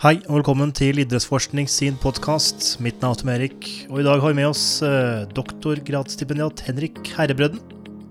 [0.00, 2.78] Hei og velkommen til Idrettsforskning sin podkast.
[2.80, 7.02] Mitt navn er Tom Erik, og i dag har vi med oss eh, doktorgradsstipendiat Henrik
[7.18, 7.60] Herrebrødden.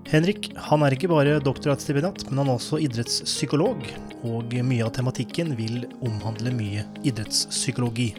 [0.06, 3.82] Henrik han er ikke bare doktorgradsstipendiat, men han er også idrettspsykolog.
[4.22, 8.12] Og mye av tematikken vil omhandle mye idrettspsykologi.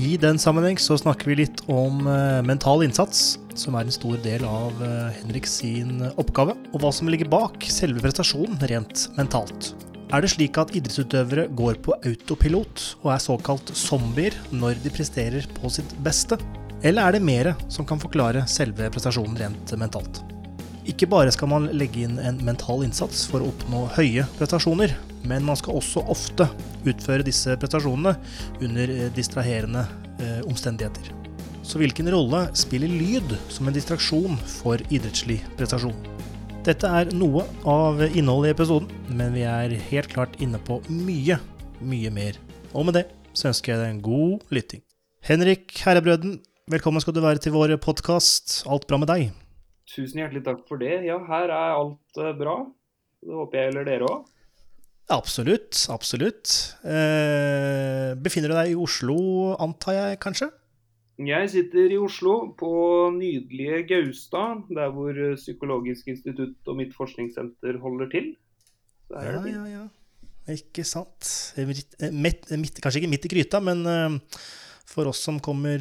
[0.00, 4.16] I den sammenheng så snakker vi litt om eh, mental innsats, som er en stor
[4.24, 9.74] del av eh, Henrik sin oppgave, og hva som ligger bak selve prestasjonen rent mentalt.
[10.14, 15.48] Er det slik at idrettsutøvere går på autopilot og er såkalt zombier når de presterer
[15.56, 16.38] på sitt beste?
[16.86, 20.20] Eller er det mer som kan forklare selve prestasjonen rent mentalt?
[20.86, 24.94] Ikke bare skal man legge inn en mental innsats for å oppnå høye prestasjoner,
[25.26, 26.46] men man skal også ofte
[26.86, 28.14] utføre disse prestasjonene
[28.62, 29.82] under eh, distraherende
[30.20, 31.10] eh, omstendigheter.
[31.66, 36.13] Så hvilken rolle spiller lyd som en distraksjon for idrettslig prestasjon?
[36.64, 41.36] Dette er noe av innholdet i episoden, men vi er helt klart inne på mye,
[41.84, 42.38] mye mer.
[42.72, 43.02] Og med det
[43.36, 44.80] så ønsker jeg deg en god lytting.
[45.28, 46.38] Henrik Herrebrøden,
[46.72, 48.62] velkommen skal du være til vår podkast.
[48.64, 49.26] Alt bra med deg?
[49.92, 51.02] Tusen hjertelig takk for det.
[51.04, 52.56] Ja, her er alt uh, bra.
[53.20, 54.24] Det håper jeg gjelder dere òg.
[55.12, 55.84] Absolutt.
[55.92, 56.56] Absolutt.
[56.80, 59.18] Eh, befinner du deg i Oslo,
[59.60, 60.48] antar jeg kanskje?
[61.14, 62.70] Jeg sitter i Oslo, på
[63.14, 68.32] nydelige Gaustad, der hvor Psykologisk institutt og mitt forskningssenter holder til.
[69.12, 69.84] ja, ja, ja.
[70.50, 71.54] Ikke sant.
[71.56, 71.94] Midt,
[72.50, 73.86] midt, kanskje ikke midt i gryta, men
[74.90, 75.80] for oss som kommer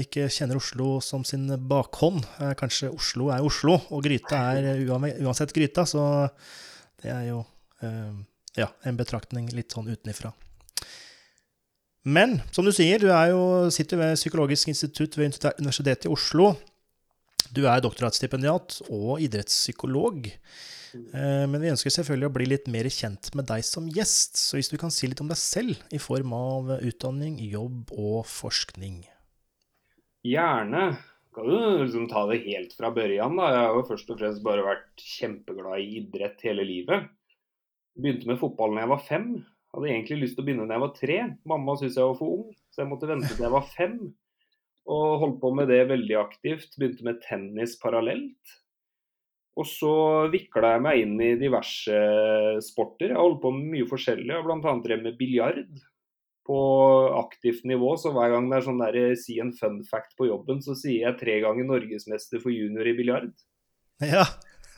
[0.00, 2.24] ikke kjenner Oslo som sin bakhånd,
[2.58, 6.24] kanskje Oslo er Oslo, og gryta er uansett gryta, så
[7.04, 7.44] det er jo
[8.58, 10.32] ja, en betraktning litt sånn utenifra.
[12.04, 16.52] Men som du sier, du jo, sitter ved Psykologisk institutt ved Universitetet i Oslo.
[17.54, 20.28] Du er doktorgradsstipendiat og idrettspsykolog.
[20.94, 24.36] Eh, men vi ønsker selvfølgelig å bli litt mer kjent med deg som gjest.
[24.40, 28.22] Så hvis du kan si litt om deg selv i form av utdanning, jobb og
[28.28, 29.02] forskning?
[30.28, 30.86] Gjerne.
[31.34, 33.48] Kan du liksom ta det helt fra børjan, da.
[33.50, 37.08] Jeg har jo først og fremst bare vært kjempeglad i idrett hele livet.
[37.98, 39.28] Begynte med fotball da jeg var fem.
[39.74, 41.16] Hadde egentlig lyst til å begynne da jeg var tre.
[41.50, 43.96] Mamma syntes jeg var for ung, så jeg måtte vente til jeg var fem.
[44.94, 46.76] Og holdt på med det veldig aktivt.
[46.78, 48.54] Begynte med tennis parallelt.
[49.58, 49.94] Og så
[50.32, 51.98] vikla jeg meg inn i diverse
[52.66, 53.12] sporter.
[53.14, 54.30] Jeg holdt på med mye forskjellig.
[54.30, 54.76] Jeg har bl.a.
[54.84, 55.66] drevet med biljard
[56.44, 56.58] på
[57.18, 57.94] aktivt nivå.
[57.98, 61.08] Så hver gang det er sånn der, si en fun fact på jobben, så sier
[61.08, 63.30] jeg tre ganger norgesmester for junior i biljard.
[64.02, 64.26] Ja.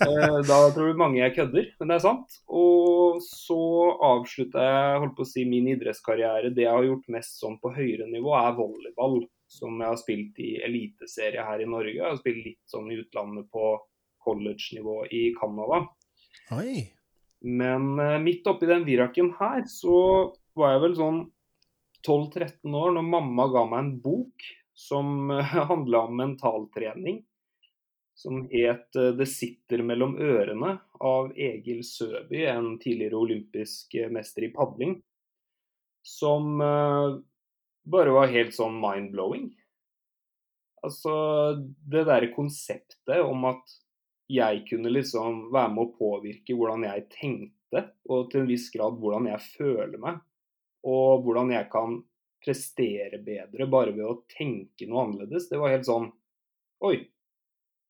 [0.04, 2.38] Eh, da tror mange jeg kødder, men det er sant.
[2.52, 3.60] Og så
[4.04, 6.52] avslutta jeg holdt på å si, min idrettskarriere.
[6.54, 9.22] Det jeg har gjort mest sånn på høyere nivå, er volleyball.
[9.48, 11.94] Som jeg har spilt i eliteserie her i Norge.
[11.94, 13.76] Jeg har spilt litt sånn i utlandet på
[14.26, 15.84] college-nivå i Canada.
[17.46, 19.96] Men uh, midt oppi den viraken her, så
[20.58, 21.20] var jeg vel sånn
[22.02, 27.22] 12-13 år når mamma ga meg en bok som uh, handla om mentaltrening
[28.16, 34.46] som het eh, 'Det sitter mellom ørene' av Egil Søby, en tidligere olympisk eh, mester
[34.46, 35.02] i padling.
[36.06, 37.18] Som uh,
[37.82, 39.48] bare var helt sånn mind-blowing.
[40.86, 41.12] Altså
[41.90, 43.74] det derre konseptet om at
[44.30, 49.00] jeg kunne liksom være med å påvirke hvordan jeg tenkte, og til en viss grad
[49.02, 50.22] hvordan jeg føler meg,
[50.86, 51.98] og hvordan jeg kan
[52.38, 56.08] prestere bedre bare ved å tenke noe annerledes, det var helt sånn
[56.86, 57.00] Oi,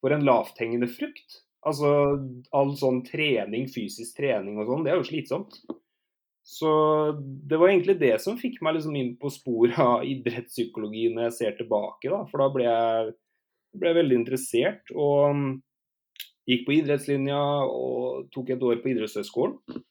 [0.02, 1.42] for en lavthengende frukt.
[1.66, 1.88] Altså
[2.54, 5.58] all sånn trening, fysisk trening og sånn, det er jo slitsomt.
[6.46, 6.70] Så
[7.18, 11.38] det var egentlig det som fikk meg liksom inn på sporet av idrettspsykologi når jeg
[11.40, 12.22] ser tilbake, da.
[12.30, 13.14] For da ble jeg,
[13.74, 14.94] ble jeg veldig interessert.
[14.94, 15.48] Og um,
[16.46, 19.82] gikk på idrettslinja og tok et år på idrettshøyskolen.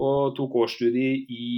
[0.00, 1.50] Og tok årsstudie i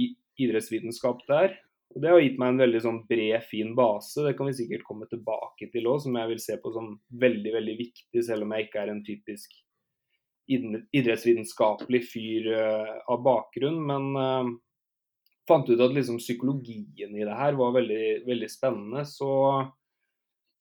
[0.43, 1.55] idrettsvitenskap der.
[1.95, 4.23] Det har gitt meg en veldig sånn bred, fin base.
[4.25, 7.53] Det kan vi sikkert komme tilbake til òg, som jeg vil se på som veldig
[7.53, 9.53] veldig viktig, selv om jeg ikke er en typisk
[10.49, 13.77] idrettsvitenskapelig fyr uh, av bakgrunn.
[13.91, 14.49] Men uh,
[15.49, 19.05] fant ut at liksom psykologien i det her var veldig, veldig spennende.
[19.07, 19.29] Så,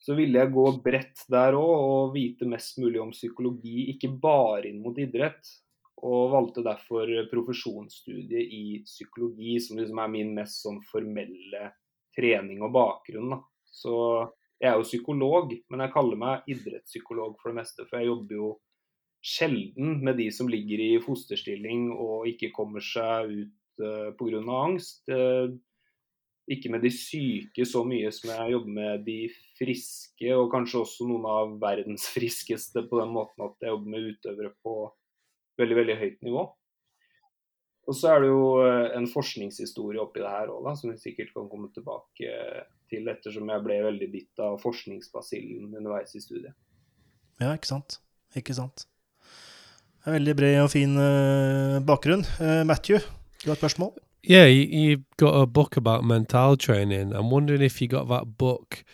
[0.05, 4.69] så ville jeg gå bredt der òg, og vite mest mulig om psykologi, ikke bare
[4.69, 5.57] inn mot idrett
[6.03, 11.69] og valgte derfor profesjonsstudiet i psykologi, som liksom er min mest sånn formelle
[12.17, 13.37] trening og bakgrunn.
[13.37, 13.39] Da.
[13.73, 13.95] Så
[14.63, 17.87] jeg er jo psykolog, men jeg kaller meg idrettspsykolog for det meste.
[17.89, 18.53] For jeg jobber jo
[19.23, 24.43] sjelden med de som ligger i fosterstilling og ikke kommer seg ut uh, eh, pga.
[24.59, 25.07] angst.
[25.11, 25.55] Uh,
[26.51, 29.19] ikke med de syke så mye som jeg jobber med de
[29.59, 34.11] friske, og kanskje også noen av verdens friskeste, på den måten at jeg jobber med
[34.11, 34.77] utøvere på
[35.61, 36.45] veldig, veldig høyt nivå.
[37.91, 41.33] Og så er det jo eh, en forskningshistorie oppi det her òg, som vi sikkert
[41.35, 42.37] kan komme tilbake
[42.93, 46.55] til, ettersom jeg ble veldig bitt av forskningsbasillen underveis i studiet.
[47.43, 47.99] Ja, ikke sant.
[48.39, 48.87] Ikke sant.
[50.03, 52.25] Det er veldig bred og fin uh, bakgrunn.
[52.67, 53.03] Matthew,
[53.43, 53.93] du har et spørsmål?
[54.23, 57.13] Yeah, you, you've got a book about mental training.
[57.13, 58.85] I'm wondering if you got that book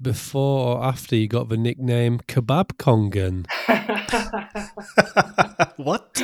[0.00, 3.46] before or after you got the nickname Kebab Kongen.
[5.76, 6.22] What?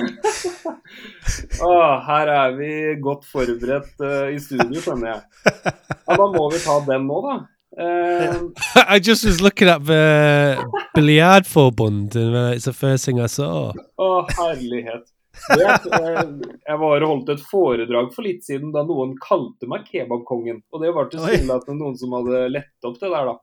[1.60, 5.20] oh, her er vi godt forberedt uh, i studio, skjønner jeg.
[5.46, 7.36] Ja, Da må vi ta den nå, da.
[7.80, 8.50] Uh,
[8.94, 10.64] I just was looking at the
[10.94, 13.72] Billiard Forbund, and uh, it's the first thing I saw.
[13.98, 15.06] Å, herlighet.
[15.48, 16.22] Det, eh,
[16.66, 20.60] jeg var og holdt et foredrag for litt siden da noen kalte meg kebabkongen.
[20.74, 23.36] Og det var til stille at noen som hadde lett opp det der, da.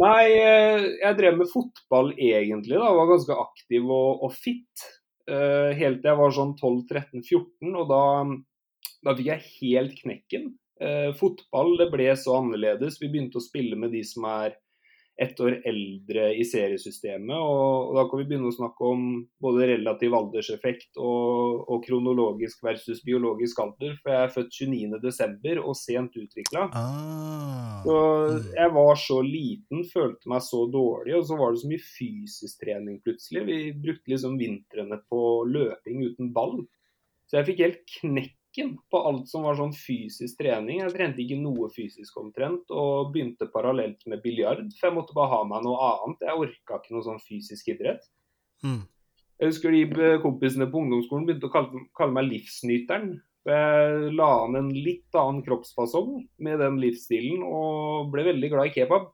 [0.00, 2.88] Nei, eh, jeg drev med fotball egentlig, da.
[2.96, 4.88] Var ganske aktiv og, og fit.
[5.30, 8.00] Uh, helt til jeg var sånn 12-13-14, og da,
[9.06, 10.48] da, fikk jeg helt knekken.
[10.82, 12.98] Uh, fotball det ble så annerledes.
[12.98, 14.56] Vi begynte å spille med de som er
[15.20, 17.36] ett år eldre i seriesystemet.
[17.36, 19.04] Og, og, da kan vi begynne å snakke om
[19.42, 23.96] både relativ alderseffekt og, og kronologisk versus biologisk alder.
[24.02, 25.62] For jeg er født 29.12.
[25.62, 26.66] og sent utvikla.
[26.72, 27.80] Ah.
[27.84, 27.96] Så
[28.56, 32.62] jeg var så liten, følte meg så dårlig, og så var det så mye fysisk
[32.62, 33.46] trening plutselig.
[33.48, 36.62] Vi brukte liksom vintrene på løping uten ball.
[37.28, 38.38] Så jeg fikk helt knekk
[38.92, 40.82] på alt som var sånn fysisk trening.
[40.82, 44.66] Jeg trente ikke noe fysisk omtrent, og begynte parallelt med biljard.
[44.78, 46.26] For jeg måtte bare ha meg noe annet.
[46.28, 48.04] Jeg orka ikke noe sånn fysisk idrett.
[48.66, 48.82] Mm.
[49.40, 53.16] Jeg husker de kompisene på ungdomsskolen begynte å kalle, kalle meg livsnyteren.
[53.48, 58.74] Jeg la an en litt annen kroppsfasong med den livsstilen, og ble veldig glad i
[58.76, 59.08] kebab.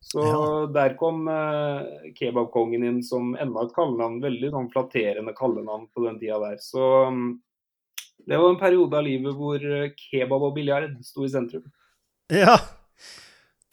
[0.00, 0.66] Så ja.
[0.72, 1.84] der kom uh,
[2.16, 4.20] kebabkongen inn som enda et kallenavn.
[4.24, 6.60] Veldig sånn flatterende kallenavn på den tida der.
[6.64, 7.34] Så um,
[8.30, 11.64] det var en periode av livet hvor eh, kebab og biljard sto i sentrum.
[12.30, 12.60] Ja.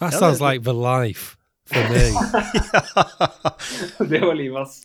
[0.01, 0.48] That ja, sounds det...
[0.48, 1.38] like the life
[1.69, 2.01] for me.
[4.15, 4.81] det var livet, ass.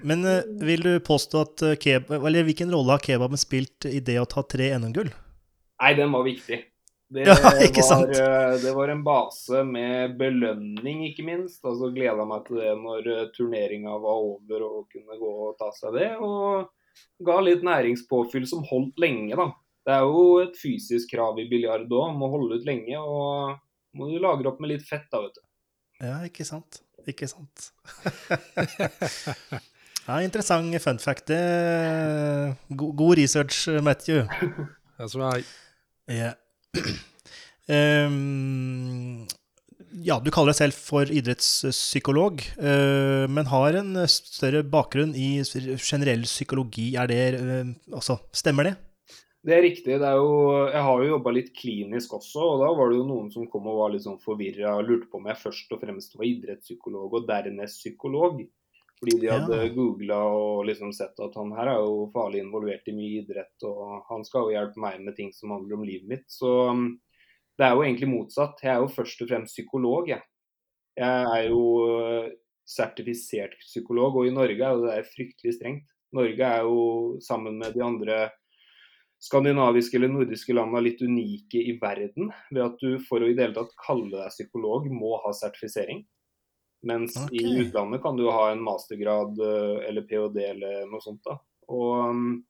[0.00, 4.00] Men uh, vil du påstå at uh, kebab Eller hvilken rolle har kebaben spilt i
[4.00, 5.12] det å ta tre NM-gull?
[5.12, 6.62] Nei, den var viktig.
[7.12, 8.16] Det, ja, ikke sant?
[8.16, 11.60] Var, uh, det var en base med belønning, ikke minst.
[11.68, 16.00] Altså gleda meg til det når turneringa var over og kunne gå og ta seg
[16.00, 16.14] det.
[16.16, 16.70] Og
[17.26, 19.50] ga litt næringspåfyll som holdt lenge, da.
[19.82, 22.94] Det er jo et fysisk krav i biljard òg, må holde ut lenge.
[22.98, 25.44] Og må du lagre opp med litt fett, da, vet du.
[26.02, 26.82] Ja, ikke sant.
[27.08, 27.72] Ikke sant.
[30.06, 31.26] ja, interessant fun fact.
[31.30, 34.26] Det god, god research, Matthew.
[34.98, 35.46] That's right.
[36.06, 36.34] Yeah.
[37.68, 39.26] um,
[40.06, 46.24] ja, du kaller deg selv for idrettspsykolog, uh, men har en større bakgrunn i generell
[46.28, 46.94] psykologi.
[46.96, 48.74] Er det uh, Altså, stemmer det?
[49.42, 49.98] Det er riktig.
[49.98, 50.34] Det er jo,
[50.70, 53.66] jeg har jo jobba litt klinisk også, og da var det jo noen som kom
[53.66, 57.16] og var litt sånn forvirra og lurte på om jeg først og fremst var idrettspsykolog
[57.18, 58.44] og dernest psykolog.
[59.02, 59.70] Fordi de hadde ja.
[59.74, 64.04] googla og liksom sett at han her er jo farlig involvert i mye idrett, og
[64.06, 66.28] han skal jo hjelpe meg med ting som handler om livet mitt.
[66.30, 66.52] Så
[67.58, 68.62] det er jo egentlig motsatt.
[68.64, 70.22] Jeg er jo først og fremst psykolog, jeg.
[70.96, 72.30] Jeg er jo øh,
[72.68, 75.90] sertifisert psykolog, og i Norge er det fryktelig strengt.
[76.12, 78.18] Norge er jo sammen med de andre
[79.22, 83.46] skandinaviske eller nordiske landene litt unike i verden ved at du for å i det
[83.46, 86.02] hele tatt kalle deg psykolog må ha sertifisering.
[86.88, 87.38] Mens okay.
[87.38, 90.42] i utlandet kan du ha en mastergrad øh, eller ph.d.
[90.42, 91.22] eller noe sånt.
[91.28, 91.38] da.
[91.70, 92.40] Og,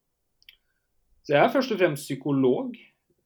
[1.23, 2.73] så jeg er først og fremst psykolog.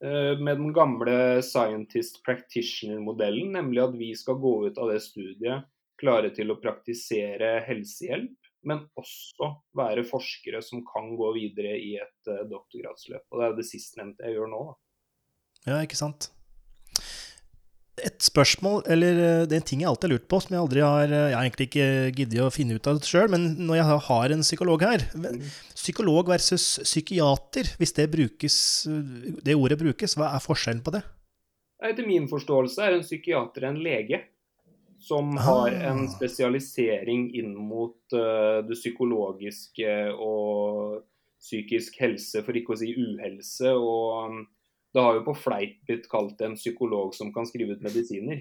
[0.05, 5.65] Eh, med den gamle scientist practitioner-modellen, nemlig at vi skal gå ut av det studiet
[5.97, 8.37] klare til å praktisere helsehjelp,
[8.69, 13.25] men også være forskere som kan gå videre i et uh, doktorgradsløp.
[13.31, 14.65] Og Det er det sistnevnte jeg gjør nå.
[15.65, 16.29] Ja, ikke sant
[18.05, 20.63] et spørsmål, eller eh, det er en ting jeg alltid har lurt på, som jeg
[20.63, 21.89] aldri har Jeg har egentlig ikke
[22.19, 25.05] giddet å finne ut av det sjøl, men når jeg har en psykolog her
[25.73, 28.57] Psykolog versus psykiater, hvis det, brukes,
[29.45, 31.05] det ordet brukes, hva er forskjellen på det?
[31.85, 34.23] Etter min forståelse er en psykiater en lege
[34.99, 35.83] som har ah.
[35.91, 41.03] en spesialisering inn mot uh, det psykologiske og
[41.37, 43.73] psykisk helse, for ikke å si uhelse.
[43.77, 44.41] og
[44.97, 48.39] det har jo på fleip blitt kalt en psykolog som kan skrive ut medisiner.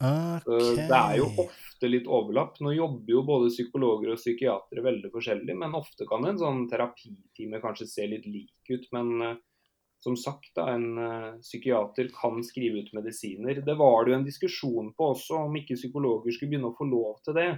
[0.00, 0.86] Okay.
[0.88, 2.58] Det er jo ofte litt overlapp.
[2.60, 7.60] Nå jobber jo både psykologer og psykiatere veldig forskjellig, men ofte kan en sånn terapitime
[7.64, 8.86] kanskje se litt lik ut.
[8.96, 9.38] Men uh,
[10.04, 13.60] som sagt, da, en uh, psykiater kan skrive ut medisiner.
[13.64, 16.88] Det var det jo en diskusjon på også, om ikke psykologer skulle begynne å få
[16.88, 17.50] lov til det.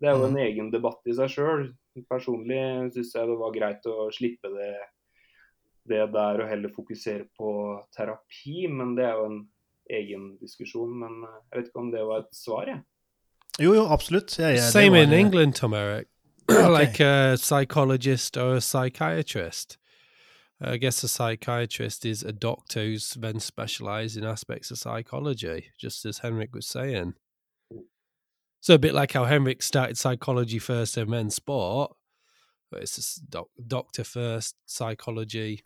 [0.00, 1.70] Det er jo en egen debatt i seg sjøl.
[2.08, 2.60] Personlig
[2.92, 4.74] syns jeg det var greit å slippe det
[5.88, 7.52] det der og heller fokusere på
[7.96, 8.66] terapi.
[8.70, 9.40] Men det er jo en
[9.90, 10.92] egen diskusjon.
[10.98, 12.82] Men eh, jeg vet ikke om det var et svar, jeg.
[13.60, 14.38] Jo, jo, absolutt.
[14.38, 16.06] Jeg, jeg, det Same in England, Tom Eric.
[16.48, 16.68] Okay.
[16.80, 19.78] like a psychologist or a psychiatrist.
[20.60, 26.06] I guess a psychiatrist is a doctor who's then specialised in aspects of psychology, just
[26.06, 27.14] as Henrik was saying.
[28.60, 31.94] So a bit like how Henrik started psychology first and then sport,
[32.70, 35.62] but it's just doc- doctor first, psychology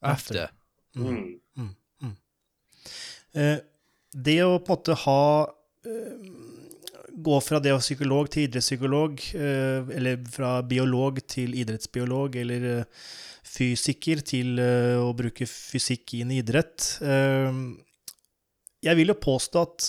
[0.00, 0.44] After.
[0.44, 0.54] after.
[0.96, 1.38] Mm.
[3.38, 3.58] Eh,
[4.12, 5.22] det å på en måte ha
[5.86, 6.36] eh,
[7.18, 12.66] Gå fra det å være psykolog til idrettspsykolog, eh, eller fra biolog til idrettsbiolog, eller
[12.70, 13.08] eh,
[13.42, 17.58] fysiker til eh, å bruke fysikk inn i idrett eh,
[18.86, 19.88] Jeg vil jo påstå at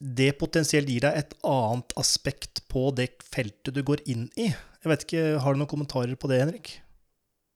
[0.00, 4.48] det potensielt gir deg et annet aspekt på det feltet du går inn i.
[4.50, 6.72] Jeg vet ikke, Har du noen kommentarer på det, Henrik?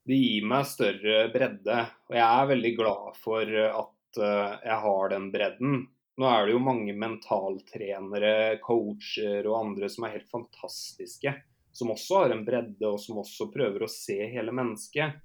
[0.05, 1.81] Det gir meg større bredde,
[2.11, 5.79] og jeg er veldig glad for at eh, jeg har den bredden.
[6.21, 11.33] Nå er det jo mange mentaltrenere, coacher og andre som er helt fantastiske.
[11.75, 15.17] Som også har en bredde, og som også prøver å se hele mennesket.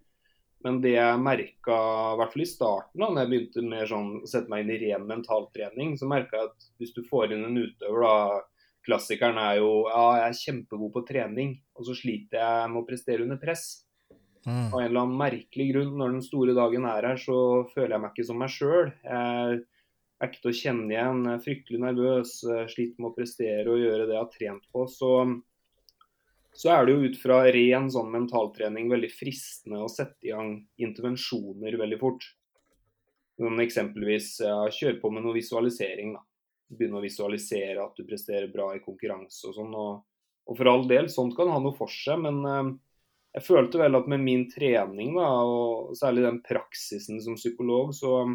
[0.66, 1.76] Men det jeg merka,
[2.14, 4.74] i hvert fall i starten, da når jeg begynte med sånn, å sette meg inn
[4.74, 8.42] i ren mentaltrening, så merka jeg at hvis du får inn en utøver, da
[8.90, 12.88] Klassikeren er jo ja, jeg er kjempegod på trening, og så sliter jeg med å
[12.88, 13.66] prestere under press.
[14.48, 14.70] Mm.
[14.74, 17.40] Av en eller annen merkelig grunn, når den store dagen er her, så
[17.74, 18.92] føler jeg meg ikke som meg sjøl.
[19.04, 21.22] Jeg er ikke til å kjenne igjen.
[21.28, 22.34] Jeg er fryktelig nervøs,
[22.72, 24.88] sliter med å prestere og gjøre det jeg har trent på.
[24.92, 25.12] Så,
[26.56, 30.56] så er det jo ut fra ren sånn mentaltrening veldig fristende å sette i gang
[30.82, 32.28] intervensjoner veldig fort.
[33.40, 36.16] Sånn eksempelvis ja, kjøre på med noe visualisering.
[36.18, 36.26] da.
[36.70, 39.72] Begynne å visualisere at du presterer bra i konkurranse og sånn.
[39.76, 40.04] Og,
[40.50, 42.78] og for all del, sånt kan ha noe for seg, men eh,
[43.40, 48.26] jeg følte vel at med min trening, da, og særlig den praksisen som psykolog, så,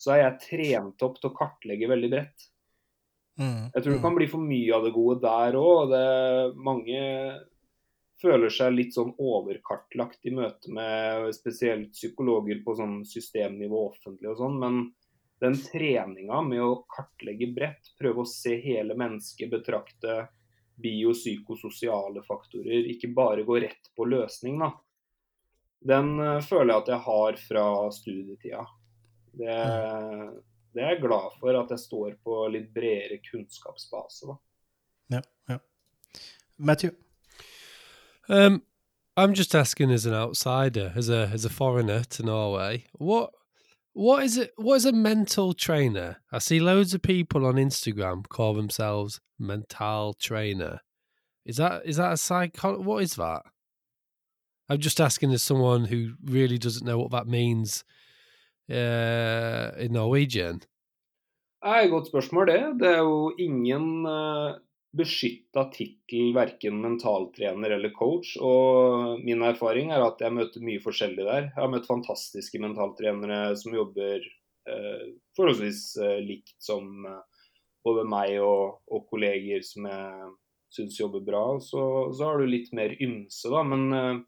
[0.00, 2.48] så er jeg trent opp til å kartlegge veldig bredt.
[3.38, 3.68] Mm.
[3.74, 5.92] Jeg tror det kan bli for mye av det gode der òg.
[6.58, 7.02] Mange
[8.18, 14.40] føler seg litt sånn overkartlagt i møte med spesielt psykologer på sånn systemnivå offentlig og
[14.40, 14.58] sånn.
[14.58, 14.80] Men
[15.44, 20.24] den treninga med å kartlegge bredt, prøve å se hele mennesket, betrakte
[20.82, 24.72] biopsykososiale faktorer, ikke bare gå rett på løsning, da.
[25.88, 28.66] Den eh, føler jeg at jeg har fra studietida.
[29.38, 29.56] Det,
[30.74, 34.30] det er jeg glad for, at jeg står på litt bredere kunnskapsbase.
[34.30, 34.38] da.
[35.18, 35.58] Ja, ja.
[36.56, 36.90] Matthew?
[38.28, 38.62] Um,
[39.16, 43.30] I'm just asking as an outsider, as a as a foreigner to Norway, what
[43.98, 44.52] what is it?
[44.56, 46.18] What is a mental trainer?
[46.30, 50.80] I see loads of people on Instagram call themselves mental trainer.
[51.44, 52.80] Is that is that a psycho?
[52.80, 53.42] What is that?
[54.68, 57.82] I'm just asking as someone who really doesn't know what that means
[58.70, 60.60] uh, in Norwegian.
[61.62, 62.80] Det er et godt spørsmål, det.
[62.80, 64.54] Det er jo ingen uh,
[64.96, 68.34] beskytta tittel, verken mentaltrener eller coach.
[68.40, 71.48] Og min erfaring er at jeg møter mye forskjellig der.
[71.50, 75.04] Jeg har møtt fantastiske mentaltrenere som jobber eh,
[75.36, 77.20] forholdsvis eh, likt som eh,
[77.84, 80.32] både meg og, og kolleger som jeg
[80.74, 81.44] syns jobber bra.
[81.60, 81.82] Så,
[82.16, 83.64] så har du litt mer ymse, da.
[83.66, 84.18] Men eh,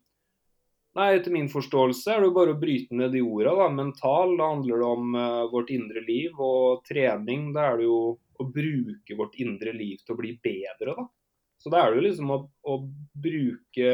[0.99, 3.53] Nei, etter min forståelse er det jo bare å bryte ned de orda.
[3.61, 3.69] Da.
[3.71, 6.35] Mental, da handler det om eh, vårt indre liv.
[6.35, 8.01] Og trening, da er det jo
[8.41, 11.07] å bruke vårt indre liv til å bli bedre, da.
[11.61, 12.39] Så da er det jo liksom å,
[12.73, 12.77] å
[13.21, 13.91] bruke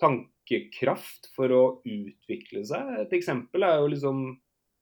[0.00, 2.96] tankekraft for å utvikle seg.
[3.04, 4.24] Et eksempel er jo liksom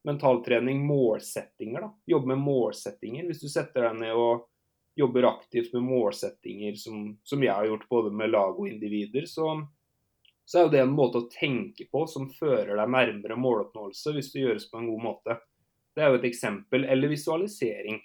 [0.08, 1.90] mentaltrening, målsettinger, da.
[2.14, 3.28] Jobbe med målsettinger.
[3.28, 4.46] Hvis du setter deg ned og
[4.96, 9.58] jobber aktivt med målsettinger, som, som jeg har gjort både med lag og individer, så
[10.50, 14.32] så er jo det en måte å tenke på som fører deg nærmere måloppnåelse, hvis
[14.32, 15.36] det gjøres på en god måte.
[15.94, 16.86] Det er jo et eksempel.
[16.90, 18.00] Eller visualisering.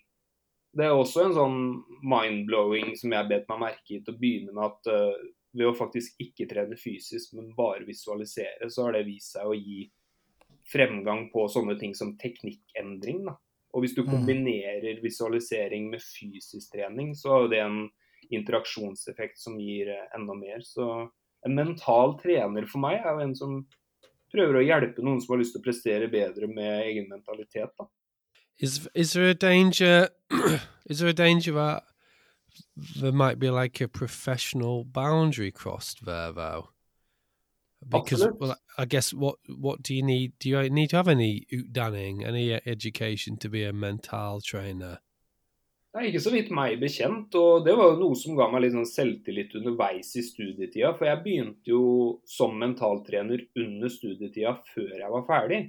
[0.76, 1.60] Det er også en sånn
[2.04, 5.76] mind-blowing som jeg bet meg merke i til å begynne med at uh, ved å
[5.78, 9.86] faktisk ikke trene fysisk, men bare visualisere, så har det vist seg å gi
[10.68, 13.24] fremgang på sånne ting som teknikkendring.
[13.30, 13.38] Da.
[13.76, 17.80] Og hvis du kombinerer visualisering med fysisk trening, så er det en
[18.36, 20.60] interaksjonseffekt som gir uh, enda mer.
[20.68, 20.90] Så
[21.46, 23.60] en mental trener for meg er jo en som
[24.34, 27.72] prøver å hjelpe noen som har lyst til å prestere bedre med egen mentalitet.
[27.80, 27.88] Da.
[28.60, 30.10] Is is there a danger?
[30.90, 31.84] is there a danger that
[33.02, 36.70] there might be like a professional boundary crossed there, though?
[37.88, 40.34] Because well, I guess what what do you need?
[40.40, 45.00] Do you need to have any utdanning, any education to be a mental trainer?
[45.96, 48.74] Er ikke så vidt meg bekjent, og det var jo noe som ga meg litt
[48.74, 50.92] sånn selvtillit underveis i studietida.
[50.98, 51.84] For jeg begynte jo
[52.28, 55.62] som mentaltrener under studietida før jeg var ferdig.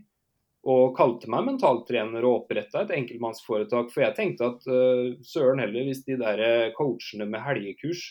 [0.66, 3.92] Og kalte meg mentaltrener og oppretta et enkeltmannsforetak.
[3.92, 8.02] For jeg tenkte at uh, søren heller, hvis de der coachene med helgekurs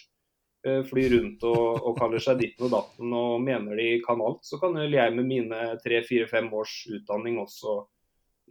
[0.67, 4.45] uh, flyr rundt og, og, kaller seg ditten og datten og mener de kan alt,
[4.47, 7.81] så kan vel jeg med mine tre-fire-fem års utdanning også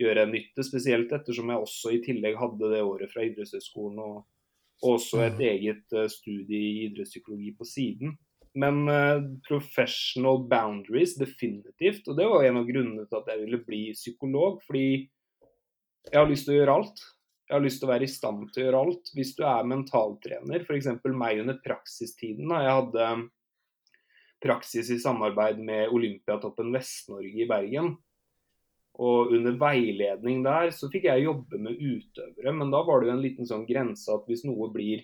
[0.01, 0.67] gjøre nytte.
[0.67, 4.21] Spesielt ettersom jeg også i tillegg hadde det året fra idrettshøyskolen og,
[4.83, 5.49] og også et mm.
[5.55, 8.19] eget uh, studie i idrettspsykologi på siden.
[8.61, 12.07] Men uh, professional boundaries, definitivt.
[12.09, 14.61] Og det var en av grunnene til at jeg ville bli psykolog.
[14.67, 14.87] Fordi
[16.11, 17.05] jeg har lyst til å gjøre alt.
[17.45, 19.11] Jeg har lyst til å være i stand til å gjøre alt.
[19.17, 20.91] Hvis du er mentaltrener, f.eks.
[21.13, 22.55] meg under praksistiden.
[22.55, 23.09] Jeg hadde
[24.45, 27.95] praksis i samarbeid med Olympiatoppen Vest-Norge i Bergen.
[28.95, 33.15] Og under veiledning der så fikk jeg jobbe med utøvere, men da var det jo
[33.17, 35.03] en liten sånn grense at hvis noe blir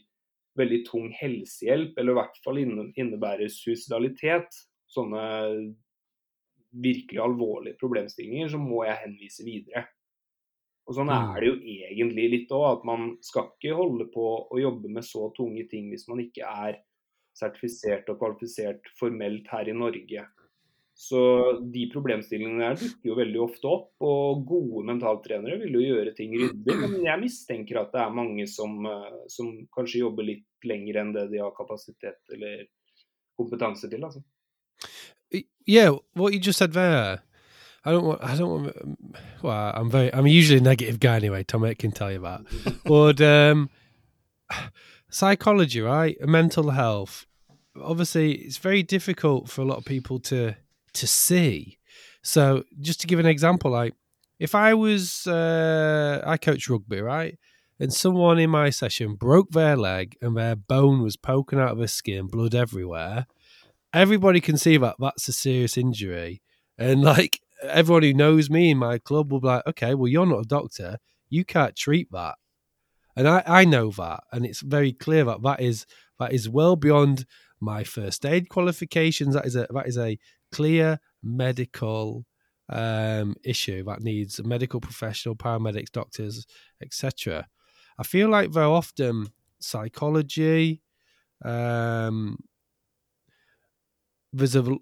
[0.59, 4.51] veldig tung helsehjelp, eller i hvert fall innebærer suicidalitet,
[4.91, 5.23] sånne
[6.71, 9.87] virkelig alvorlige problemstillinger, så må jeg henvise videre.
[10.91, 11.35] Og Sånn er mm.
[11.39, 15.29] det jo egentlig litt òg, at man skal ikke holde på å jobbe med så
[15.37, 16.81] tunge ting hvis man ikke er
[17.39, 20.25] sertifisert og kvalifisert formelt her i Norge.
[21.01, 21.21] Så
[21.73, 23.87] de problemstillingene der dukker jo veldig ofte opp.
[24.05, 26.77] Og gode mentaltrenere vil jo gjøre ting ryddig.
[26.83, 31.15] Men jeg mistenker at det er mange som, eh, som kanskje jobber litt lenger enn
[31.17, 32.67] det de har kapasitet eller
[33.41, 34.05] kompetanse til.
[34.05, 34.21] altså.
[35.67, 37.23] Yeah, what you just said there.
[37.85, 38.23] I don't want.
[38.23, 38.77] I don't want.
[39.43, 40.13] Well, I'm very.
[40.13, 41.45] I'm usually a negative guy anyway.
[41.45, 42.43] Tom can tell you that.
[42.85, 43.71] but um,
[45.09, 46.17] psychology, right?
[46.21, 47.27] Mental health.
[47.81, 50.57] Obviously, it's very difficult for a lot of people to
[50.95, 51.79] to see.
[52.23, 53.95] So just to give an example, like
[54.39, 57.39] if I was uh, I coach rugby, right?
[57.79, 61.79] And someone in my session broke their leg and their bone was poking out of
[61.79, 63.27] their skin, blood everywhere.
[63.95, 66.43] Everybody can see that that's a serious injury.
[66.77, 70.27] And like everyone who knows me in my club will be like, okay, well, you're
[70.27, 70.99] not a doctor.
[71.29, 72.37] You can't treat that.
[73.17, 74.25] And I, I know that.
[74.33, 75.87] And it's very clear that that is
[76.19, 77.27] that is well beyond
[77.61, 79.35] my first aid qualifications.
[79.35, 80.19] That is a that is a
[80.53, 82.27] clear medical
[82.69, 86.47] um, issue that needs a medical professional, paramedics, doctors,
[86.83, 87.49] etc.
[87.99, 90.83] I feel like very often psychology,
[91.45, 92.39] um,
[94.33, 94.77] there's a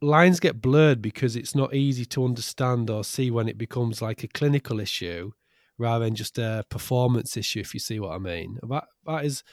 [0.00, 4.24] lines get blurred because it's not easy to understand or see when it becomes like
[4.24, 5.30] a clinical issue
[5.76, 7.60] rather than just a performance issue.
[7.60, 9.44] If you see what I mean, that that is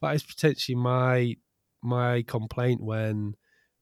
[0.00, 1.34] that is potentially my
[1.82, 3.34] my complaint when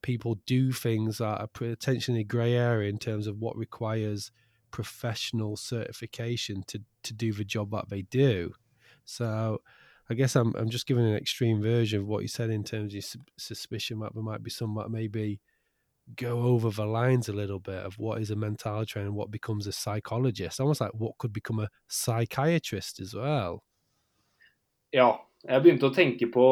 [0.03, 4.31] people do things that are potentially grey area in terms of what requires
[4.71, 8.53] professional certification to to do the job that they do.
[9.05, 9.63] So
[10.11, 12.95] I guess I'm I'm just giving an extreme version of what you said in terms
[12.95, 13.05] of
[13.39, 15.41] suspicion that there might be some that maybe
[16.17, 19.31] go over the lines a little bit of what is a mental trainer and what
[19.31, 23.65] becomes a psychologist, almost like what could become a psychiatrist as well.
[24.93, 26.45] Yeah, Jeg begynte å tenke på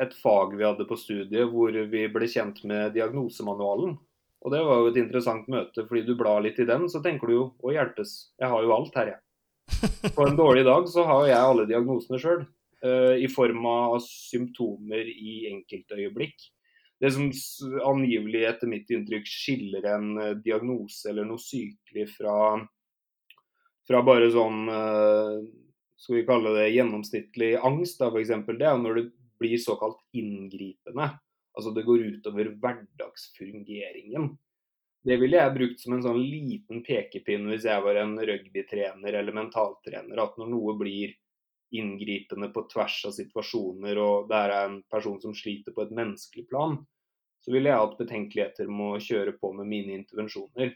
[0.00, 3.98] et fag vi hadde på studiet hvor vi ble kjent med diagnosemanualen.
[4.44, 7.28] Og det var jo et interessant møte, fordi du blar litt i den, så tenker
[7.28, 10.12] du jo å hjelpes, jeg har jo alt her, jeg.
[10.16, 12.44] På en dårlig dag så har jeg alle diagnosene sjøl,
[12.84, 16.36] uh, eh, i form av symptomer i enkeltøyeblikk.
[17.00, 17.30] Det som
[17.88, 22.36] angivelig etter mitt inntrykk skiller en uh, diagnose eller noe sykelig fra,
[23.88, 25.40] fra bare sånn uh,
[25.96, 29.04] skal vi kalle det gjennomsnittlig angst, da, for eksempel, det er når det
[29.42, 31.10] blir såkalt inngripende.
[31.54, 34.32] Altså det går utover hverdagsfungeringen.
[35.04, 39.36] Det ville jeg brukt som en sånn liten pekepinn hvis jeg var en rugbytrener eller
[39.36, 40.22] mentaltrener.
[40.22, 41.12] At når noe blir
[41.74, 46.46] inngripende på tvers av situasjoner, og det er en person som sliter på et menneskelig
[46.48, 46.78] plan,
[47.44, 50.72] så ville jeg hatt betenkeligheter med å kjøre på med mine intervensjoner.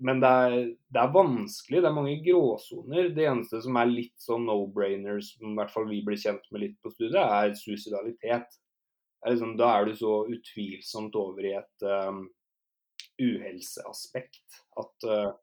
[0.00, 0.54] Men det er,
[0.88, 3.10] det er, vanskelig, det er mange gråsoner.
[3.16, 6.64] Det eneste som er litt sånn no-brainer, som i hvert fall vi blir kjent med
[6.64, 8.56] litt på studiet, er suicidalitet.
[9.20, 12.24] Er liksom, da er du så utvilsomt over i et um,
[13.20, 15.34] uhelseaspekt at uh,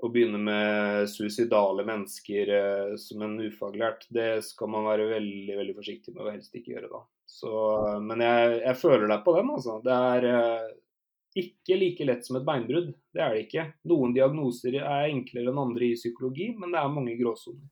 [0.00, 5.76] å begynne med suicidale mennesker uh, som en ufaglært, det skal man være veldig veldig
[5.76, 7.04] forsiktig med å helst ikke gjøre da.
[7.28, 9.76] Så, uh, men jeg, jeg, føler deg på den, altså.
[9.84, 10.28] Det er
[11.36, 12.92] ikke like lett som et beinbrudd.
[13.14, 13.64] Det er det ikke.
[13.90, 17.64] Noen diagnoser er enklere enn andre i psykologi, men det er mange gråsoner.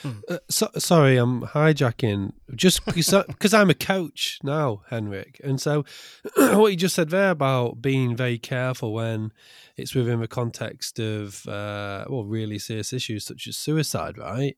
[0.00, 0.20] Hmm.
[0.28, 5.40] Uh, so, sorry, I'm hijacking just because I'm a coach now, Henrik.
[5.44, 5.84] And so,
[6.36, 9.32] what you just said there about being very careful when
[9.76, 14.56] it's within the context of, uh, well, really serious issues such as suicide, right?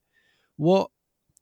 [0.56, 0.90] What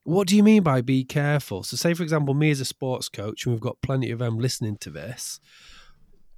[0.05, 1.63] what do you mean by be careful?
[1.63, 4.39] So, say for example, me as a sports coach, and we've got plenty of them
[4.39, 5.39] listening to this.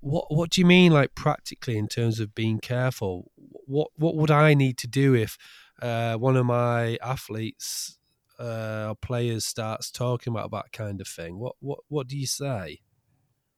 [0.04, 3.30] What what do you mean, like practically, in terms of being careful?
[3.66, 5.38] What what would I need to do if
[5.80, 7.98] uh, one of my athletes
[8.38, 11.38] uh, players starts talking about that kind of thing?
[11.38, 12.82] What what what do you say?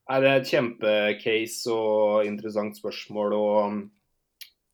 [0.09, 3.33] Nei, Det er et kjempecase og interessant spørsmål.
[3.33, 3.83] og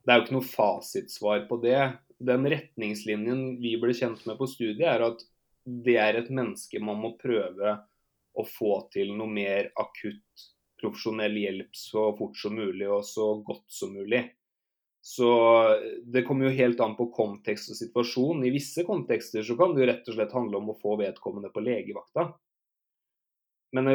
[0.04, 1.80] Det er jo ikke noe fasitsvar på det.
[2.20, 5.24] Den retningslinjen vi ble kjent med på studiet, er at
[5.64, 7.78] det er et menneske man må prøve
[8.36, 10.51] å få til noe mer akutt
[10.82, 14.26] profesjonell hjelp så fort som mulig og så godt som mulig.
[15.02, 15.28] Så
[16.04, 18.44] det kommer jo helt an på kontekst og situasjon.
[18.46, 21.50] I visse kontekster så kan det jo rett og slett handle om å få vedkommende
[21.50, 22.28] på legevakta.
[23.74, 23.88] Men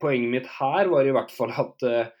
[0.00, 2.12] poenget mitt her var i hvert fall at eh,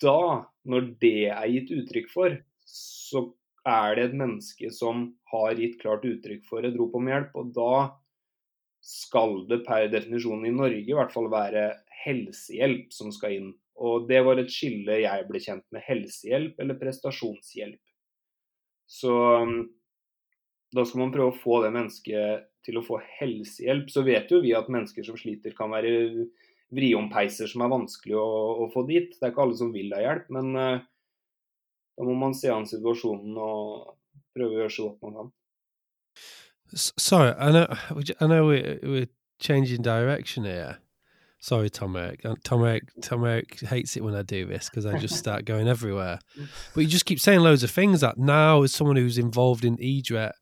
[0.00, 3.26] da, når det er gitt uttrykk for, så
[3.66, 7.34] er det et menneske som har gitt klart uttrykk for et rop om hjelp.
[7.36, 7.72] Og da
[8.86, 11.72] skal det per definisjon i Norge i hvert fall være
[12.04, 13.48] helsehjelp som skal inn.
[13.82, 15.82] Og det var et skille jeg ble kjent med.
[15.84, 17.82] Helsehjelp eller prestasjonshjelp.
[18.86, 19.56] Så um,
[20.74, 23.90] da skal man prøve å få det mennesket til å få helsehjelp.
[23.90, 26.28] Så vet jo vi at mennesker som sliter, kan være
[26.74, 28.28] vriompeiser som er vanskelig å,
[28.66, 29.10] å, få dit.
[29.18, 30.84] Det er ikke alle som vil ha hjelp, men uh,
[31.98, 33.96] da må man se an situasjonen og
[34.36, 35.34] prøve å gjøre så godt man kan.
[36.74, 37.66] Sorry, I know,
[38.20, 40.78] I know we, we're changing direction here.
[41.38, 42.22] Sorry, Tom Eric.
[42.44, 42.88] Tom Eric.
[43.02, 46.18] Tom Eric hates it when I do this because I just start going everywhere.
[46.74, 48.00] But you just keep saying loads of things.
[48.00, 50.32] That now, as someone who's involved in idret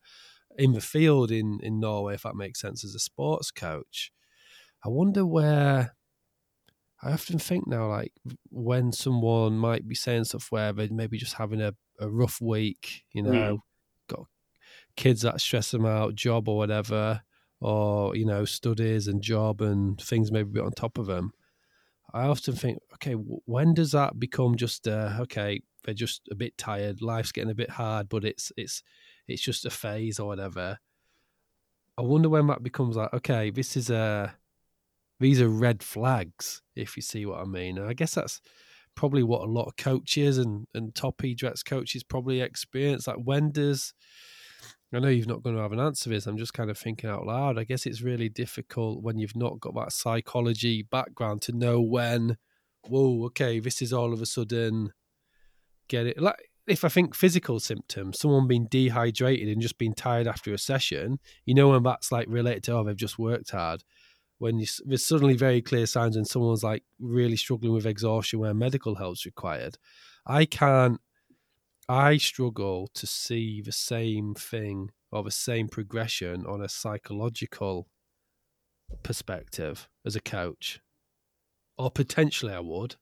[0.57, 4.11] in the field in in Norway, if that makes sense, as a sports coach,
[4.83, 5.95] I wonder where
[7.03, 8.13] I often think now, like
[8.49, 13.03] when someone might be saying stuff where they're maybe just having a, a rough week,
[13.13, 13.59] you know, mm.
[14.95, 17.21] Kids that stress them out, job or whatever,
[17.61, 21.31] or, you know, studies and job and things maybe on top of them.
[22.13, 26.57] I often think, okay, when does that become just, uh, okay, they're just a bit
[26.57, 28.83] tired, life's getting a bit hard, but it's, it's,
[29.27, 30.79] it's just a phase or whatever.
[31.97, 34.35] I wonder when that becomes like, okay, this is a,
[35.19, 37.77] these are red flags, if you see what I mean.
[37.77, 38.41] And I guess that's
[38.95, 43.07] probably what a lot of coaches and, and top eDrets coaches probably experience.
[43.07, 43.93] Like, when does,
[44.95, 47.09] I know you've not going to have an answer this, I'm just kind of thinking
[47.09, 47.57] out loud.
[47.57, 52.37] I guess it's really difficult when you've not got that psychology background to know when,
[52.87, 54.91] whoa, okay, this is all of a sudden
[55.87, 56.21] get it.
[56.21, 60.57] Like, if I think physical symptoms, someone being dehydrated and just being tired after a
[60.57, 63.83] session, you know when that's like related to oh they've just worked hard
[64.37, 68.53] when you, there's suddenly very clear signs when someone's like really struggling with exhaustion where
[68.53, 69.77] medical help's required.
[70.25, 70.99] I can't,
[71.87, 77.87] I struggle to see the same thing or the same progression on a psychological
[79.03, 80.79] perspective as a coach.
[81.77, 82.95] Or potentially I would.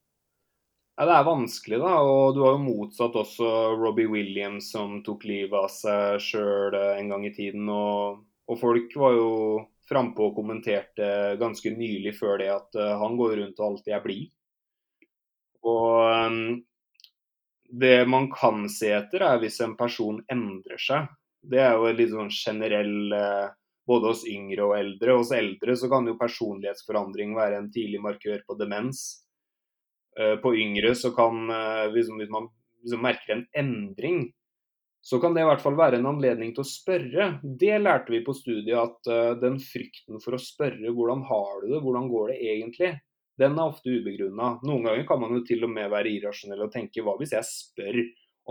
[0.98, 1.94] Ja, Det er vanskelig, da.
[2.06, 3.48] Og du har jo motsatt også
[3.80, 7.70] Robbie Williams, som tok livet av seg sjøl eh, en gang i tiden.
[7.70, 9.32] Og, og folk var jo
[9.90, 11.08] frampå og kommenterte
[11.42, 14.30] ganske nylig før det at uh, han går rundt og alltid er blid.
[15.68, 15.90] Og
[16.30, 16.62] um,
[17.74, 21.10] det man kan se etter, er hvis en person endrer seg.
[21.42, 23.48] Det er jo litt sånn generell uh,
[23.90, 25.18] både hos yngre og eldre.
[25.18, 29.02] Hos eldre så kan jo personlighetsforandring være en tidlig markør på demens.
[30.20, 31.50] Uh, på yngre så kan,
[31.96, 32.52] hvis, hvis man
[33.02, 34.28] merker en endring,
[35.04, 37.26] så kan det i hvert fall være en anledning til å spørre.
[37.44, 41.82] Det lærte vi på studiet, at den frykten for å spørre hvordan har du det,
[41.84, 42.94] hvordan går det egentlig,
[43.42, 44.58] den er ofte ubegrunna.
[44.66, 47.50] Noen ganger kan man jo til og med være irrasjonell og tenke hva hvis jeg
[47.50, 48.02] spør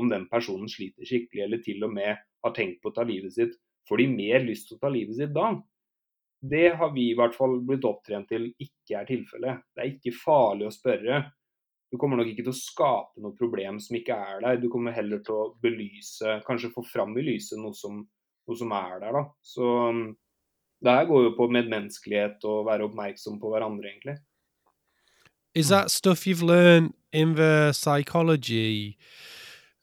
[0.00, 3.34] om den personen sliter skikkelig, eller til og med har tenkt på å ta livet
[3.34, 3.52] sitt,
[3.88, 5.52] får de mer lyst til å ta livet sitt da?
[6.42, 9.62] Det har vi i hvert fall blitt opptrent til ikke er tilfellet.
[9.70, 11.20] Det er ikke farlig å spørre.
[11.92, 14.58] Du kommer nok ikke til å skape noe problem som ikke er der.
[14.58, 18.00] Du kommer heller til å belyse, kanskje få fram i lyset noe som,
[18.48, 19.20] noe som er der.
[19.20, 19.22] da.
[19.44, 20.02] Så um,
[20.82, 24.16] det her går jo på medmenneskelighet og være oppmerksom på hverandre, egentlig.
[25.54, 28.96] Is that stuff you've learned in the psychology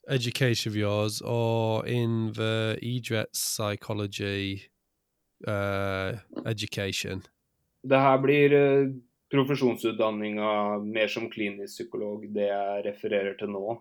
[0.08, 4.70] education of yours or in the idrett psychology
[5.46, 7.22] uh, education?
[7.82, 8.88] Det her blir uh,
[9.30, 13.78] profesjonsutdanninga mer som klinisk psykolog, det jeg refererer til nå.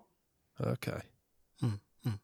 [0.60, 0.88] Ok.
[1.62, 1.80] Mm.
[2.06, 2.20] Mm.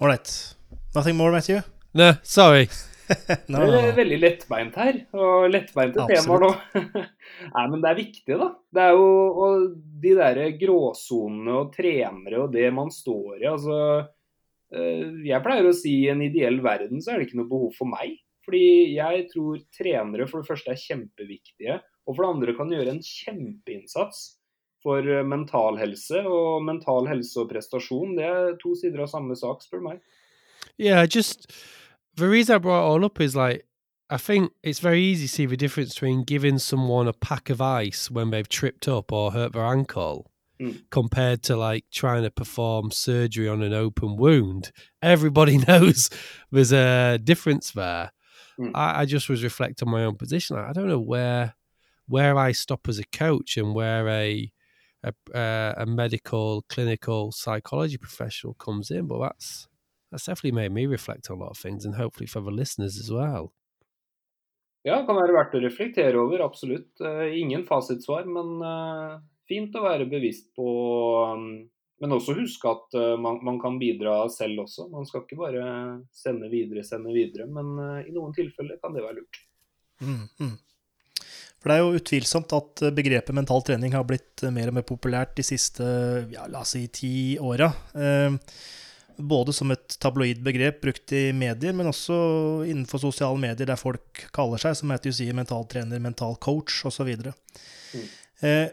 [0.00, 0.56] All right.
[0.94, 1.60] Nothing more, Matthew?
[1.92, 2.68] No, sorry.
[3.52, 6.52] no, Det er veldig lettbeint her, og lettbeinte temaer nå.
[7.56, 8.48] Nei, men det er viktig, da.
[8.70, 9.10] Det er jo
[9.46, 9.66] og
[10.00, 13.46] de derre gråsonene og trenere og det man står i.
[13.50, 13.78] altså
[14.70, 17.72] Eh, jeg pleier å si i en ideell verden så er det ikke noe behov
[17.78, 18.18] for meg.
[18.46, 22.94] Fordi jeg tror trenere for det første er kjempeviktige, og for det andre kan gjøre
[22.94, 24.22] en kjempeinnsats
[24.84, 26.22] for eh, mental helse.
[26.22, 30.00] Og mental helse og prestasjon, det er to sider av samme sak, spør du meg.
[30.80, 31.50] Yeah, just
[32.20, 33.66] the reason I brought it all up is like
[34.08, 37.60] I think it's very easy to see the difference between giving someone a pack of
[37.60, 40.30] ice when they've tripped up or hurt their ankle
[40.60, 40.82] Mm.
[40.90, 44.72] compared to like trying to perform surgery on an open wound.
[45.00, 46.10] Everybody knows
[46.52, 48.12] there's a difference there.
[48.58, 48.72] Mm.
[48.74, 50.58] I, I just was reflecting on my own position.
[50.58, 51.54] I don't know where
[52.08, 54.52] where I stop as a coach and where a
[55.02, 59.66] a, uh, a medical clinical psychology professional comes in, but that's
[60.10, 62.98] that's definitely made me reflect on a lot of things, and hopefully for the listeners
[62.98, 63.52] as well.
[64.82, 66.94] Ja, det kan være verdt å reflektere over, absolutt.
[67.04, 69.18] Eh, ingen fasitsvar, men eh,
[69.50, 70.70] fint å være bevisst på
[71.34, 71.52] um,
[72.00, 74.86] Men også huske at eh, man, man kan bidra selv også.
[74.88, 75.64] Man skal ikke bare
[76.16, 77.44] sende videre, sende videre.
[77.44, 77.74] Men
[78.08, 79.40] i noen tilfeller kan det være lurt.
[80.00, 80.54] Mm, mm.
[81.60, 85.36] For det er jo utvilsomt at begrepet mental trening har blitt mer og mer populært
[85.36, 85.84] de siste
[86.32, 87.68] ja, la oss si ti åra.
[87.92, 88.32] Eh,
[89.20, 92.16] både som et tabloid begrep brukt i medier, men også
[92.68, 97.10] innenfor sosiale medier der folk kaller seg, som heter jo sier mentaltrener, mental coach osv.
[97.16, 98.06] Mm.
[98.46, 98.68] Eh,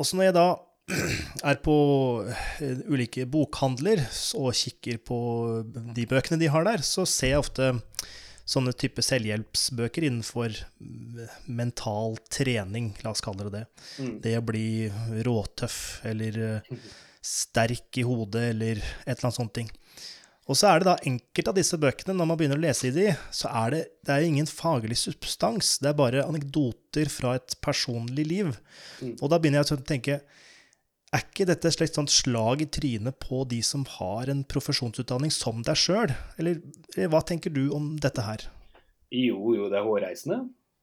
[0.00, 0.48] også når jeg da
[1.50, 1.76] er på
[2.26, 4.02] eh, ulike bokhandler
[4.40, 5.20] og kikker på
[5.94, 7.72] de bøkene de har der, så ser jeg ofte
[8.52, 10.56] sånne type selvhjelpsbøker innenfor
[11.46, 13.62] mental trening, la oss kalle det det.
[14.02, 14.16] Mm.
[14.24, 14.66] Det å bli
[15.26, 15.78] råtøff
[16.10, 16.74] eller eh,
[17.22, 19.70] sterk i hodet eller et eller annet sånt ting.
[20.50, 22.94] Og så er det da enkelte av disse bøkene, når man begynner å lese i
[22.94, 25.76] de, så er det, det er ingen faglig substans.
[25.80, 28.50] Det er bare anekdoter fra et personlig liv.
[28.98, 29.14] Mm.
[29.20, 30.18] Og da begynner jeg å tenke
[31.12, 35.60] er ikke dette et slags slag i trynet på de som har en profesjonsutdanning som
[35.64, 36.14] deg sjøl?
[36.40, 36.62] Eller,
[36.94, 38.46] eller hva tenker du om dette her?
[39.12, 40.38] Jo, jo, det er hårreisende.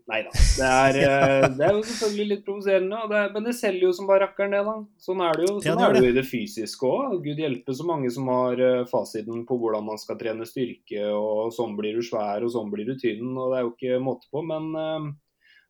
[0.09, 0.31] Nei da.
[0.33, 4.07] Det eh, det er jo selvfølgelig litt provoserende, det er- men det selger jo som
[4.09, 4.73] bare rakkeren, det, da.
[5.05, 5.53] Sånn er det jo.
[5.61, 7.15] Ja, Sånn det er er det jo i det fysiske òg.
[7.27, 11.53] Gud hjelpe så mange som har eh, fasiten på hvordan man skal trene styrke, og
[11.53, 14.27] sånn blir du svær, og sånn blir du tynn, og det er jo ikke måte
[14.33, 14.41] på.
[14.49, 15.09] Men eh,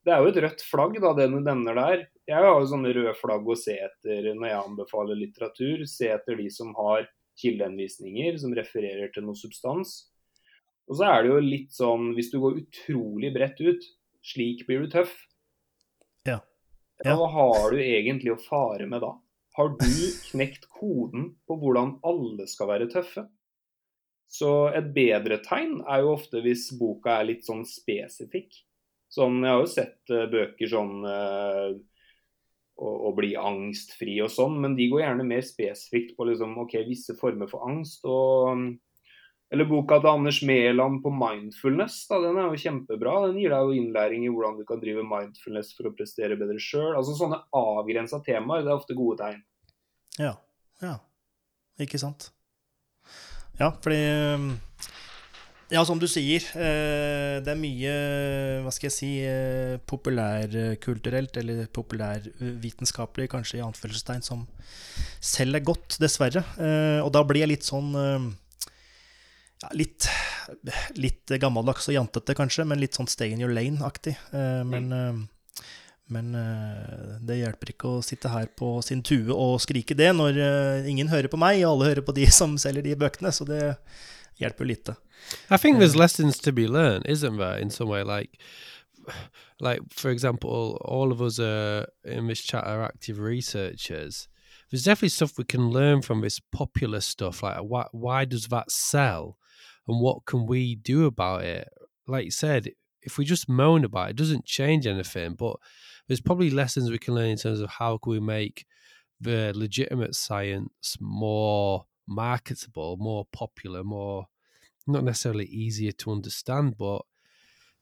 [0.07, 2.07] det er jo et rødt flagg, da, det du nevner der.
[2.29, 5.83] Jeg har jo sånne røde flagg å se etter når jeg anbefaler litteratur.
[5.89, 10.07] Se etter de som har kildehenvisninger, som refererer til noe substans.
[10.89, 13.83] Og så er det jo litt sånn, hvis du går utrolig bredt ut,
[14.25, 15.13] slik blir du tøff.
[16.27, 16.39] Ja.
[17.03, 17.15] Ja.
[17.15, 19.13] Hva har du egentlig å fare med da?
[19.55, 19.91] Har du
[20.29, 23.25] knekt koden på hvordan alle skal være tøffe?
[24.29, 28.53] Så et bedre tegn er jo ofte hvis boka er litt sånn spesifikk.
[29.09, 30.99] Sånn, jeg har jo sett eh, bøker sånn
[32.79, 36.77] å, å bli angstfri og sånn, men de går gjerne mer spesifikt på liksom, ok,
[36.87, 38.05] visse former for angst.
[38.05, 38.77] og
[39.51, 43.15] eller boka til Anders Mæland på mindfulness, da, den er jo kjempebra.
[43.27, 46.59] Den gir deg jo innlæring i hvordan du kan drive mindfulness for å prestere bedre
[46.61, 46.93] sjøl.
[46.93, 49.41] Altså, sånne avgrensa temaer, det er ofte gode tegn.
[50.19, 50.35] Ja.
[50.83, 50.99] Ja.
[51.81, 52.29] Ikke sant.
[53.59, 53.99] Ja, fordi
[54.35, 54.51] um,
[55.69, 57.91] Ja, som du sier, eh, det er mye,
[58.65, 64.47] hva skal jeg si, eh, populærkulturelt, eller populærvitenskapelig, kanskje i anførselstegn, som
[65.21, 66.41] selv er godt, dessverre.
[66.57, 68.25] Eh, Og da blir jeg litt sånn eh,
[69.61, 70.07] ja, litt,
[70.95, 74.15] litt gammeldags og jantete, kanskje, men litt sånn stay in your lane-aktig.
[74.31, 75.19] Eh, Men, mm.
[76.15, 80.39] men eh, det hjelper ikke å sitte her på sin tue og skrike det når
[80.39, 83.47] eh, ingen hører på meg, og alle hører på de som selger de bøkene, så
[83.47, 83.75] det
[84.39, 84.95] hjelper lite.
[85.51, 87.59] I think there's lessons to be learned, isn't there?
[87.59, 88.39] In some way, like,
[89.59, 94.29] like for example, all of us are, in this chat are active researchers.
[94.69, 97.41] There's definitely stuff we can learn from this popular stuff.
[97.41, 99.37] Like, why why does that sell,
[99.89, 101.67] and what can we do about it?
[102.07, 102.69] Like you said,
[103.01, 105.33] if we just moan about it, it doesn't change anything.
[105.33, 105.57] But
[106.07, 108.65] there's probably lessons we can learn in terms of how can we make
[109.19, 114.27] the legitimate science more marketable, more popular, more
[114.87, 117.01] not necessarily easier to understand, but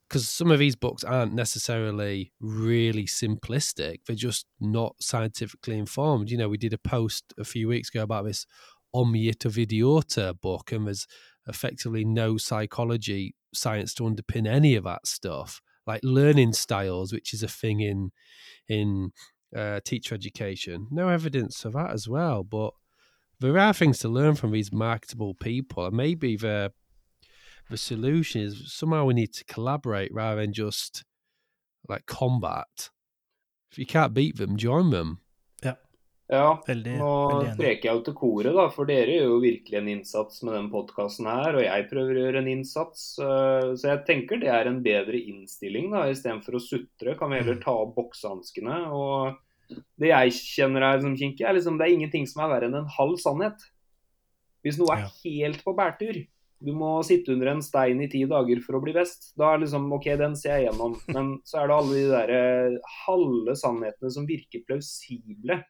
[0.08, 6.30] because some of these books aren't necessarily really simplistic, they're just not scientifically informed.
[6.30, 8.46] You know, we did a post a few weeks ago about this
[8.96, 11.08] Omniata Videota book, and there's
[11.48, 17.44] effectively no psychology science to underpin any of that stuff, like learning styles, which is
[17.44, 18.12] a thing in
[18.68, 19.12] in
[19.56, 20.88] uh, teacher education.
[20.92, 22.72] No evidence of that as well, but
[23.40, 26.72] there are things to learn from these marketable people, and maybe the
[27.70, 31.04] the solution is somehow we need to collaborate rather than just
[31.88, 32.90] like combat.
[33.72, 35.20] If you can't beat them, join them.
[36.30, 36.58] Ja.
[36.68, 37.68] Veldig, nå veldig enig.
[37.84, 41.26] jeg jo til koret, da, for dere gjør jo virkelig en innsats med den podkasten
[41.30, 43.04] her, og jeg prøver å gjøre en innsats.
[43.24, 47.18] eh, Så jeg tenker det er en bedre innstilling, da, istedenfor å sutre.
[47.18, 47.64] Kan vi heller Mm.
[47.64, 48.92] ta opp boksehanskene.
[48.92, 49.38] Og
[50.00, 52.76] det jeg kjenner her som kinkig, er liksom det er ingenting som er verre enn
[52.76, 53.60] en halv sannhet.
[54.66, 56.28] Hvis noe er helt på bærtur,
[56.60, 59.60] du må sitte under en stein i ti dager for å bli best, da er
[59.60, 60.98] liksom OK, den ser jeg gjennom.
[61.14, 65.64] Men så er det alle de der eh, halve sannhetene som virker plausible.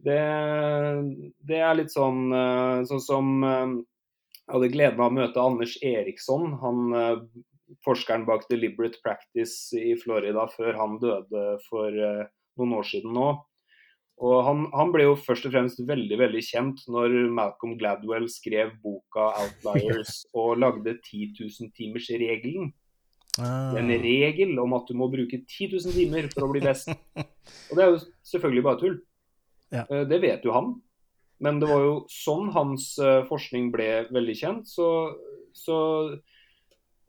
[0.00, 0.20] Det,
[1.48, 3.76] det er litt sånn eh, sånn som eh,
[4.46, 7.20] Jeg hadde gleden av å møte Anders Eriksson, han eh,
[7.86, 13.28] forskeren bak Deliberate Practice i Florida før han døde for noen år siden nå.
[14.20, 18.74] Og han, han ble jo først og fremst veldig veldig kjent når Malcolm Gladwell skrev
[18.82, 22.72] boka 'Outliers' og lagde 10 000-timersregelen.
[23.38, 26.90] Ah, En regel om at du må bruke 10 000 timer for å bli best.
[27.70, 28.98] Og det er jo selvfølgelig bare tull.
[29.70, 29.86] Ja.
[29.86, 30.74] Eh, Det vet jo han.
[31.40, 34.68] Men det var jo sånn hans eh, forskning ble veldig kjent.
[34.68, 34.88] Så,
[35.56, 35.76] så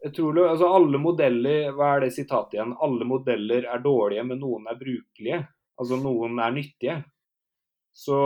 [0.02, 2.72] jeg tror det, altså alle modeller Hva er det sitatet igjen?
[2.82, 5.42] Alle modeller er dårlige, men noen er brukelige.
[5.78, 6.96] Altså noen er nyttige.
[7.92, 8.16] Så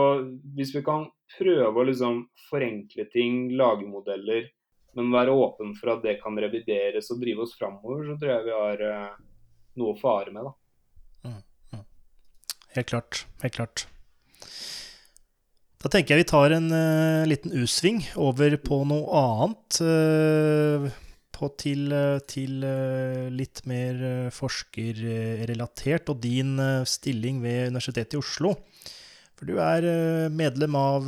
[0.55, 4.47] hvis vi kan prøve å liksom forenkle ting, lage modeller,
[4.95, 8.47] men være åpen for at det kan revideres og drive oss framover, så tror jeg
[8.47, 9.19] vi har eh,
[9.77, 10.47] noe å fare med.
[10.47, 11.83] da.
[12.77, 13.25] Helt klart.
[13.41, 13.87] Helt klart.
[15.77, 19.81] Da tenker jeg vi tar en uh, liten U-sving over på noe annet.
[19.81, 21.03] Uh,
[21.37, 23.99] på til, eh, til uh, litt mer
[24.33, 26.55] forskerrelatert, og din
[26.89, 28.55] stilling ved Universitetet i Oslo.
[29.37, 29.85] For du er
[30.33, 31.05] medlem av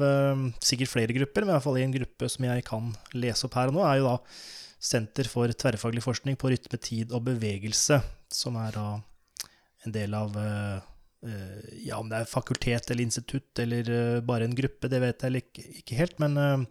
[0.62, 3.71] sikkert flere grupper, men i hvert fall en gruppe som jeg kan lese opp her
[3.71, 4.19] og nå, er jo da
[4.79, 7.97] Senter for tverrfaglig forskning på rytme, tid og bevegelse,
[8.32, 8.86] som er da
[9.84, 10.86] en del av eh,
[11.84, 15.41] Ja, om det er fakultet eller institutt eller eh, bare en gruppe, det vet jeg
[15.43, 16.63] ikke, ikke helt, men eh,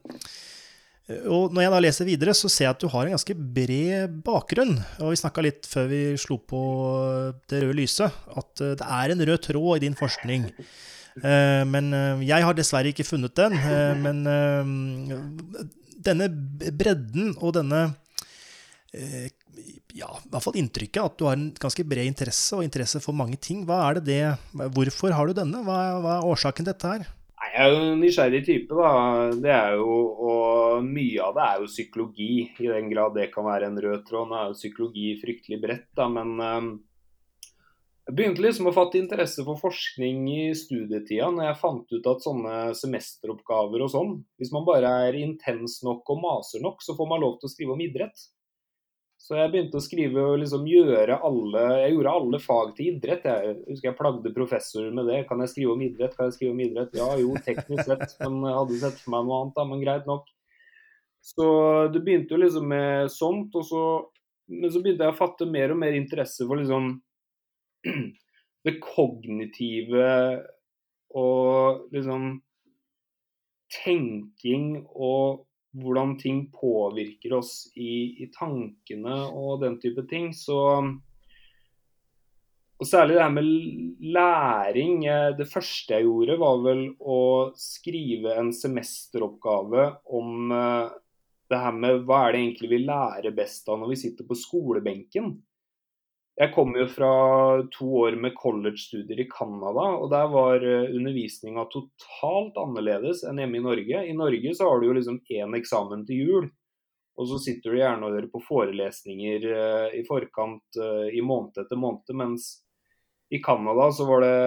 [1.28, 4.18] og når jeg da leser videre, så ser jeg at du har en ganske bred
[4.26, 4.74] bakgrunn.
[5.00, 6.58] Og vi snakka litt før vi slo på
[7.48, 10.44] det røde lyset, at eh, det er en rød tråd i din forskning.
[11.22, 13.56] Eh, Men eh, jeg har dessverre ikke funnet den.
[13.56, 15.64] eh, Men eh,
[16.08, 16.28] denne
[16.76, 17.80] bredden og denne
[18.92, 19.28] eh,
[19.96, 23.16] ja, i hvert fall inntrykket at du har en ganske bred interesse og interesse for
[23.16, 23.62] mange ting.
[23.68, 25.62] Hva er det det Hvorfor har du denne?
[25.64, 27.06] Hva er, hva er årsaken til dette her?
[27.38, 28.90] Nei, Jeg er jo en nysgjerrig type, da.
[29.38, 29.94] Det er jo,
[30.28, 34.04] og mye av det er jo psykologi, i den grad det kan være en rød
[34.08, 34.28] tråd.
[34.28, 36.70] Nå er jo psykologi fryktelig bredt, da, men um,
[38.08, 42.22] jeg begynte liksom å fatte interesse for forskning i studietida når jeg fant ut at
[42.24, 47.10] sånne semesteroppgaver og sånn, hvis man bare er intens nok og maser nok, så får
[47.10, 48.28] man lov til å skrive om idrett.
[49.18, 53.26] Så jeg begynte å skrive og liksom gjøre alle Jeg gjorde alle fag til idrett.
[53.26, 55.24] Jeg husker jeg plagde professorer med det.
[55.28, 56.14] Kan jeg skrive om idrett?
[56.16, 56.94] Kan jeg skrive om idrett?
[56.96, 60.06] Ja jo, teknisk sett, men jeg hadde sett for meg noe annet, da, men greit
[60.08, 60.30] nok.
[61.28, 61.48] Så
[61.92, 63.82] det begynte jo liksom med sånt, og så
[64.48, 66.94] Men så begynte jeg å fatte mer og mer interesse for liksom
[68.64, 70.06] det kognitive
[71.20, 72.38] og liksom
[73.82, 75.44] tenking og
[75.76, 80.32] hvordan ting påvirker oss i, i tankene og den type ting.
[80.36, 80.58] Så
[82.78, 83.46] og Særlig det her med
[84.14, 85.00] læring.
[85.34, 87.20] Det første jeg gjorde, var vel å
[87.58, 90.92] skrive en semesteroppgave om eh,
[91.50, 94.38] det her med hva er det egentlig vi lærer best av når vi sitter på
[94.38, 95.32] skolebenken.
[96.38, 97.10] Jeg kommer jo fra
[97.74, 103.58] to år med college-studier i Canada, og der var eh, undervisninga totalt annerledes enn hjemme
[103.58, 104.02] i Norge.
[104.06, 106.46] I Norge så har du jo liksom én eksamen til jul,
[107.18, 111.58] og så sitter du gjerne og hører på forelesninger eh, i forkant eh, i måned
[111.58, 112.52] etter måned, mens
[113.34, 114.38] i Canada så var det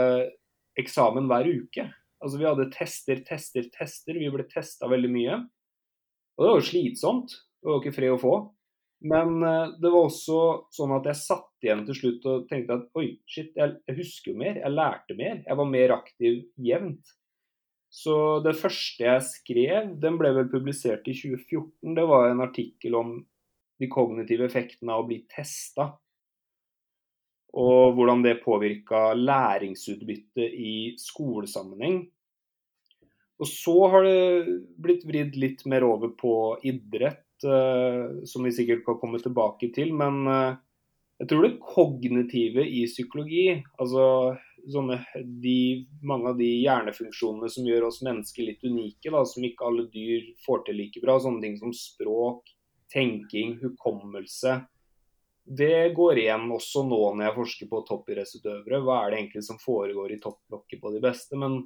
[0.79, 1.89] eksamen hver uke.
[2.23, 4.15] Altså Vi hadde tester, tester, tester.
[4.15, 5.43] Vi ble testa veldig mye.
[6.37, 7.35] Og det var jo slitsomt.
[7.59, 8.35] Det var jo ikke fred å få.
[9.01, 10.41] Men eh, det var også
[10.73, 14.33] sånn at jeg satt igjen til slutt og tenkte at oi, shit, jeg, jeg husker
[14.33, 14.61] jo mer.
[14.61, 15.41] Jeg lærte mer.
[15.47, 17.15] Jeg var mer aktiv jevnt.
[17.91, 21.95] Så det første jeg skrev, den ble vel publisert i 2014.
[21.97, 23.17] Det var en artikkel om
[23.81, 25.89] de kognitive effektene av å bli testa.
[27.57, 32.05] Og hvordan det påvirka læringsutbyttet i skolesammenheng.
[33.41, 36.33] Og så har det blitt vridd litt mer over på
[36.69, 39.93] idrett, som vi sikkert kan komme tilbake til.
[39.97, 40.59] Men eh,
[41.21, 43.45] jeg tror det kognitive i psykologi,
[43.77, 44.05] altså
[44.69, 44.99] sånne,
[45.41, 49.87] de, mange av de hjernefunksjonene som gjør oss mennesker litt unike, da, som ikke alle
[49.93, 52.49] dyr får til like bra, sånne ting som språk,
[52.93, 54.59] tenking, hukommelse.
[55.41, 58.81] Det går igjen også nå når jeg forsker på toppidrettsutøvere.
[58.85, 61.37] Hva er det egentlig som foregår i topplokket på de beste?
[61.39, 61.63] Men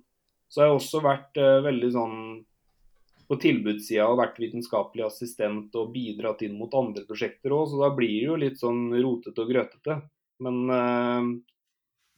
[0.47, 2.19] Så har jeg også vært uh, veldig sånn
[3.25, 7.89] på tilbudssida og vært vitenskapelig assistent og bidratt inn mot andre prosjekter òg, så da
[7.95, 9.97] blir det jo litt sånn rotete og grøtete.
[10.45, 11.31] Men eh,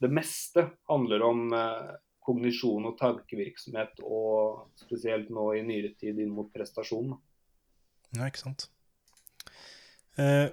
[0.04, 1.90] det meste handler om eh,
[2.28, 7.14] kognisjon og tankevirksomhet, og spesielt nå i nyere tid inn mot prestasjon.
[8.16, 8.70] Ja, ikke sant.
[10.20, 10.48] Eh,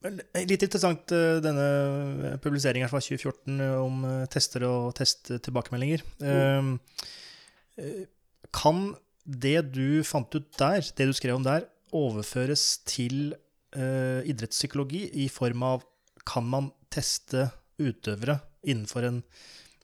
[0.00, 1.12] Litt interessant
[1.44, 3.98] denne publiseringen fra 2014 om
[4.32, 6.00] tester og testtilbakemeldinger.
[6.24, 6.70] Mm.
[8.56, 8.80] Kan
[9.24, 11.66] det du fant ut der, det du skrev om der,
[11.96, 13.32] overføres til
[13.76, 15.86] uh, idrettspsykologi i form av
[16.28, 17.48] Kan man teste
[17.80, 19.22] utøvere innenfor en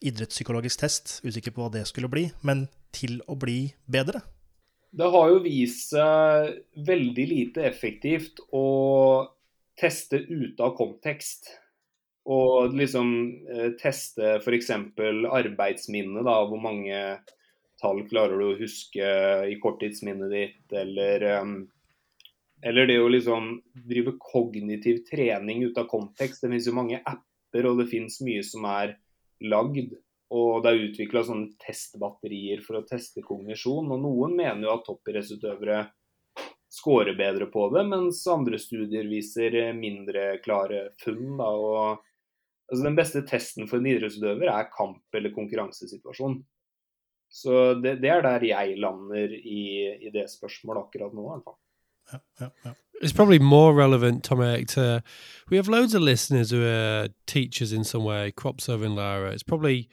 [0.05, 1.21] idrettspsykologisk test?
[1.25, 4.21] Usikker på hva det skulle bli, men til å bli bedre?
[4.97, 6.53] Det har jo vist seg
[6.87, 8.67] veldig lite effektivt å
[9.81, 11.51] teste ute av kontekst.
[12.27, 13.11] Og liksom
[13.53, 14.71] eh, teste f.eks.
[14.73, 17.01] arbeidsminnet, da, hvor mange
[17.87, 19.09] tall klarer du å huske
[19.47, 21.59] i korttidsminnet ditt, eller, um,
[22.67, 23.53] eller det å liksom
[23.87, 26.43] drive kognitiv trening ut av kontekst.
[26.43, 28.97] Det finnes jo mange apper, og det finnes mye som er
[29.47, 29.95] lagd.
[30.35, 33.93] Og det er utvikla sånne testbatterier for å teste kognisjon.
[33.95, 35.85] Og noen mener jo at toppidrettsutøvere
[36.77, 41.37] scorer bedre på det, mens andre studier viser mindre klare funn.
[41.39, 42.03] Da, og,
[42.67, 46.41] altså, den beste testen for en idrettsutøver er kamp- eller konkurransesituasjon.
[47.43, 49.63] Så det, det, er der jeg lander i,
[50.07, 51.27] i det spørsmålet akkurat nå.
[52.13, 52.73] Ja, ja, ja.
[53.03, 55.03] It's probably more relevant, Tom Eric, to
[55.51, 59.33] we have loads of listeners who are teachers in some way, Cropsov and Lara.
[59.33, 59.89] It's probably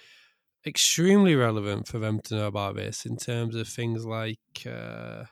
[0.65, 5.25] extremely relevant for them to know about this in terms of things like uh,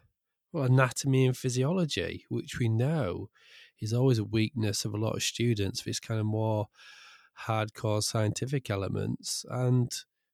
[0.51, 3.30] well, anatomy and physiology, which we know
[3.82, 6.68] is always a weakness of a lot of students, these kind of more
[7.47, 9.45] hardcore scientific elements.
[9.49, 9.89] And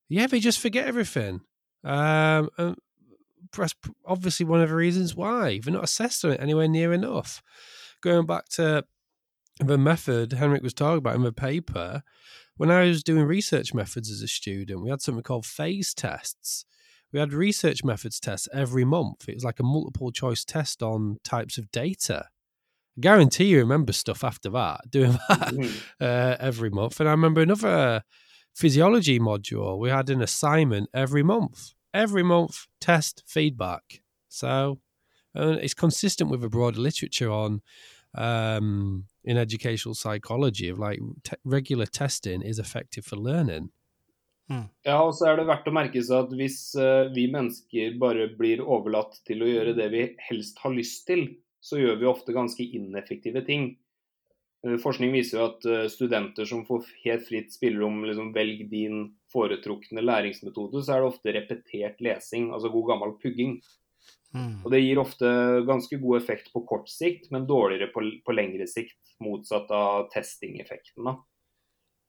[0.09, 1.41] yeah, they just forget everything.
[1.83, 2.75] Um, and
[3.55, 3.75] that's
[4.05, 7.41] obviously one of the reasons why they're not assessed on it anywhere near enough.
[8.01, 8.85] Going back to
[9.59, 12.03] the method Henrik was talking about in the paper,
[12.57, 16.65] when I was doing research methods as a student, we had something called phase tests.
[17.13, 19.29] We had research methods tests every month.
[19.29, 22.25] It was like a multiple choice test on types of data.
[22.97, 25.77] I guarantee you remember stuff after that, doing that mm-hmm.
[26.01, 26.99] uh, every month.
[26.99, 28.03] And I remember another
[28.57, 31.73] physiology module, we had an assignment every month.
[31.93, 34.01] Every month, test feedback.
[34.29, 34.79] So
[35.35, 37.61] uh, it's consistent with a broader literature on
[38.15, 43.69] um, in educational psychology of like te- regular testing is effective for learning.
[44.49, 44.69] Hmm.
[44.85, 48.29] Ja, og så er det verdt å merke seg at hvis uh, vi mennesker bare
[48.39, 51.27] blir overlatt til å gjøre det vi helst har lyst til,
[51.59, 53.73] så gjør vi ofte ganske ineffektive ting.
[54.65, 59.09] Eh, forskning viser jo at eh, studenter som får helt fritt spillerom, liksom velg din
[59.33, 63.57] foretrukne læringsmetode, så er det ofte repetert lesing, altså god gammel pugging.
[64.35, 64.59] Mm.
[64.65, 65.29] Og Det gir ofte
[65.67, 68.99] ganske god effekt på kort sikt, men dårligere på, på lengre sikt.
[69.23, 71.07] Motsatt av testingeffekten.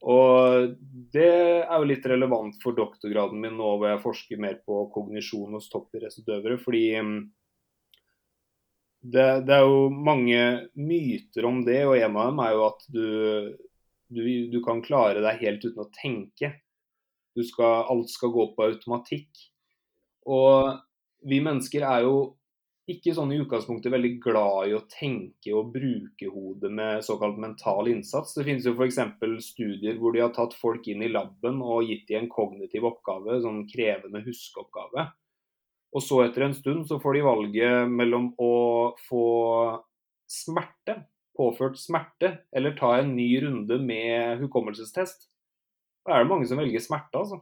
[0.09, 0.75] Og
[1.15, 1.31] Det
[1.63, 5.71] er jo litt relevant for doktorgraden min nå hvor jeg forsker mer på kognisjon hos
[5.73, 6.59] toppidrettsutøvere.
[6.61, 7.17] Fordi mm,
[9.01, 10.41] det, det, er jo mange
[10.75, 13.05] myter om det, og en av dem er jo at du,
[14.11, 16.53] du, du kan klare deg helt uten å tenke.
[17.39, 19.45] Skal, alt skal gå på automatikk.
[20.27, 20.75] Og
[21.29, 22.17] vi mennesker er jo
[22.89, 27.91] ikke sånn i utgangspunktet veldig glad i å tenke og bruke hodet med såkalt mental
[27.93, 28.33] innsats.
[28.35, 28.99] Det finnes jo f.eks.
[29.45, 33.43] studier hvor de har tatt folk inn i laben og gitt dem en kognitiv oppgave,
[33.45, 35.05] sånn krevende huskeoppgave.
[35.97, 38.53] Og så etter en stund så får de valget mellom å
[39.09, 39.25] få
[40.29, 40.99] smerte,
[41.39, 45.31] påført smerte, eller ta en ny runde med hukommelsestest.
[46.05, 47.41] Da er det mange som velger smerte, altså.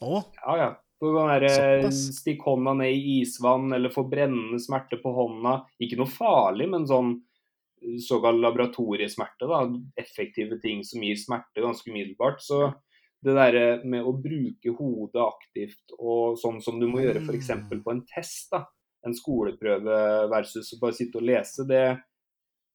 [0.00, 0.22] Å?
[0.42, 0.70] Ja, ja.
[1.00, 1.46] Der,
[1.96, 5.62] stikk hånda ned i isvann eller få brennende smerte på hånda.
[5.80, 7.14] Ikke noe farlig, men sånn
[8.04, 9.48] såkalt laboratoriesmerte.
[9.48, 9.62] da,
[9.96, 12.42] Effektive ting som gir smerte ganske umiddelbart.
[12.44, 12.66] Så
[13.24, 17.50] det der med å bruke hodet aktivt, og sånn som du må gjøre f.eks.
[17.52, 17.82] Mm.
[17.84, 18.64] på en test, da,
[19.06, 19.98] en skoleprøve
[20.32, 21.84] versus bare sitte og lese, det,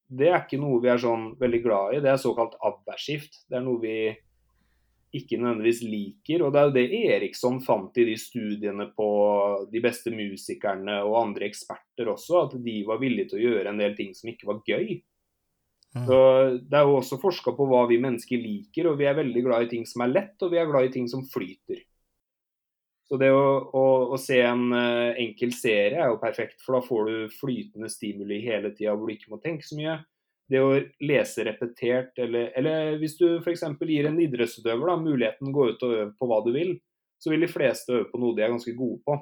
[0.05, 2.03] det er ikke noe vi er sånn veldig glad i.
[2.05, 3.41] Det er såkalt adversivt.
[3.49, 3.97] Det er noe vi
[5.15, 6.43] ikke nødvendigvis liker.
[6.45, 6.85] Og det er jo det
[7.15, 9.09] Eriksson fant i de studiene på
[9.71, 13.81] de beste musikerne og andre eksperter også, at de var villige til å gjøre en
[13.81, 14.97] del ting som ikke var gøy.
[15.95, 16.05] Mm.
[16.07, 16.19] Så
[16.59, 19.65] Det er jo også forska på hva vi mennesker liker, og vi er veldig glad
[19.65, 21.83] i ting som er lett, og vi er glad i ting som flyter.
[23.05, 23.85] Så det å, å,
[24.15, 28.41] å se en uh, enkel serie er jo perfekt, for da får du flytende stimuli
[28.43, 29.99] hele tida hvor du ikke må tenke så mye.
[30.49, 30.73] Det å
[31.05, 33.63] lese repetert, eller, eller hvis du f.eks.
[33.85, 36.75] gir en idrettsutøver da, muligheten å gå ut og øve på hva du vil,
[37.21, 39.17] så vil de fleste øve på noe de er ganske gode på.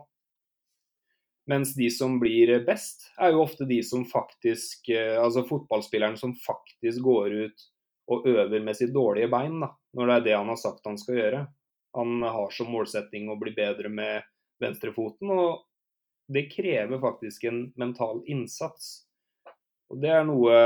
[1.50, 6.36] Mens de som blir best, er jo ofte de som faktisk eh, Altså fotballspilleren som
[6.40, 7.66] faktisk går ut
[8.14, 10.98] og øver med sitt dårlige bein, da, når det er det han har sagt han
[11.00, 11.44] skal gjøre.
[11.96, 14.26] Han har som målsetting å bli bedre med
[14.60, 15.64] venstrefoten, og
[16.28, 19.06] det krever faktisk en mental innsats.
[19.92, 20.58] Og det er noe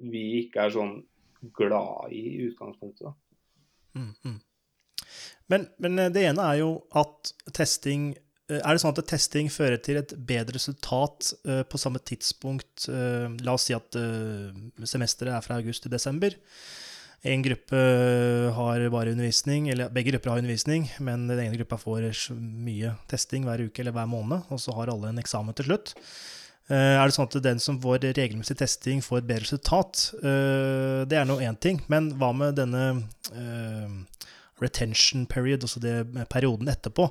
[0.00, 0.96] vi ikke er sånn
[1.54, 3.12] glad i i utgangspunktet.
[3.94, 4.40] Mm, mm.
[5.46, 8.14] Men, men, eh, det ene er jo at testing
[8.44, 12.84] Er det sånn at testing fører til et bedre resultat uh, på samme tidspunkt?
[12.92, 13.96] Uh, la oss si at
[14.84, 16.36] semesteret er fra august til desember.
[17.24, 17.78] En gruppe
[18.52, 23.46] har bare undervisning, eller begge grupper har undervisning, men den ene gruppa får mye testing
[23.48, 25.94] hver uke eller hver måned, og så har alle en eksamen til slutt.
[26.68, 30.02] Er det sånn at den som får regelmessig testing, får et bedre resultat?
[30.20, 32.84] Det er nå én ting, men hva med denne
[34.60, 37.08] retention period, altså det perioden etterpå.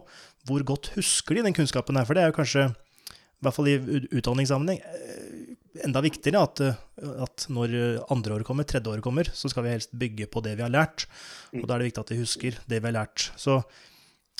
[0.48, 2.08] Hvor godt husker de den kunnskapen her?
[2.08, 3.78] For det er jo kanskje, i hvert fall i
[4.12, 5.56] utdanningssammenheng, eh,
[5.88, 6.76] enda viktigere at, eh,
[7.24, 10.58] at når andre året kommer, tredje året kommer, så skal vi helst bygge på det
[10.60, 11.08] vi har lært.
[11.56, 13.30] Og da er det viktig at vi husker det vi har lært.
[13.40, 13.62] Så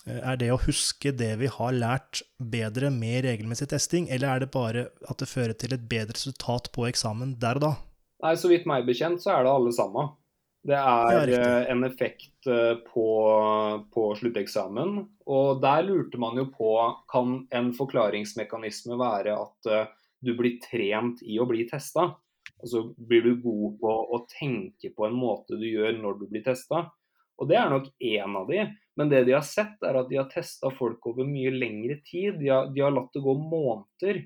[0.08, 4.44] eh, er det å huske det vi har lært, bedre med regelmessig testing, eller er
[4.44, 7.74] det bare at det fører til et bedre resultat på eksamen der og da?
[8.24, 10.14] Nei, Så vidt meg bekjent, så er det alle sammen.
[10.64, 13.08] Det er ja, eh, en effekt eh, på,
[13.92, 14.96] på, slutteksamen.
[15.28, 16.72] Og der lurte man jo på
[17.12, 19.90] kan en forklaringsmekanisme være at eh,
[20.24, 22.14] du blir trent i å bli testa.
[22.64, 26.46] Altså blir du god på å tenke på en måte du gjør når du blir
[26.46, 26.86] testa.
[27.42, 28.64] Og det er nok én av de.
[28.96, 32.38] Men det de har sett, er at de har testa folk over mye lengre tid.
[32.40, 34.22] De har, de har latt det gå måneder.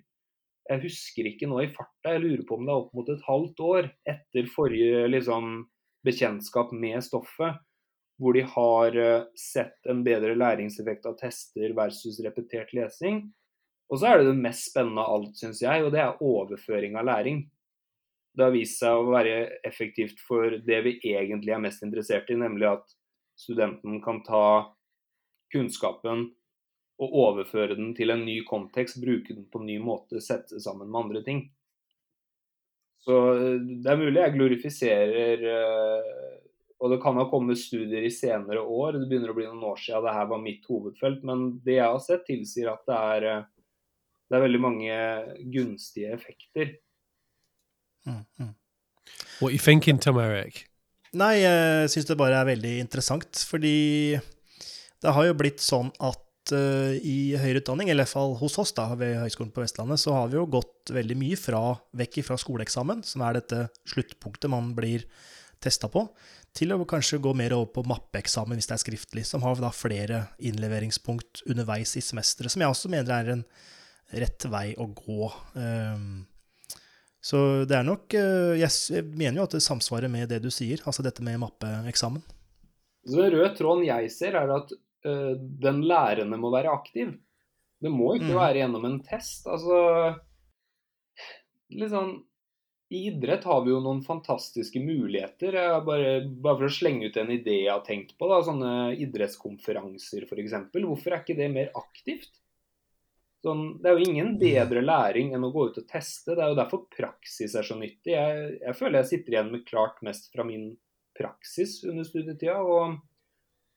[0.67, 3.21] Jeg husker ikke nå i farta, jeg lurer på om det er opp mot et
[3.23, 5.61] halvt år etter forrige liksom
[6.05, 7.57] bekjentskap med stoffet,
[8.17, 13.27] hvor de har eh, sett en bedre læringseffekt av tester versus repetert lesing.
[13.87, 16.97] Og så er det det mest spennende av alt, syns jeg, og det er overføring
[16.99, 17.45] av læring.
[18.37, 22.37] Det har vist seg å være effektivt for det vi egentlig er mest interessert i,
[22.37, 22.97] nemlig at
[23.37, 24.43] studenten kan ta
[25.53, 26.27] kunnskapen
[26.97, 30.89] og overføre den til en ny kontekst, bruke den på en ny måte, sette sammen
[30.89, 31.43] med andre ting.
[33.07, 36.15] Så eh, det er mulig jeg glorifiserer eh,
[36.83, 39.79] Og det kan ha kommet studier i senere år, det begynner å bli noen år
[39.81, 43.27] siden det her var mitt hovedfelt, men det jeg har sett, tilsier at det er,
[43.31, 43.45] eh,
[44.27, 44.99] det er veldig mange
[45.55, 46.75] gunstige effekter.
[48.05, 48.53] Mm, mm.
[49.39, 50.65] What are you thinking, Tom Eric?
[51.17, 54.19] Nei, jeg syns det bare er veldig interessant, fordi
[55.01, 58.57] det har jo blitt sånn at uh, i høyere utdanning, eller i hvert fall hos
[58.61, 61.61] oss da, ved Høgskolen på Vestlandet, så har vi jo gått veldig mye fra,
[61.97, 65.07] vekk fra skoleeksamen, som er dette sluttpunktet man blir
[65.63, 66.05] testa på,
[66.57, 69.73] til å kanskje gå mer over på mappeeksamen hvis det er skriftlig, som har da
[69.73, 73.45] flere innleveringspunkt underveis i semesteret, som jeg også mener er en
[74.17, 75.29] rett vei å gå.
[75.57, 76.25] Um,
[77.27, 80.81] så det er nok uh, Jeg mener jo at det samsvarer med det du sier,
[80.87, 82.23] altså dette med mappeeksamen.
[83.07, 84.73] Så Den røde tråden jeg ser, er at
[85.67, 87.13] den lærende må være aktiv.
[87.81, 88.39] Det må ikke mm.
[88.39, 89.45] være gjennom en test.
[89.49, 89.77] Altså
[91.77, 92.13] Litt sånn
[92.95, 95.57] I idrett har vi jo noen fantastiske muligheter.
[95.85, 100.27] Bare, bare, for å slenge ut en idé jeg har tenkt på, da, sånne idrettskonferanser
[100.27, 100.57] f.eks.
[100.73, 102.31] Hvorfor er ikke det mer aktivt?
[103.43, 106.33] Sånn, det er jo ingen bedre læring enn å gå ut og teste.
[106.33, 108.15] Det er jo derfor praksis er så nyttig.
[108.15, 110.71] Jeg, jeg føler jeg sitter igjen med klart mest fra min
[111.17, 112.57] praksis under studietida.
[112.63, 112.97] og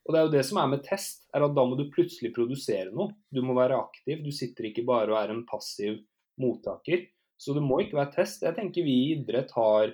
[0.06, 2.32] og det er jo det som er med test, er at da må du plutselig
[2.34, 3.12] produsere noe.
[3.30, 4.22] Du må være aktiv.
[4.24, 6.00] Du sitter ikke bare og er en passiv
[6.40, 7.04] mottaker.
[7.40, 8.44] Så det må ikke være test.
[8.44, 9.92] Jeg tenker vi i idrett har,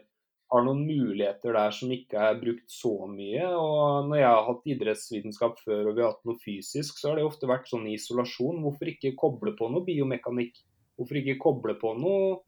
[0.53, 3.51] har noen muligheter der som ikke er brukt så mye.
[3.51, 7.21] Og når jeg har hatt idrettsvitenskap før og vi har hatt noe fysisk, så har
[7.21, 8.63] det ofte vært sånn isolasjon.
[8.65, 10.63] Hvorfor ikke koble på noe biomekanikk?
[10.97, 12.39] Hvorfor ikke koble på noe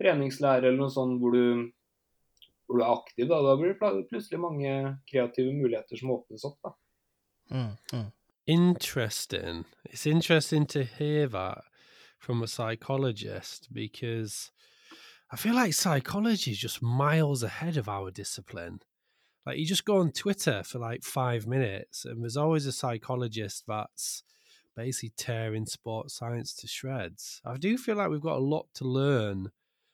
[0.00, 1.68] treningslære eller noe sånt hvor du
[2.66, 6.58] hvor du er aktiv, da, da blir det plutselig mange kreative muligheter som åpnes opp.
[6.64, 6.74] da.
[7.50, 8.10] Mm, mm.
[8.46, 9.64] Interesting.
[9.84, 11.64] It's interesting to hear that
[12.18, 14.50] from a psychologist because
[15.32, 18.80] I feel like psychology is just miles ahead of our discipline.
[19.44, 23.64] Like you just go on Twitter for like five minutes, and there's always a psychologist
[23.66, 24.22] that's
[24.76, 27.40] basically tearing sports science to shreds.
[27.44, 29.50] I do feel like we've got a lot to learn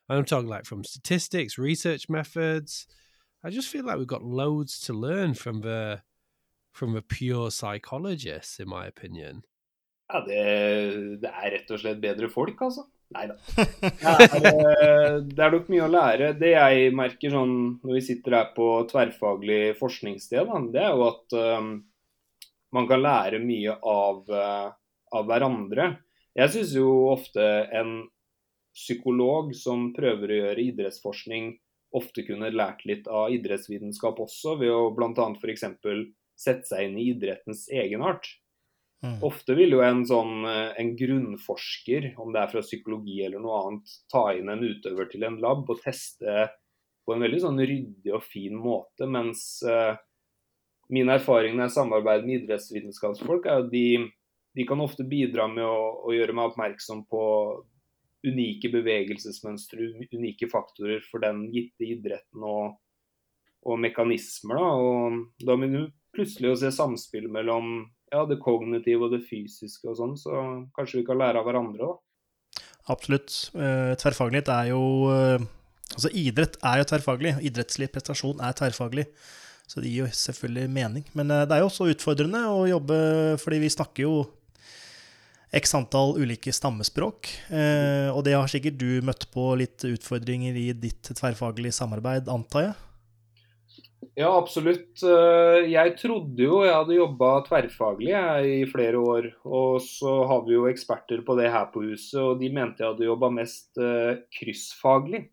[0.08, 2.86] I'm talking like from statistics, research methods.
[3.44, 6.02] I just feel like we've got loads to learn from the
[6.72, 9.42] from a pure psychologist, in my opinion.
[10.12, 10.42] Ja, det,
[11.22, 12.84] det er rett og slett bedre folk, altså.
[13.12, 13.36] Nei da.
[14.42, 14.52] Det,
[15.36, 16.30] det, er nok mye å lære.
[16.40, 21.36] Det jeg merker sånn når vi sitter her på tverrfaglig forskningssted, det er jo at
[21.36, 21.74] um,
[22.72, 24.72] man kan lære mye av, uh,
[25.12, 25.90] av hverandre.
[26.38, 27.46] Jeg syns jo ofte
[27.76, 27.98] en
[28.76, 31.56] psykolog som prøver å gjøre idrettsforskning,
[31.92, 35.26] ofte kunne lært litt av idrettsvitenskap også, ved å bl.a.
[35.36, 35.66] f.eks.
[36.40, 38.30] sette seg inn i idrettens egenart.
[39.02, 39.18] Mm.
[39.26, 43.60] Ofte vil jo en sånn eh, en grunnforsker, om det er fra psykologi eller noe
[43.66, 46.46] annet, ta inn en utøver til en lab og teste
[47.02, 49.08] på en veldig sånn ryddig og fin måte.
[49.10, 49.98] Mens uh,
[50.92, 53.86] min erfaring når jeg samarbeider med idrettsvitenskapsfolk, er at de,
[54.54, 57.24] de kan ofte bidra med å, å, gjøre meg oppmerksom på
[58.26, 62.76] unike bevegelsesmønstre, unike faktorer for den gitte idretten og,
[63.66, 64.60] og mekanismer.
[64.60, 64.70] Da.
[64.78, 65.82] Og da vil du
[66.14, 67.74] plutselig se samspill mellom
[68.12, 70.42] ja, det kognitive og det fysiske og sånn, så
[70.76, 72.62] kanskje vi kan lære av hverandre da.
[72.92, 73.34] Absolutt.
[73.54, 75.50] Uh, tverrfaglighet er jo uh,
[75.92, 77.34] Altså, idrett er jo tverrfaglig.
[77.44, 79.04] Idrettslig prestasjon er tverrfaglig.
[79.68, 81.04] Så det gir jo selvfølgelig mening.
[81.18, 82.96] Men uh, det er jo også utfordrende å jobbe,
[83.42, 84.14] fordi vi snakker jo
[85.52, 87.28] x antall ulike stammespråk.
[88.14, 92.74] og det har sikkert du møtt på litt utfordringer i ditt tverrfaglige samarbeid, antar jeg?
[94.18, 95.00] Ja, absolutt.
[95.06, 98.12] Eh, jeg trodde jo jeg hadde jobba tverrfaglig
[98.44, 99.28] i flere år.
[99.48, 102.92] Og så har vi jo eksperter på det her på huset, og de mente jeg
[102.92, 105.24] hadde jobba mest eh, kryssfaglig.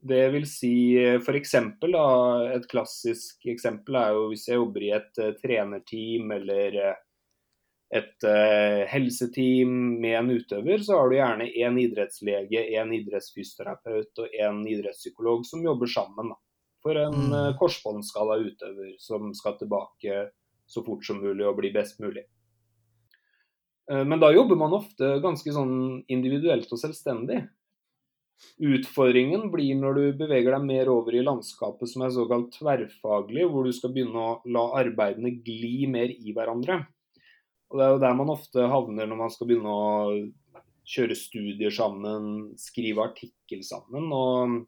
[0.00, 1.54] Det vil si f.eks.
[1.58, 6.78] et klassisk eksempel er jo hvis jeg jobber i et trenerteam eller
[7.90, 9.72] et uh, helseteam
[10.02, 15.64] med en utøver, så har du gjerne én idrettslege, én idrettsfysioterapeut og én idrettspsykolog som
[15.64, 16.30] jobber sammen.
[16.30, 16.38] Da
[16.82, 17.32] for en mm.
[17.32, 20.28] Eh, korsbåndskala utøver som skal tilbake
[20.70, 22.24] så fort som mulig og bli best mulig.
[23.90, 27.42] Uh, men da jobber man ofte ganske sånn individuelt og selvstendig.
[28.64, 33.66] Utfordringen blir når du beveger deg mer over i landskapet som er såkalt tverrfaglig, hvor
[33.66, 36.84] du skal begynne å la arbeidene gli mer i hverandre.
[37.70, 40.14] Og Det er jo der man ofte havner når man skal begynne å
[40.90, 44.10] kjøre studier sammen, skrive artikkel sammen.
[44.10, 44.60] og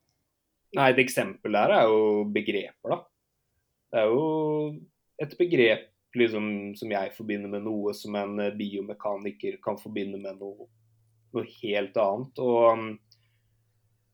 [0.72, 2.98] Nei, Et eksempel der er jo begreper, da.
[3.92, 4.22] Det er jo
[5.20, 6.46] et begrep liksom,
[6.78, 10.68] som jeg forbinder med noe som en biomekaniker kan forbinde med noe,
[11.36, 12.40] noe helt annet.
[12.40, 12.86] Og um,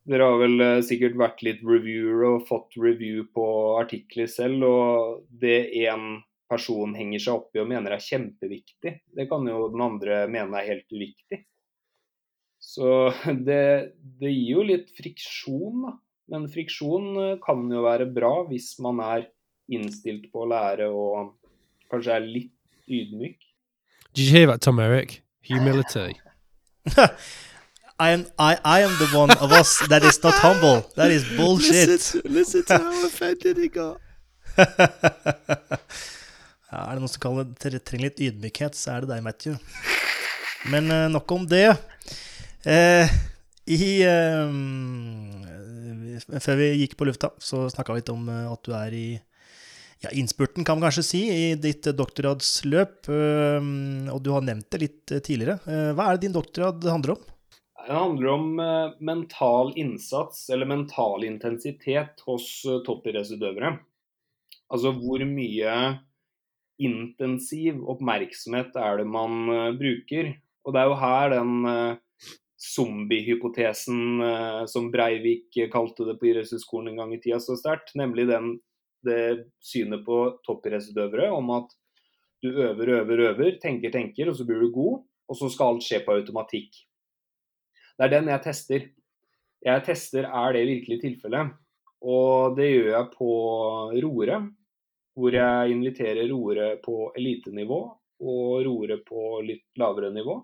[0.08, 3.46] dere har vel uh, sikkert vært litt reviewer og fått review på
[3.78, 4.66] artikler selv.
[4.66, 9.68] Og det én person henger seg opp i og mener er kjempeviktig, det kan jo
[9.72, 11.42] den andre mene er helt uviktig.
[12.58, 13.10] Så
[13.48, 13.64] det,
[14.20, 15.96] det gir jo litt friksjon, da.
[16.28, 19.28] Men friksjon eh, kan jo være bra hvis man er
[19.72, 21.34] innstilt på å lære og
[21.92, 23.38] kanskje er litt ydmyk.
[24.12, 25.22] Did you hear that, Tom Eric?
[25.48, 26.18] Humility.
[28.00, 30.88] I am I, I am the one of us that is not humble.
[30.94, 31.88] That is bullshit.
[31.88, 34.00] Listen to, listen to how offended he got.
[36.72, 39.56] Er det noen som kaller trenger litt ydmykhet, så er det deg, Matthew.
[40.68, 41.68] Men uh, nok om det.
[42.66, 43.06] Uh,
[43.68, 44.52] I uh,
[46.18, 49.08] før vi gikk på lufta, så snakka vi litt om eh, at du er i
[50.04, 53.10] ja, innspurten, kan man kanskje si, i ditt doktorgradsløp.
[53.10, 53.72] Eh,
[54.12, 55.58] og du har nevnt det litt eh, tidligere.
[55.94, 57.26] Hva er det din doktorgrad handler om?
[57.88, 58.48] Det handler om
[59.00, 62.50] mental innsats, eller mental intensitet, hos
[62.84, 63.70] toppidrettsutøvere.
[64.68, 65.76] Altså hvor mye
[66.78, 69.48] intensiv oppmerksomhet er det man
[69.78, 70.32] bruker.
[70.66, 71.98] Og det er jo her den
[72.58, 77.94] zombie-hypotesen eh, som Breivik kalte det på idrettshøyskolen en gang i tida så sterkt.
[77.98, 78.56] Nemlig den,
[79.06, 81.70] det synet på toppidrettsutøvere om at
[82.42, 85.04] du øver, øver, øver, tenker, tenker, og så blir du god.
[85.28, 86.82] Og så skal alt skje på automatikk.
[87.98, 88.86] Det er den jeg tester.
[89.66, 91.54] Jeg tester er det virkelig tilfellet.
[91.98, 93.32] Og det gjør jeg på
[94.04, 94.38] roere,
[95.18, 97.80] hvor jeg inviterer roere på elitenivå
[98.22, 100.38] og roere på litt lavere nivå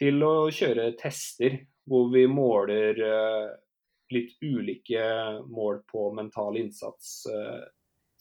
[0.00, 1.58] til å kjøre tester
[1.88, 3.46] hvor vi måler eh,
[4.12, 5.04] litt ulike
[5.48, 7.62] mål på mental innsats eh,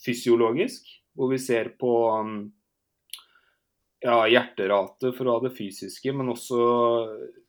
[0.05, 0.87] fysiologisk.
[1.15, 1.93] Hvor vi ser på
[2.27, 2.39] mm,
[4.05, 6.59] ja, hjerterate for å ha det fysiske, men også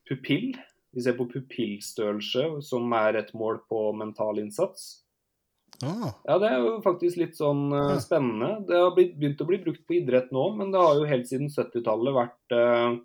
[0.09, 0.55] pupill.
[0.97, 5.06] Vi ser på pupillstørrelse, som er et mål på mental innsats.
[5.85, 6.13] Ah.
[6.25, 8.63] Ja, Det er jo faktisk litt sånn uh, spennende.
[8.69, 11.29] Det har blitt, begynt å bli brukt på idrett nå, men det har jo helt
[11.29, 12.97] siden 70-tallet vært uh,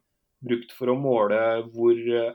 [0.45, 1.41] brukt for å måle
[1.73, 2.31] hvor uh,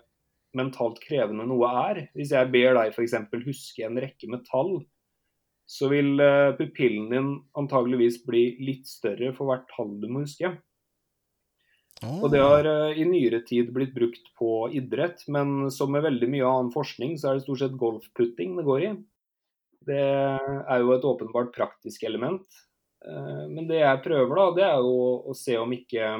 [0.56, 2.02] mentalt krevende noe er.
[2.16, 3.16] Hvis jeg ber deg f.eks.
[3.46, 4.78] huske en rekke med tall,
[5.66, 6.20] så vil
[6.54, 10.52] pupillen din antageligvis bli litt større for hvert tall du må huske.
[12.04, 12.26] Oh.
[12.26, 16.28] Og Det har eh, i nyere tid blitt brukt på idrett, men som med veldig
[16.32, 18.90] mye annen forskning, så er det stort sett golfputting det går i.
[19.86, 22.46] Det er jo et åpenbart praktisk element.
[23.06, 24.98] Eh, men det jeg prøver, da, det er jo
[25.30, 26.10] å se om ikke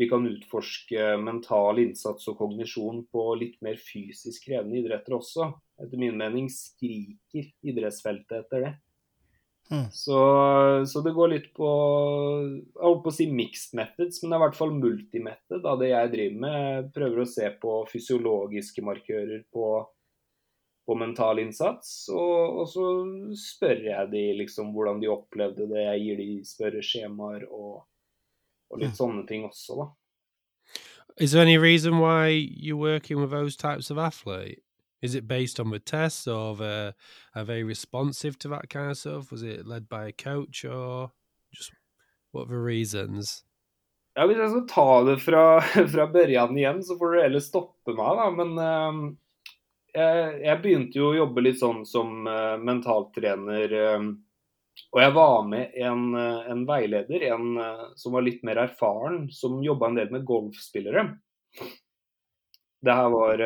[0.00, 5.50] vi kan utforske mental innsats og kognisjon på litt mer fysisk krevende idretter også.
[5.82, 8.72] Etter min mening skriker idrettsfeltet etter det.
[9.72, 9.86] Mm.
[9.94, 10.18] Så,
[10.90, 11.68] så det går litt på
[12.50, 15.80] Jeg holdt på å si mixed methods, men det er i hvert fall multimethod av
[15.80, 16.58] det jeg driver med.
[16.58, 19.68] Jeg prøver å se på fysiologiske markører på,
[20.86, 22.08] på mental innsats.
[22.12, 22.86] Og, og, så
[23.38, 25.86] spør jeg de liksom hvordan de opplevde det.
[25.86, 27.82] Jeg gir de spørreskjemaer og,
[28.70, 29.90] og litt sånne ting også, da.
[31.20, 34.62] Is there any reason why you're working with those types of athlete?
[35.02, 36.94] Is it based on the tests, or the,
[37.34, 39.32] are they responsive to that kind of stuff?
[39.32, 41.10] Was it led by a coach, or
[41.52, 41.72] just
[42.30, 43.44] what are the reasons?
[44.16, 45.60] Ja, Hvis jeg skal ta det fra,
[45.94, 48.30] fra børjan igjen, så får du heller stoppe meg, da.
[48.30, 49.00] Men eh,
[49.92, 53.74] jeg, jeg begynte jo å jobbe litt sånn som uh, mentaltrener.
[53.76, 54.06] eh,
[54.92, 57.60] og jeg var med en, uh, en veileder, en
[57.98, 61.04] som var litt mer erfaren, som jobba en del med golfspillere.
[62.82, 63.38] Det her var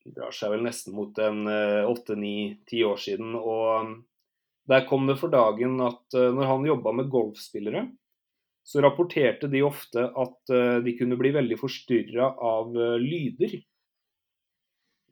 [0.00, 1.44] Det drar seg vel nesten mot en
[1.84, 3.34] åtte, ni, ti år siden.
[3.36, 3.90] Og
[4.70, 7.82] der kom det for dagen at når han jobba med golfspillere,
[8.64, 10.54] så rapporterte de ofte at
[10.86, 13.58] de kunne bli veldig forstyrra av lyder.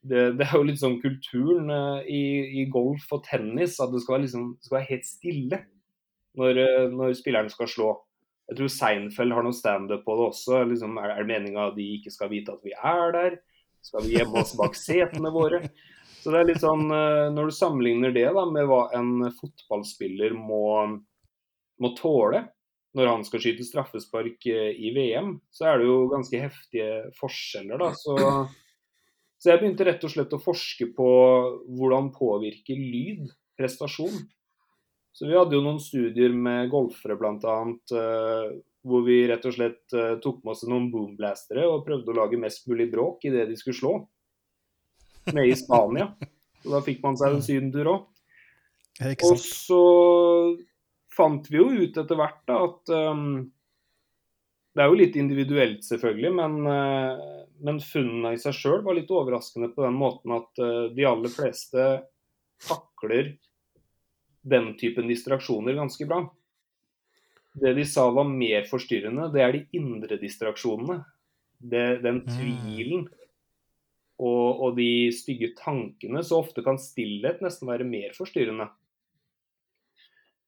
[0.08, 2.22] Det, det, er jo litt sånn kulturen eh, i,
[2.62, 5.60] i, golf og tennis at det skal være, liksom, skal være helt stille
[6.38, 7.90] når, eh, når, spilleren skal slå.
[8.48, 10.62] Jeg tror Seinfeld har noe standup på det også.
[10.70, 13.38] Liksom, er, er det meninga de ikke skal vite at vi er der?
[13.84, 15.60] Skal vi gjemme oss bak setene våre?
[16.18, 20.36] Så det er litt sånn, eh, Når du sammenligner det da, med hva en fotballspiller
[20.38, 20.62] må,
[21.82, 22.46] må tåle
[22.96, 27.78] når han skal skyte straffespark i VM, så er det jo ganske heftige forskjeller.
[27.78, 28.16] da, så
[29.38, 31.10] så jeg begynte rett og slett å forske på
[31.78, 33.28] hvordan påvirker lyd
[33.58, 34.16] prestasjon.
[35.14, 37.56] Så vi hadde jo noen studier med golfere bl.a.
[37.90, 42.18] Uh, hvor vi rett og slett uh, tok med oss noen boomblastere og prøvde å
[42.18, 43.94] lage mest mulig bråk i det de skulle slå.
[45.30, 46.12] Nede i Spania.
[46.62, 48.06] Så da fikk man seg en sydentur òg.
[49.22, 49.82] Og så
[51.14, 53.28] fant vi jo ut etter hvert da, at um,
[54.74, 59.10] Det er jo litt individuelt, selvfølgelig, men uh, men funnene i seg sjøl var litt
[59.12, 61.86] overraskende på den måten at uh, de aller fleste
[62.64, 63.34] takler
[64.48, 66.22] den typen distraksjoner ganske bra.
[67.58, 71.00] Det de sa var mer forstyrrende, det er de indre distraksjonene.
[71.58, 72.28] Det, den mm.
[72.30, 73.08] tvilen
[74.18, 76.22] og, og, de stygge tankene.
[76.22, 78.68] Så ofte kan stillhet nesten være mer forstyrrende.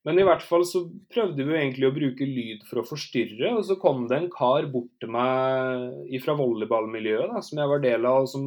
[0.08, 3.52] Men i hvert fall så prøvde vi egentlig å bruke lyd for å forstyrre.
[3.58, 7.82] Og så kom det en kar bort til meg fra volleyballmiljøet da, som jeg var
[7.84, 8.46] del av, og som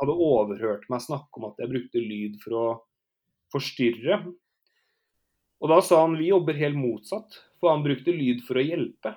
[0.00, 2.68] hadde overhørt meg snakke om at jeg brukte lyd for å
[3.52, 4.22] forstyrre.
[5.60, 9.12] Og da sa han vi jobber helt motsatt, for han brukte lyd for å hjelpe.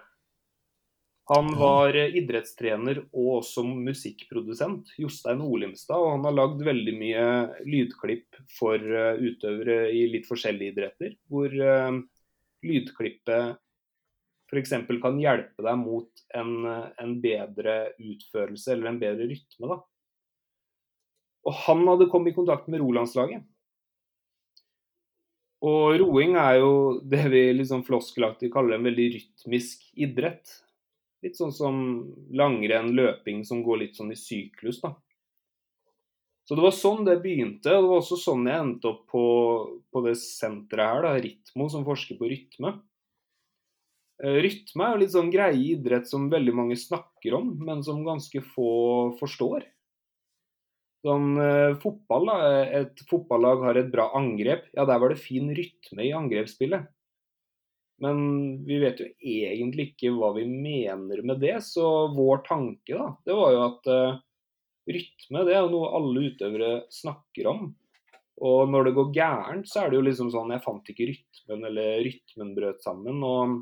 [1.33, 5.97] Han var eh, idrettstrener og også musikkprodusent, Jostein Olimstad.
[5.97, 7.27] Og han har lagd veldig mye
[7.65, 11.15] lydklipp for eh, utøvere i litt forskjellige idretter.
[11.31, 12.01] Hvor uh,
[12.67, 13.57] lydklippet
[14.53, 14.75] f.eks.
[15.01, 16.53] kan hjelpe deg mot en,
[17.01, 19.71] en, bedre utførelse eller en bedre rytme.
[19.71, 19.79] Da.
[21.49, 23.47] Og han hadde kommet i kontakt med Rolandslaget.
[25.63, 26.73] Og roing er jo
[27.07, 30.59] det vi liksom floskelaktig kaller en veldig rytmisk idrett.
[31.23, 31.75] Litt sånn som
[32.35, 34.93] langrenn, løping som går litt sånn i syklus, da.
[36.43, 39.27] Så det var sånn det begynte, og det var også sånn jeg endte opp på,
[39.87, 42.73] på det senteret her, da, Ritmo, som forsker på rytme.
[44.23, 48.03] Eh, rytme er jo litt sånn greie idrett som veldig mange snakker om, men som
[48.03, 48.73] ganske få
[49.21, 49.69] forstår.
[51.03, 52.37] Sånn eh, fotball, da.
[52.83, 54.69] Et fotballag har et bra angrep.
[54.75, 56.91] Ja, der var det fin rytme i angrepsspillet.
[58.03, 58.17] Men
[58.67, 61.55] vi vet jo egentlig ikke hva vi mener med det.
[61.65, 61.85] Så
[62.15, 64.17] vår tanke da, det var jo at uh,
[64.89, 67.69] rytme det er jo noe alle utøvere snakker om.
[68.43, 71.67] Og når det går gærent, så er det jo liksom sånn Jeg fant ikke rytmen,
[71.69, 73.21] eller rytmen brøt sammen.
[73.23, 73.61] Og,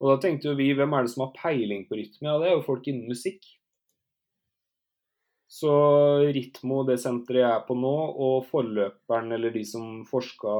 [0.00, 2.26] og da tenkte jo vi hvem er det som har peiling på rytme?
[2.30, 3.44] Ja, det er jo folk innen musikk.
[5.48, 5.70] Så
[6.28, 10.52] Ritmo, det senteret jeg er på nå, og forløperen, eller de som forska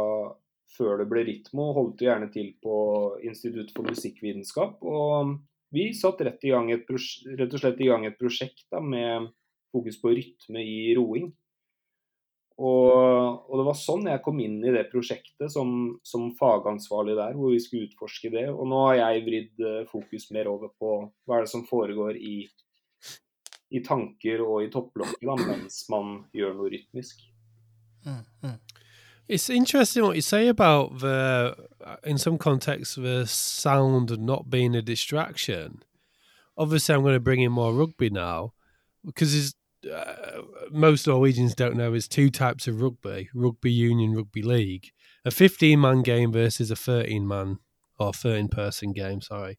[0.78, 2.78] før det ble Ritmo, holdt gjerne til på
[3.26, 4.78] Institutt for musikkvitenskap.
[4.86, 5.34] Og
[5.74, 9.28] vi satte rett, rett, og slett i gang et prosjekt da, med
[9.74, 11.28] fokus på rytme i roing.
[12.58, 12.90] Og,
[13.46, 17.52] og, det var sånn jeg kom inn i det prosjektet som, som, fagansvarlig der, hvor
[17.54, 18.48] vi skulle utforske det.
[18.50, 22.18] Og nå har jeg vridd eh, fokus mer over på hva er det som foregår
[22.18, 22.40] i,
[23.78, 27.22] i tanker og i topplokket mens man gjør noe rytmisk.
[28.08, 28.58] Mm, mm.
[29.28, 31.54] It's interesting what you say about the,
[32.02, 35.82] in some contexts, the sound not being a distraction.
[36.56, 38.54] Obviously, I'm going to bring in more rugby now
[39.04, 39.54] because
[39.92, 44.92] uh, most Norwegians don't know there's two types of rugby: rugby union, rugby league.
[45.24, 47.58] A 15 man game versus a 13 man
[47.98, 49.20] or 13 person game.
[49.20, 49.58] Sorry.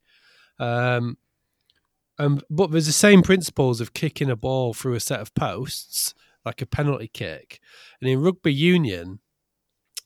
[0.58, 1.18] Um,
[2.18, 6.14] um, but there's the same principles of kicking a ball through a set of posts,
[6.44, 7.60] like a penalty kick.
[8.02, 9.20] And in rugby union,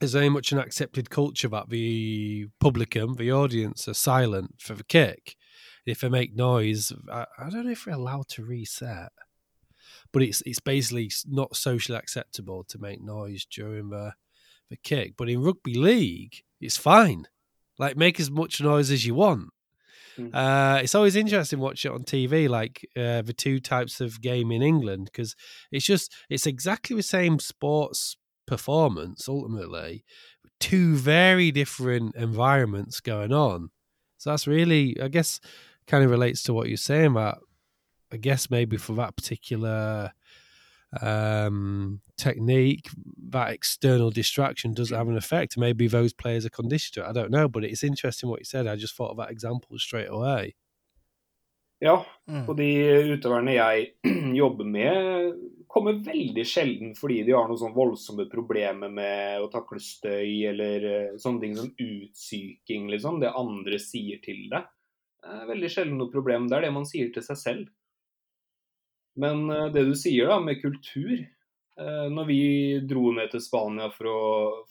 [0.03, 4.83] there's very much an accepted culture that the publicum, the audience, are silent for the
[4.83, 5.37] kick.
[5.85, 9.13] If they make noise, I, I don't know if they're allowed to reset,
[10.11, 14.11] but it's it's basically not socially acceptable to make noise during the
[14.69, 15.13] the kick.
[15.17, 17.29] But in rugby league, it's fine.
[17.79, 19.51] Like make as much noise as you want.
[20.17, 20.35] Mm.
[20.35, 24.51] Uh, it's always interesting watching it on TV, like uh, the two types of game
[24.51, 25.33] in England, because
[25.71, 30.03] it's just it's exactly the same sports performance ultimately,
[30.59, 33.69] two very different environments going on.
[34.17, 35.39] So that's really, I guess,
[35.87, 37.39] kind of relates to what you're saying about.
[38.11, 40.11] I guess maybe for that particular
[41.01, 42.87] um, technique,
[43.29, 45.57] that external distraction doesn't have an effect.
[45.57, 47.09] Maybe those players are conditioned to it.
[47.09, 48.67] I don't know, but it's interesting what you said.
[48.67, 50.53] I just thought of that example straight away.
[51.81, 52.47] Ja, Mm.
[52.49, 53.87] og de utøverne jeg
[54.37, 55.33] jobber med,
[55.73, 60.87] kommer veldig sjelden fordi de har noen sånn voldsomme problemer med å takle støy eller
[60.89, 63.19] eh, sånne ting som utsyking, liksom.
[63.23, 64.69] Det andre sier til deg.
[65.23, 66.49] Veldig sjelden noe problem.
[66.51, 67.69] Det er det man sier til seg selv.
[69.19, 72.41] Men eh, det du sier da, med kultur eh, Når vi
[72.89, 74.23] dro ned til Spania for å,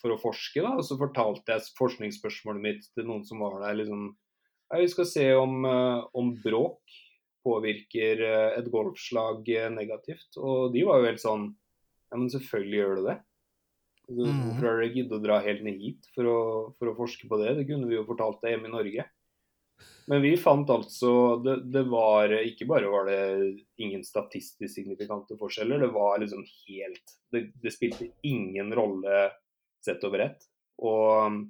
[0.03, 3.81] for å forske, da, så fortalte jeg forskningsspørsmålet mitt til noen som var der.
[3.83, 4.13] liksom,
[4.79, 5.65] Vi skal se om,
[6.15, 7.01] om bråk
[7.45, 10.31] påvirker eh, et golfslag eh, negativt.
[10.39, 11.51] Og de var jo helt sånn
[12.13, 13.19] Ja, men selvfølgelig gjør det det.
[14.13, 14.41] Mhm.
[14.45, 16.39] Hvorfor har dere giddet å dra helt ned hit for å,
[16.77, 17.55] for å forske på det?
[17.61, 19.07] Det kunne vi jo fortalt deg hjemme i Norge.
[20.11, 21.13] Men vi fant altså
[21.43, 23.21] det, det var Ikke bare var det
[23.83, 29.29] ingen statistisk signifikante forskjeller, det var liksom helt Det, det spilte ingen rolle
[29.83, 30.45] sett over ett.
[30.83, 31.41] Og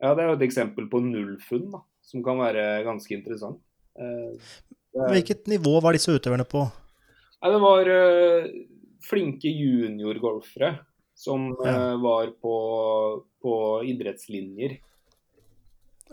[0.00, 3.60] ja, det er jo et eksempel på nullfunn, da, som kan være ganske interessant.
[4.00, 4.52] Eh,
[4.94, 6.64] Hvilket nivå var disse utøverne på?
[7.40, 8.48] Nei, det var uh,
[9.06, 10.74] flinke juniorgolfere
[11.14, 11.94] som Ja.
[11.94, 12.54] uh, var på,
[13.42, 13.54] på
[13.86, 14.78] idrettslinjer.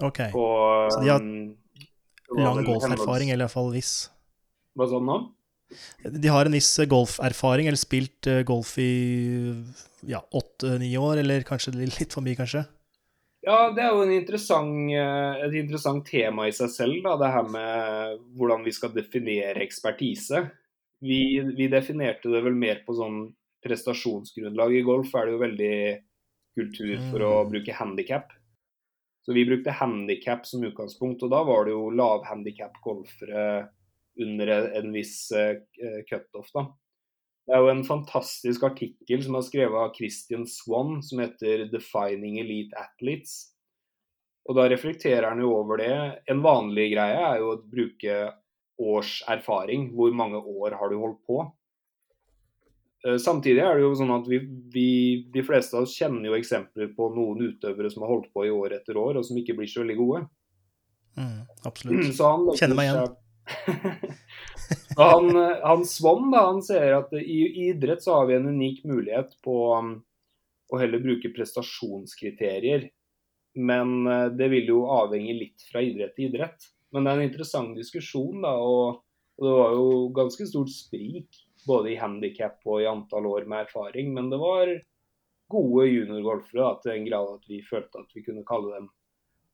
[0.05, 0.19] Ok.
[0.31, 0.45] På
[0.93, 1.55] Så de har um,
[2.37, 4.09] Lang golferfaring, eller iallfall viss.
[4.75, 5.17] Hva sa du nå?
[6.03, 8.91] De har en viss golferfaring, eller spilt eh, golf i
[10.07, 12.65] ja, åtte-ni år, eller kanskje litt for mye, kanskje?
[13.45, 17.29] Ja, det er jo en interessant, eh, et interessant tema i seg selv, da, det
[17.31, 20.47] her med hvordan vi skal definere ekspertise.
[21.05, 21.19] Vi,
[21.55, 23.27] vi definerte det vel mer på sånn
[23.63, 24.73] prestasjonsgrunnlag.
[24.73, 25.77] I golf er det jo veldig
[26.57, 27.51] kultur for å Mm.
[27.51, 28.33] bruke handikap.
[29.21, 33.69] Så vi brukte handikap som utgangspunkt, og da var det jo lavhandikap-golfere
[34.19, 34.47] under
[34.79, 35.59] en viss eh,
[36.09, 36.65] cutoff, da.
[37.47, 42.41] Det er jo en fantastisk artikkel som er skrevet av Christian Swan, som heter 'Defining
[42.41, 43.53] Elite Athletes'.
[44.47, 45.93] Og da reflekterer han jo over det.
[46.27, 48.17] En vanlig greie er jo å bruke
[48.79, 49.89] års erfaring.
[49.95, 51.39] Hvor mange år har du holdt på?
[53.07, 54.39] Eh, Samtidig er det jo sånn at vi,
[54.73, 54.89] vi,
[55.33, 58.53] de fleste av oss kjenner jo eksempler på noen utøvere som har holdt på i
[58.53, 60.23] år etter år, og som ikke blir så veldig gode.
[61.17, 62.11] Mm, absolutt.
[62.21, 63.15] Han Kjenner meg igjen.
[64.97, 65.29] han,
[65.63, 69.35] han Swann da, han sier at i, i idrett så har vi en unik mulighet
[69.45, 69.91] på um,
[70.73, 72.89] å heller bruke prestasjonskriterier.
[73.57, 76.67] Men eh, det vil jo avhenge litt fra idrett til idrett.
[76.93, 78.53] Men det er en interessant diskusjon, da.
[78.61, 78.99] Og,
[79.39, 79.87] og det var jo
[80.17, 84.13] ganske stort sprik både i handikap og i antall år med erfaring.
[84.15, 84.71] Men det var
[85.51, 88.91] gode juniorgolfere da, til en grad at vi følte at vi kunne kalle dem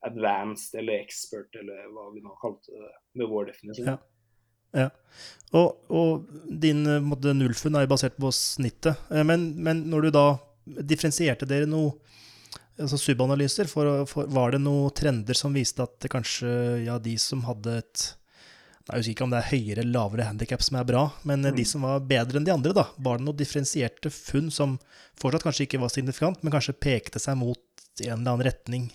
[0.03, 2.89] advanced eller expert, eller hva vi nå kalte det
[3.21, 3.93] med vår definisjon.
[3.93, 3.99] Ja.
[4.73, 4.89] Ja.
[5.53, 8.97] Og, og din eh, måte, nullfunn er jo basert på snittet.
[9.13, 10.25] Eh, Men, men når du da
[10.63, 11.93] differensierte dere noe
[12.79, 16.49] altså subanalyser, for, for, var det noen trender som viste at det kanskje
[16.87, 18.05] ja, de som hadde et
[18.87, 21.53] Jeg husker ikke om det er høyere eller lavere handikap som er bra, men mm.
[21.55, 24.75] de som var bedre enn de andre, da, var det noen differensierte funn som
[25.21, 27.61] fortsatt kanskje ikke var signifikant, men kanskje pekte seg mot
[28.01, 28.89] en eller annen retning?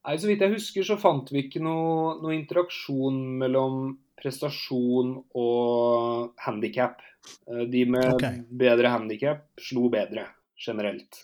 [0.00, 6.36] Nei, Så vidt jeg husker, så fant vi ikke noe, noe interaksjon mellom prestasjon og
[6.44, 7.02] handikap.
[7.46, 8.40] De med okay.
[8.48, 10.26] bedre handikap slo bedre,
[10.60, 11.20] generelt.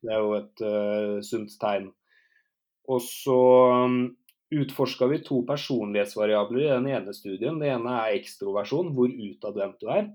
[0.00, 1.90] Det er jo et uh, sunt tegn.
[2.90, 3.40] Og så
[3.84, 4.00] um,
[4.50, 7.60] utforska vi to personlighetsvariabler i den ene studien.
[7.60, 10.10] Det ene er ekstroversjon, hvor utadvendt du er.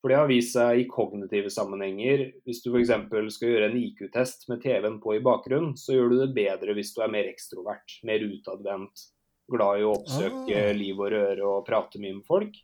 [0.00, 2.30] For det har vist seg i kognitive sammenhenger.
[2.48, 2.92] Hvis du f.eks.
[3.34, 6.94] skal gjøre en IQ-test med TV-en på i bakgrunnen, så gjør du det bedre hvis
[6.96, 9.10] du er mer ekstrovert, mer utadvendt,
[9.50, 10.72] glad i å oppsøke Ah.
[10.76, 12.54] liv og røre og prate mye med folk.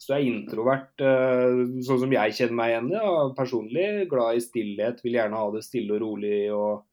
[0.00, 4.36] Så jeg er introvert, eh, sånn som jeg kjenner meg igjen i, ja, personlig, glad
[4.36, 6.86] i stillhet, vil gjerne ha det stille og rolig og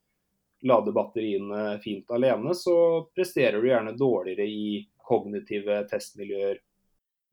[0.68, 6.60] lade batteriene fint alene, så presterer du gjerne dårligere i kognitive testmiljøer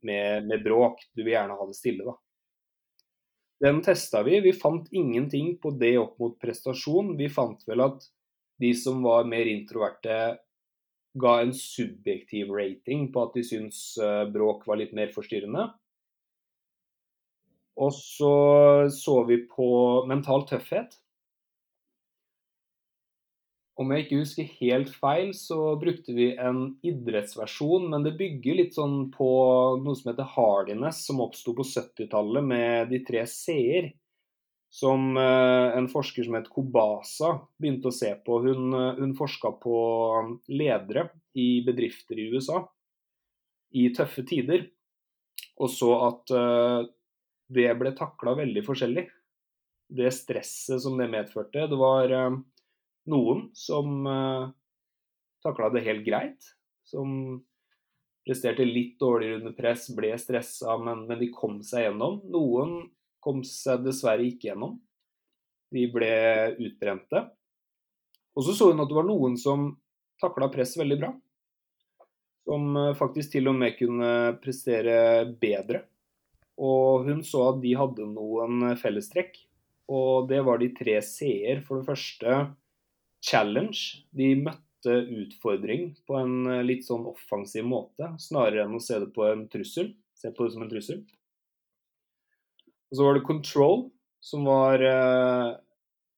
[0.05, 1.01] med, med bråk.
[1.17, 2.15] Du vil gjerne ha det stille, da.
[3.65, 4.41] Den testa vi.
[4.45, 7.17] Vi fant ingenting på det opp mot prestasjon.
[7.17, 8.07] Vi fant vel at
[8.61, 10.37] de som var mer introverte,
[11.21, 15.69] ga en subjektiv rating på at de syntes eh, bråk var litt mer forstyrrende.
[17.75, 18.35] Og så
[18.95, 19.69] så vi på
[20.11, 20.95] mental tøffhet.
[23.75, 28.77] Om jeg ikke husker helt feil, så brukte vi en idrettsversjon, men det bygger litt
[28.77, 29.31] sånn på
[29.83, 33.91] noe som heter hardiness, som oppsto på 70-tallet med de tre c-er.
[34.75, 38.41] Som eh, en forsker som het Kobasa begynte å se på.
[38.43, 39.77] Hun, eh, hun forska på
[40.51, 41.09] ledere
[41.39, 42.65] i bedrifter i USA
[43.75, 44.69] i tøffe tider,
[45.59, 46.81] og så at eh,
[47.55, 49.07] det ble takla veldig forskjellig.
[49.95, 51.69] Det stresset som det medførte.
[51.71, 52.37] Det var eh,
[53.15, 54.07] noen som
[55.45, 56.51] takla det helt greit.
[56.89, 57.45] Som
[58.27, 62.23] presterte litt dårligere under press, ble stressa, men, men de kom seg gjennom.
[62.33, 62.79] Noen
[63.25, 64.77] kom seg dessverre ikke gjennom.
[65.75, 66.13] De ble
[66.61, 67.25] utbrente.
[68.35, 69.71] Og så så hun at det var noen som
[70.23, 71.11] takla press veldig bra.
[72.45, 74.11] Som eh, faktisk til og med kunne
[74.43, 75.85] prestere bedre.
[76.61, 79.39] Og hun så at de hadde noen fellestrekk.
[79.91, 81.65] Og det var de tre c-er.
[81.65, 82.37] For det første
[83.25, 84.05] challenge.
[84.17, 89.11] De møtte utfordring på en eh, litt sånn offensiv måte, snarere enn å se det
[89.15, 89.95] på en trussel.
[90.15, 91.05] Se på det som en trussel.
[92.91, 93.87] Og så var det control,
[94.25, 95.53] som var eh,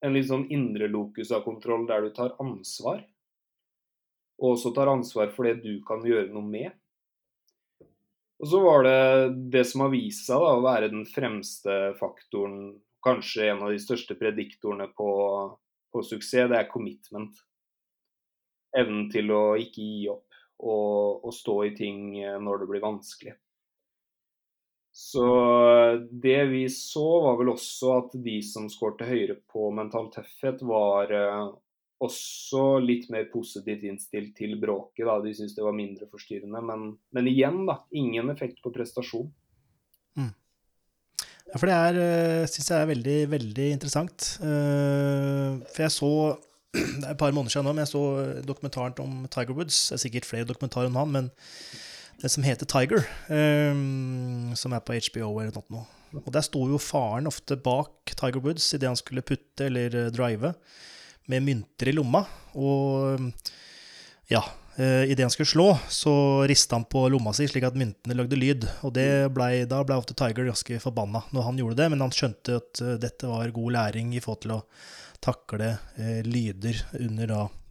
[0.06, 3.04] en litt sånn indre lokus av kontroll der du tar ansvar.
[4.36, 6.74] Og også tar ansvar for det du kan gjøre noe med.
[8.36, 8.98] Og så var det
[9.54, 13.80] det som har vist seg da, å være den fremste faktoren, kanskje en av de
[13.80, 15.10] største prediktorene på,
[15.94, 17.38] på suksess, det er commitment.
[18.76, 22.84] Evnen til å ikke gi opp og, og stå i ting eh, når det blir
[22.84, 23.36] vanskelig.
[24.96, 25.26] Så
[26.24, 31.12] det vi så, var vel også at de som skårte høyere på mental tøffhet, var
[31.12, 31.50] eh,
[32.00, 35.04] også litt mer positivt innstilt til bråket.
[35.04, 35.18] Da.
[35.20, 36.64] De syntes det var mindre forstyrrende.
[36.64, 37.82] Men, men igjen, da.
[37.92, 39.28] Ingen effekt på prestasjon.
[41.46, 44.32] Ja, for det er, syns jeg er veldig, veldig interessant.
[44.42, 46.12] Eh, For jeg så
[46.76, 48.02] Det er et par måneder siden nå, men jeg så
[48.44, 49.86] dokumentaren om Tiger Woods.
[49.88, 51.30] Det er sikkert flere dokumentarer om han, men
[52.20, 53.72] det som heter Tiger, eh,
[54.58, 55.86] som er på HBO eller noe.
[56.22, 60.12] Og der sto jo faren ofte bak Tiger Woods idet han skulle putte eller eh,
[60.14, 60.54] drive,
[61.30, 62.22] med mynter i lomma.
[62.54, 63.20] Og
[64.30, 64.42] ja,
[64.76, 66.14] eh, idet han skulle slå, så
[66.48, 68.66] rista han på lomma si slik at myntene lagde lyd.
[68.86, 72.60] Og ble, da ble ofte Tiger ganske forbanna når han gjorde det, men han skjønte
[72.62, 74.64] at eh, dette var god læring i forhold til å
[75.24, 77.62] takle eh, lyder under da eh,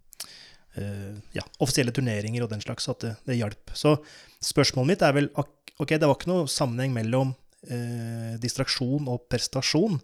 [0.76, 3.72] ja, offisielle turneringer og den slags, at det, det hjalp.
[3.78, 3.96] Så
[4.44, 7.34] spørsmålet mitt er vel Ok, det var ikke noe sammenheng mellom
[7.68, 9.98] eh, distraksjon og prestasjon,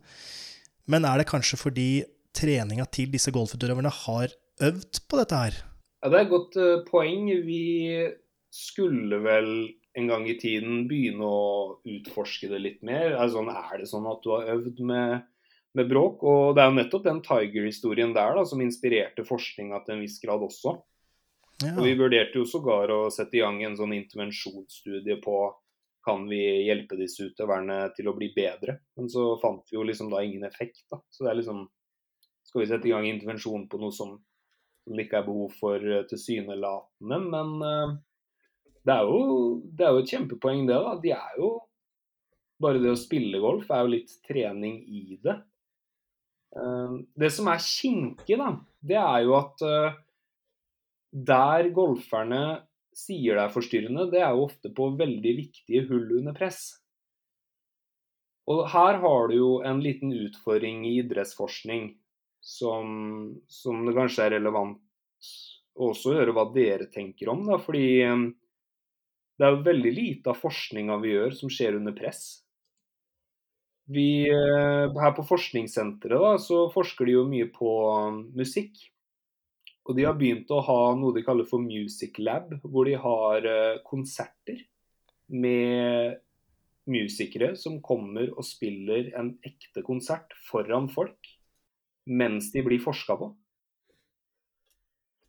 [0.91, 1.89] men er det kanskje fordi
[2.35, 4.33] treninga til disse golfutøverne har
[4.67, 5.59] øvd på dette her?
[6.03, 7.29] Ja, Det er et godt eh, poeng.
[7.45, 7.61] Vi
[8.51, 9.51] skulle vel
[9.95, 13.15] en gang i tiden begynne å utforske det litt mer.
[13.15, 15.27] Er sånn, er det sånn at du har øvd med,
[15.77, 16.23] med bråk?
[16.27, 20.19] Og det er jo nettopp den Tiger-historien der da, som inspirerte forskninga til en viss
[20.23, 20.77] grad også.
[21.61, 21.75] Ja.
[21.75, 25.35] Og Vi vurderte jo sågar å sette i gang en sånn intervensjonsstudie på
[26.03, 28.79] kan vi hjelpe disse utøverne til å bli bedre.
[28.97, 30.83] Men så fant vi jo liksom da ingen effekt.
[30.89, 31.01] da.
[31.09, 31.69] Så det er liksom
[32.41, 34.15] Skal vi sette i gang intervensjon på noe som,
[34.89, 37.19] det ikke er behov for eh, tilsynelatende?
[37.31, 37.93] Men eh,
[38.83, 40.75] det, er jo, det er jo et kjempepoeng, det.
[40.75, 40.95] da.
[40.99, 41.51] De er jo
[42.61, 45.37] Bare det å spille golf er jo litt trening i det.
[46.55, 49.97] Eh, Det som er kinkig, da, det er jo at eh,
[51.11, 52.43] der golferne
[52.95, 56.81] sier det er forstyrrende, det er jo ofte på veldig viktige hull under press.
[58.51, 61.93] Og her har du jo en liten utfordring i idrettsforskning
[62.41, 64.81] som, som det kanskje er relevant
[65.77, 67.45] å også høre hva dere tenker om.
[67.47, 68.27] Da, fordi eh,
[69.39, 72.41] det er jo veldig lite av forskninga vi gjør som skjer under press.
[73.91, 78.77] Vi, eh, her på forskningssenteret da, så forsker de jo mye på um, musikk.
[79.89, 83.47] Og de har begynt å ha noe de kaller for Music Lab, hvor de har
[83.49, 84.61] eh, konserter
[85.31, 86.19] med
[86.91, 91.29] musikere som kommer og spiller en ekte konsert foran folk
[92.09, 93.29] mens de blir forska på.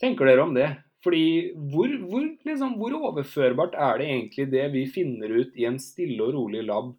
[0.00, 0.70] Tenker dere om det?
[1.02, 5.78] Fordi hvor, hvor, liksom, hvor, overførbart er det egentlig det vi finner ut i en
[5.82, 6.92] stille og rolig lab?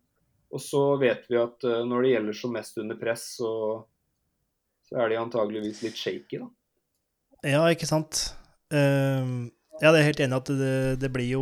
[0.53, 3.49] Og så vet vi at uh, når det gjelder som mest under press, så,
[4.89, 6.49] så er de antageligvis litt shaky, da.
[7.55, 8.27] Ja, ikke sant.
[8.73, 9.49] Uh,
[9.81, 11.41] ja, det er helt enig at det, det blir jo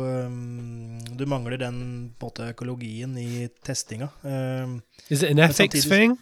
[0.00, 1.76] um, Du mangler den
[2.20, 4.08] måte, økologien i testinga.
[4.24, 4.78] Uh,
[5.12, 6.16] Is it an ethics thing?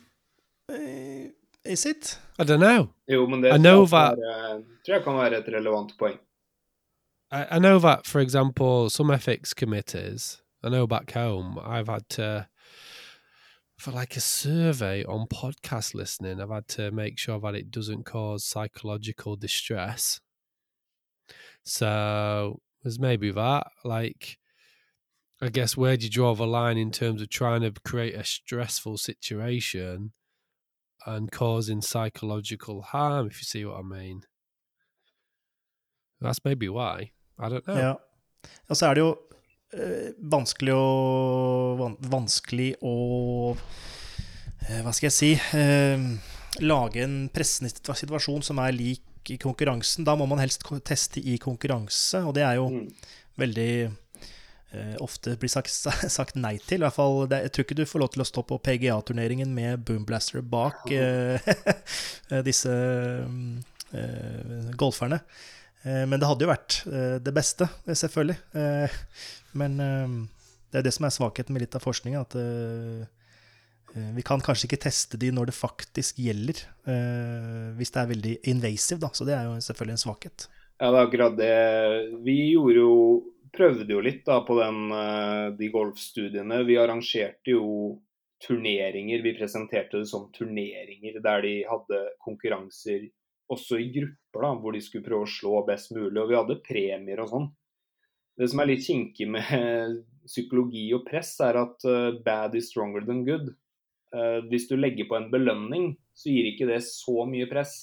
[0.69, 1.31] Uh,
[1.65, 2.19] is it?
[2.39, 2.89] I don't know.
[3.09, 5.95] Jo, men det I tror know jeg, that- være, tror jeg kan være et relevant
[5.99, 6.19] poeng.
[7.33, 12.09] I, I know that, for example, some ethics committees, I know back home, I've had
[12.11, 12.49] to,
[13.77, 18.05] for like a survey on podcast listening, I've had to make sure that it doesn't
[18.07, 20.21] cause psychological distress.
[21.65, 23.67] So there's maybe that.
[23.85, 24.39] Like,
[25.43, 28.25] I guess where do you draw the line in terms of trying to create a
[28.25, 30.13] stressful situation
[31.07, 34.23] and causing psychological harm, if you see what I mean?
[36.21, 37.13] That's maybe why.
[37.39, 37.77] I don't know.
[37.77, 37.95] Ja.
[38.69, 39.19] Og så er det jo
[40.35, 40.85] vanskelig å
[41.81, 42.95] van Vanskelig å
[43.55, 46.07] eh, Hva skal jeg si eh,
[46.63, 49.03] Lage en pressende situasjon som er lik
[49.33, 50.05] i konkurransen.
[50.07, 52.89] Da må man helst teste i konkurranse, og det er jo Mm.
[53.41, 53.91] veldig
[54.75, 56.83] eh, ofte blir sagt, sagt nei til.
[56.83, 59.55] I hvert fall, det, jeg tror ikke du får lov til å stå på PGA-turneringen
[59.55, 61.39] med boomblaster bak uh,
[62.49, 62.71] disse
[63.95, 65.21] eh, golferne.
[65.85, 68.39] Eh, men det hadde jo vært eh, det beste, eh, selvfølgelig.
[69.55, 72.35] Men det er det som er svakheten med litt av forskninga, at
[74.17, 76.65] vi kan kanskje ikke teste de når det faktisk gjelder,
[77.79, 79.13] hvis det er veldig invasive, da.
[79.15, 80.47] Så det er jo selvfølgelig en svakhet.
[80.81, 81.53] Ja, det er akkurat det.
[82.27, 82.97] Vi gjorde jo
[83.55, 84.81] prøvde jo litt da på den,
[85.55, 86.59] de golfstudiene.
[86.67, 87.69] Vi arrangerte jo
[88.43, 89.23] turneringer.
[89.23, 93.07] Vi presenterte det som turneringer der de hadde konkurranser
[93.53, 96.17] også i grupper, da, hvor de skulle prøve å slå best mulig.
[96.21, 97.49] Og vi hadde premier og sånn.
[98.39, 99.51] Det som er litt kinkig med
[100.31, 103.53] psykologi og press, er at eh, bad is stronger than good.
[104.15, 107.77] Eh, hvis du legger på en belønning, så gir ikke det så mye press.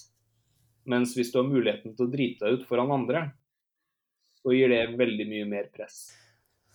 [0.90, 3.28] Mens hvis du har muligheten til å drite deg ut foran andre,
[4.42, 6.08] så gir det veldig mye mer press.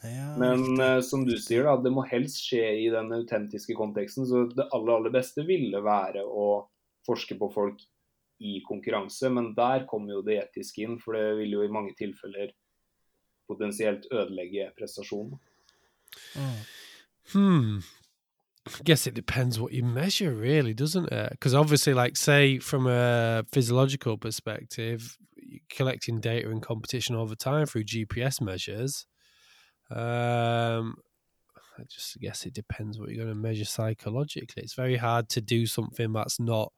[0.04, 4.28] Ja, Men eh, som du sier, da, det må helst skje i den autentiske konteksten.
[4.28, 6.66] Så det aller, aller beste ville være å
[7.06, 7.82] forske på folk
[8.38, 9.30] i konkurranse.
[9.30, 12.52] Men der kommer jo det etiske inn, for det vil jo i mange tilfeller
[13.48, 15.38] potensielt ødelegge prestasjonen.
[16.34, 16.64] Mm.
[17.32, 17.82] Hmm.
[18.66, 21.30] I guess it depends what you measure, really, doesn't it?
[21.30, 25.16] Because obviously, like, say, from a physiological perspective,
[25.70, 29.06] collecting data in competition over time through GPS measures.
[29.90, 30.96] Um,
[31.78, 34.62] I just guess it depends what you're going to measure psychologically.
[34.62, 36.72] It's very hard to do something that's not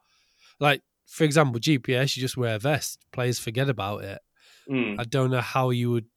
[0.60, 2.16] like, for example, GPS.
[2.16, 3.00] You just wear a vest.
[3.12, 4.20] Players forget about it.
[4.70, 5.00] Mm.
[5.00, 6.08] I don't know how you would.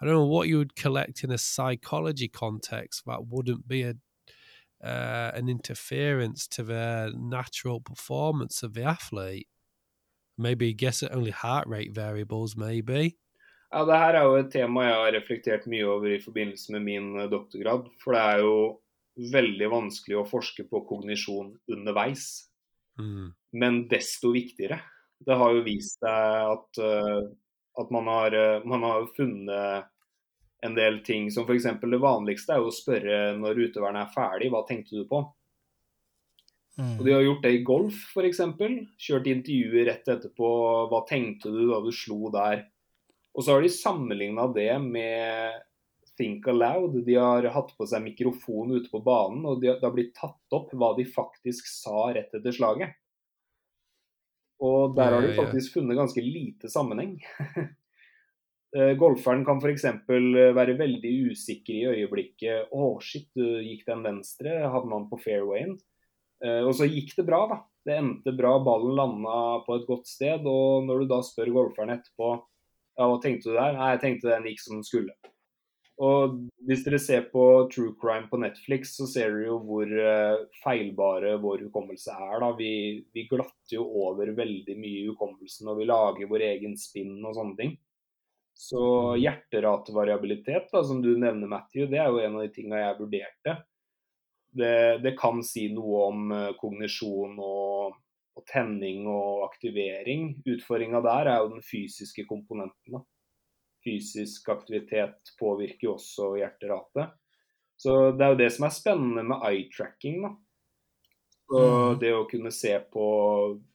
[0.00, 3.94] I don't know what you would collect in a psychology context that wouldn't be a
[4.82, 9.46] uh, an interference to the natural performance of the athlete.
[10.36, 13.16] Maybe guess at only heart rate variables, maybe.
[13.72, 16.82] Ja, det her er jo et tema jeg har reflektert mye over i forbindelse med
[16.84, 17.86] min eh, doktorgrad.
[18.02, 18.56] For det er jo
[19.32, 22.51] veldig vanskelig å forske på kognisjon underveis.
[23.52, 24.80] Men desto viktigere.
[25.22, 27.20] Det har jo vist seg at, eh,
[27.82, 29.90] at man, har, eh, man har funnet
[30.62, 31.68] en del ting som f.eks.
[31.82, 35.22] det vanligste er jo å spørre når utøverne er ferdig, hva tenkte du på?
[36.78, 36.94] Mm.
[36.96, 38.40] Og de har gjort det i golf f.eks.
[39.02, 40.52] Kjørt intervjuer rett etterpå.
[40.88, 42.64] Hva tenkte du da du slo der?
[43.32, 45.60] Og så har de sammenligna det med
[46.22, 47.00] Think Aloud.
[47.04, 50.70] De har hatt på seg mikrofon ute på banen, og det har blitt tatt opp
[50.78, 52.94] hva de faktisk sa rett etter slaget.
[54.62, 57.18] Og der har de faktisk funnet ganske lite sammenheng.
[58.72, 59.82] Eh, Golferen kan f.eks.
[60.08, 62.70] være veldig usikker i øyeblikket.
[62.72, 64.62] 'Å, shit, du gikk den venstre?
[64.64, 65.74] Havna han på fairwayen?'
[66.40, 67.58] Eh, Og så gikk det bra, da.
[67.84, 70.48] Det endte bra, ballen landa på et godt sted.
[70.48, 72.30] Og når du da spør golferen etterpå
[72.96, 73.76] ja, hva tenkte du der?
[73.76, 75.31] Nei, jeg tenkte den gikk som den skulle.
[76.00, 77.42] Og hvis dere ser på
[77.72, 82.36] True Crime på Netflix, så ser dere jo hvor eh, feilbare vår hukommelse er.
[82.40, 82.50] da.
[82.58, 82.72] Vi,
[83.12, 87.36] vi glatter jo over veldig mye i hukommelsen, og vi lager vår egen spinn og
[87.36, 87.74] sånne ting.
[88.56, 88.82] Så
[89.20, 93.56] hjerteratvariabilitet, da, som du nevner, Matthew, det er jo en av de tinga jeg vurderte.
[94.52, 94.74] Det,
[95.04, 98.00] det kan si noe om eh, kognisjon og,
[98.38, 100.38] og tenning og aktivering.
[100.48, 102.96] Utfordringa der er jo den fysiske komponenten.
[102.96, 103.04] da.
[103.82, 107.12] Fysisk aktivitet påvirker jo også hjerteratet.
[107.82, 110.22] Så det er jo det som er spennende med eye-tracking.
[110.22, 110.34] da.
[111.52, 111.98] Så Mm.
[111.98, 113.06] Det å kunne se på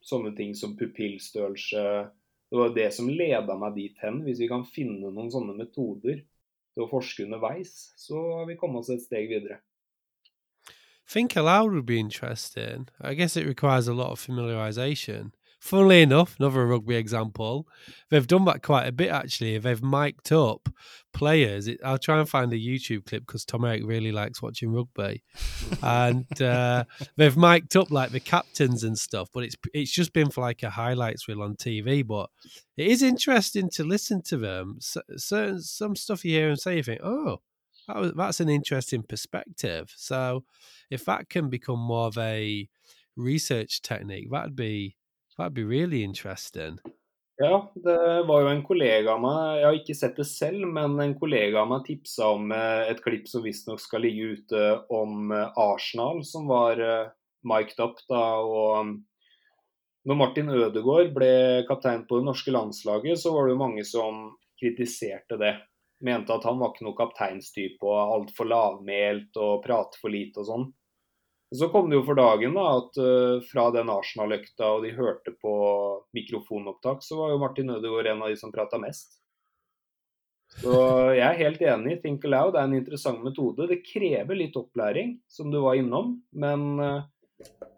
[0.02, 2.10] sånne ting som pupillstørrelse
[2.50, 4.22] Det var det som leda meg dit hen.
[4.24, 6.22] Hvis vi kan finne noen sånne metoder
[6.74, 9.60] til å forske underveis, så har vi kommet oss et steg videre.
[11.06, 12.88] Think aloud would be interesting.
[13.02, 15.34] I guess it requires a lot of familiarization.
[15.68, 17.68] Funnily enough, another rugby example,
[18.10, 19.58] they've done that quite a bit actually.
[19.58, 20.70] They've mic'd up
[21.12, 21.68] players.
[21.68, 25.24] It, I'll try and find a YouTube clip because Tom Eric really likes watching rugby,
[25.84, 26.86] and uh,
[27.18, 29.28] they've mic'd up like the captains and stuff.
[29.34, 32.08] But it's it's just been for like a highlights reel on TV.
[32.08, 32.30] But
[32.78, 34.78] it is interesting to listen to them.
[34.78, 37.42] S- certain some stuff you hear and say, you think, oh,
[37.90, 39.94] that was, that's an interesting perspective.
[39.98, 40.46] So
[40.90, 42.70] if that can become more of a
[43.18, 44.96] research technique, that'd be
[45.38, 46.80] that'd be really interesting.
[47.38, 50.98] Ja, det var jo en kollega av meg, jeg har ikke sett det selv, men
[51.04, 55.30] en kollega av meg tipsa om eh, et klipp som visstnok skal ligge ute om
[55.30, 57.14] eh, Arsenal, som var miked
[57.48, 58.24] mic'd up da.
[58.42, 58.92] og um,
[60.08, 61.32] når Martin Ødegaard ble
[61.68, 64.22] kaptein på det norske landslaget, så var det jo mange som
[64.60, 65.54] kritiserte det.
[66.06, 70.48] Mente at han var ikke noe kapteinstype og altfor lavmælt og prater for lite og
[70.48, 70.68] sånn.
[71.56, 75.32] Så kom det jo for dagen da, at uh, fra den Arsenal-økta og de hørte
[75.40, 75.54] på
[76.18, 79.16] mikrofonopptak, så var jo Martin Ødegaard en av de som prata mest.
[80.60, 80.74] Så
[81.16, 82.00] jeg er helt enig.
[82.04, 83.68] Think aloud er en interessant metode.
[83.70, 86.18] Det krever litt opplæring, som du var innom.
[86.36, 87.06] Men uh,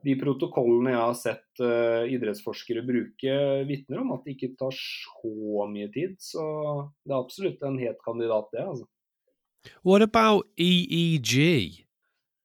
[0.06, 3.36] de protokollene jeg har sett uh, idrettsforskere bruke,
[3.70, 6.16] vitner om at det ikke tar så mye tid.
[6.24, 6.46] Så
[7.04, 8.66] det er absolutt en het kandidat, det.
[8.66, 8.90] altså.
[9.84, 11.86] What about EEG?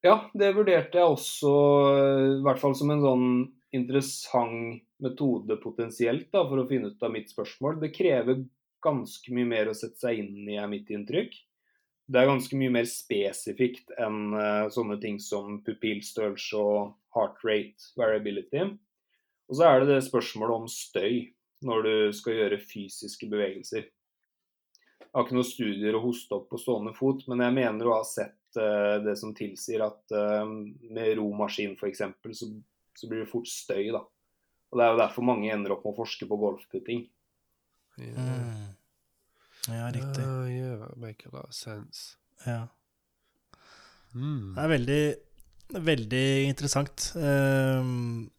[0.05, 1.51] Ja, det vurderte jeg også,
[2.37, 3.29] i hvert fall som en sånn
[3.75, 7.79] interessant metode potensielt, da, for å finne ut av mitt spørsmål.
[7.81, 8.43] Det krever
[8.85, 11.33] ganske mye mer å sette seg inn i, er mitt inntrykk.
[12.05, 17.89] Det er ganske mye mer spesifikt enn uh, sånne ting som pupillstørrelse og heart rate
[17.97, 18.67] variability.
[19.49, 21.31] Og så er det det spørsmålet om støy
[21.65, 23.89] når du skal gjøre fysiske bevegelser.
[25.15, 27.93] Jeg har ikke noen studier å hoste opp på stående fot, men jeg mener å
[28.01, 30.43] ha sett uh, det som tilsier at uh,
[30.91, 32.03] med romaskin f.eks.
[32.35, 32.49] Så,
[32.99, 33.93] så blir det fort støy.
[33.95, 34.01] da.
[34.03, 37.05] Og Det er jo derfor mange ender opp med å forske på golfputting.
[37.95, 38.19] Yeah.
[38.19, 38.73] Mm.
[39.71, 40.27] Ja, riktig.
[40.27, 42.17] Uh, yeah, make a lot of sense.
[42.43, 42.65] Ja.
[44.19, 44.51] Mm.
[44.57, 45.01] Det er veldig,
[45.93, 47.13] veldig interessant.
[47.23, 48.33] Ehm,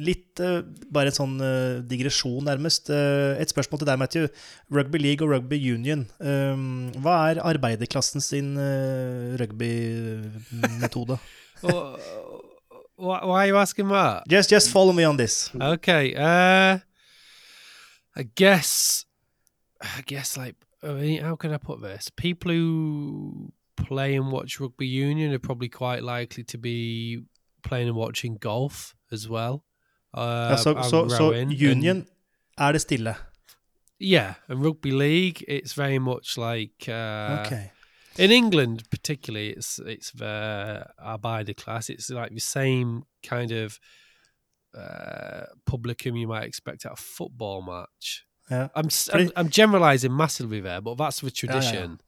[0.00, 0.60] litt uh,
[0.92, 2.90] bare en sånn uh, digresjon, nærmest.
[2.92, 4.28] Uh, et spørsmål til deg, Matthew.
[4.72, 6.06] Rugby League og Rugby Union.
[6.24, 8.54] Ehm, hva er arbeiderklassen sin
[9.40, 11.20] rugbymetode?
[11.62, 12.00] Wh-
[13.00, 14.24] why, are you asking that?
[14.28, 15.50] just, just follow me on this.
[15.54, 16.14] Okay.
[16.14, 16.78] Uh,
[18.16, 19.04] I guess.
[19.80, 22.10] I guess like I mean, how can I put this?
[22.10, 27.22] People who play and watch rugby union are probably quite likely to be
[27.62, 29.64] playing and watching golf as well.
[30.14, 32.06] Uh, yeah, so, so and- Union
[32.58, 33.14] det stille.
[34.00, 37.70] yeah, and rugby league, it's very much like uh, okay.
[38.18, 41.90] in England, particularly, it's it's the Arbeider class.
[41.90, 43.78] It's like the same kind of
[44.74, 48.24] uh, publicum you might expect at a football match.
[48.50, 48.68] Yeah.
[48.74, 51.60] I'm I'm, I'm generalizing massively there, but that's the ja, ja.
[51.60, 52.00] tradition.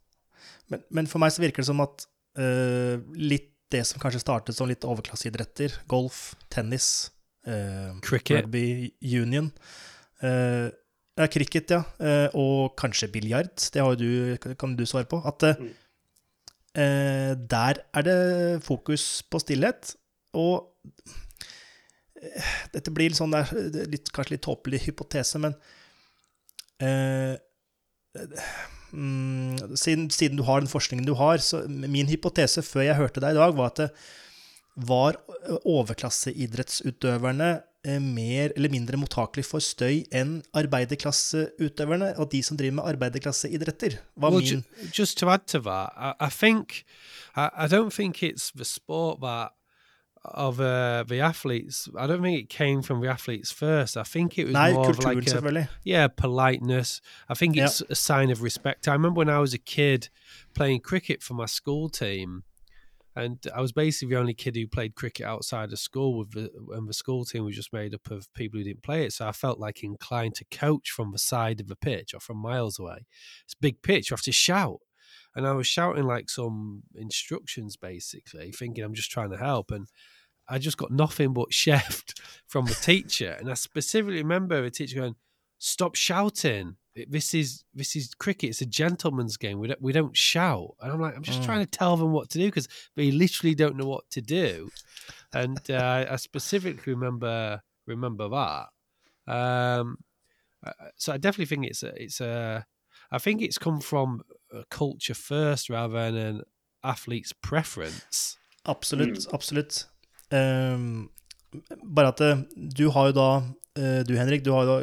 [0.69, 2.07] Men, men for meg så virker det som at
[2.41, 7.12] uh, litt det som kanskje startet som litt overklasseidretter, golf, tennis,
[7.47, 8.43] eh, Cricket.
[8.44, 9.51] rugby union
[10.23, 10.69] eh,
[11.19, 11.82] ja, Cricket, ja.
[12.01, 13.51] eh, og kanskje biljard.
[13.73, 15.20] Det har du, kan du svare på.
[15.28, 15.73] At eh, Mm.
[16.81, 19.94] eh, der er det fokus på stillhet,
[20.32, 20.70] og
[22.23, 25.52] eh, dette blir litt sånn der, det er litt, kanskje litt tåpelig hypotese, men
[26.81, 27.36] eh,
[28.93, 33.20] mm, siden, siden du har den forskningen du har, så min hypotese før jeg hørte
[33.24, 33.90] deg i dag, var at det
[34.77, 35.16] var
[35.69, 37.49] overklasseidrettsutøverne
[37.85, 43.99] eh, mer eller mindre mottakelig for støy enn arbeiderklasseutøverne, og de som driver med arbeiderklasseidretter,
[44.16, 44.65] var Well, min
[44.99, 46.85] just to add to that, I, I think
[47.36, 49.51] I, I don't think it's the sport that
[50.24, 51.89] of uh, the athletes.
[51.99, 53.97] I don't think it came from the athletes first.
[53.97, 57.01] I think it was Nei, more of kulturen, like a, yeah, politeness.
[57.28, 57.65] I think Yeah.
[57.66, 58.86] it's a sign of respect.
[58.86, 60.11] I remember when I was a kid
[60.55, 62.44] playing cricket for my school team,
[63.15, 66.19] and I was basically the only kid who played cricket outside of school.
[66.19, 69.05] With the, and the school team was just made up of people who didn't play
[69.05, 72.21] it, so I felt like inclined to coach from the side of the pitch or
[72.21, 73.07] from miles away.
[73.45, 74.81] It's big pitch; you have to shout,
[75.35, 79.89] and I was shouting like some instructions, basically, thinking I'm just trying to help, and
[80.49, 83.37] I just got nothing but chefed from the teacher.
[83.39, 85.17] And I specifically remember the teacher going,
[85.65, 86.75] Stop shouting.
[87.09, 88.51] This is this is cricket.
[88.51, 89.59] It's a gentleman's game.
[89.59, 90.74] We don't we don't shout.
[90.81, 91.44] And I'm like, I'm just Mm.
[91.47, 94.70] trying to tell them what to do because they literally don't know what to do.
[95.32, 98.66] And uh, I specifically remember remember that.
[99.27, 99.98] Um,
[100.66, 102.66] uh, so I definitely think it's a it's a.
[103.10, 106.43] I think it's come from a culture first rather than an
[106.82, 108.36] athlete's preference.
[108.64, 109.86] Absolutt, absolutt.
[110.31, 111.10] Ehm,
[111.85, 112.19] bare at
[112.56, 113.43] du har jo da
[113.74, 114.74] Du, Henrik, du har jo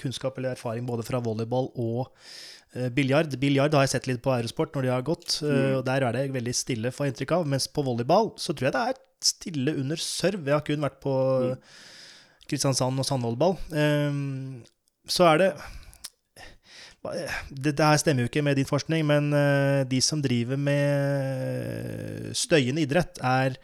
[0.00, 2.06] kunnskap eller erfaring både fra volleyball og
[2.76, 3.34] uh, biljard.
[3.42, 5.74] Biljard har jeg sett litt på Aerosport når de har gått, eh, Mm.
[5.78, 7.46] og der er det veldig stille, får jeg inntrykk av.
[7.46, 10.46] Mens på volleyball så tror jeg det er stille under serve.
[10.48, 11.14] Jeg har kun vært på
[11.50, 11.58] Mm.
[12.48, 13.58] Kristiansand og sandvolleyball.
[13.76, 14.64] Ehm,
[15.06, 15.50] så er det
[17.50, 22.34] det, det her stemmer jo ikke med din forskning, men eh, de som driver med
[22.36, 23.56] støyende idrett, er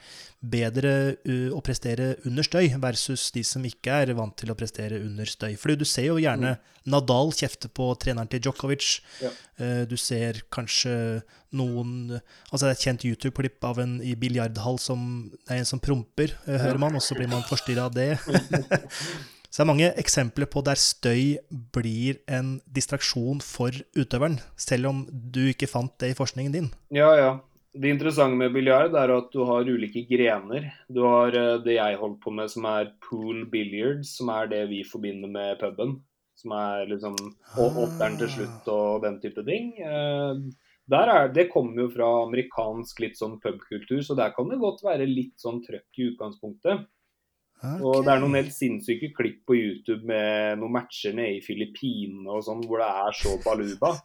[0.51, 0.93] bedre
[1.27, 5.29] uh, å prestere under støy versus de som ikke er vant til å prestere under
[5.29, 5.55] støy.
[5.61, 6.57] Fordi du ser jo gjerne
[6.87, 9.01] Nadal kjefte på treneren til Djokovic.
[9.25, 9.33] Ja.
[9.59, 11.23] Eh, du ser kanskje
[11.57, 12.19] noen
[12.51, 15.01] Altså det er et kjent YouTube-klipp av en i biljardhall som
[15.33, 18.13] Det er en som promper, eh, hører man, og så blir man forstyrra av det.
[19.57, 21.39] Så det er mange eksempler på der støy
[21.73, 26.67] blir en distraksjon for utøveren, selv om du ikke fant det i forskningen din.
[26.93, 27.31] Ja, ja.
[27.77, 30.71] Det interessante med biljard er at du har ulike grener.
[30.89, 34.63] Du har eh, det jeg holdt på med som er pool billiards, som er det
[34.71, 35.99] vi forbinder med puben.
[36.37, 37.17] Som er liksom
[37.57, 39.75] åtteren til slutt og den type ting.
[39.81, 40.41] Eh,
[40.87, 44.85] Der er, det kommer jo fra amerikansk litt sånn pubkultur, så der kan det godt
[44.87, 46.85] være litt sånn trøkk i utgangspunktet.
[47.83, 52.31] Og det er noen helt sinnssyke klipp på YouTube med noen matcher nede i Filippinene
[52.37, 53.97] og sånn, hvor det er så baluba.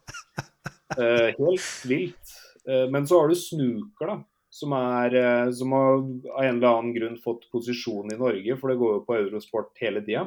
[0.99, 2.31] Eh, helt vilt.
[2.69, 4.19] Eh, men så har du snooker, da.
[4.51, 8.67] Som, er, eh, som har av en eller annen grunn fått posisjon i Norge, for
[8.73, 10.25] det går jo på Eurosport hele tida.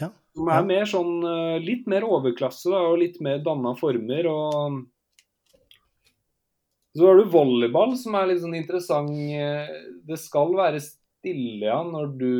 [0.00, 0.08] Ja.
[0.36, 4.26] Som er mer sånn eh, litt mer overklasse da, og litt mer danna former.
[4.32, 4.84] og
[6.96, 9.10] så har du volleyball, som er litt sånn interessant.
[10.08, 12.30] Det skal være stille ja, når du,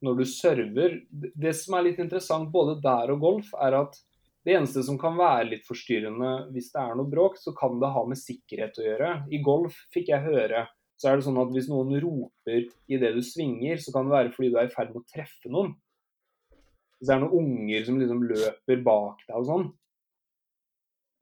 [0.00, 0.94] når du server.
[1.10, 4.00] Det- Det som er litt interessant både der og golf, er at
[4.42, 7.92] det eneste som kan være litt forstyrrende hvis det er noe bråk, så kan det
[7.94, 9.10] ha med sikkerhet å gjøre.
[9.30, 10.66] I golf fikk jeg høre
[11.02, 14.34] så er det sånn at hvis noen roper idet du svinger, så kan det være
[14.36, 15.72] fordi du er i ferd med å treffe noen.
[17.00, 19.64] Hvis det er noen unger som liksom løper bak deg og sånn.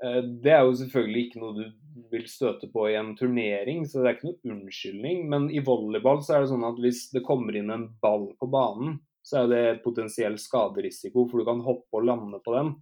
[0.04, 4.02] Eh, Det er jo selvfølgelig ikke noe du vil støte på i en turnering, så
[4.02, 5.24] det er ikke noe unnskyldning.
[5.32, 8.50] Men i volleyball så er det sånn at hvis det kommer inn en ball på
[8.52, 12.74] banen, så er det potensiell skaderisiko, for du kan hoppe og lande på den.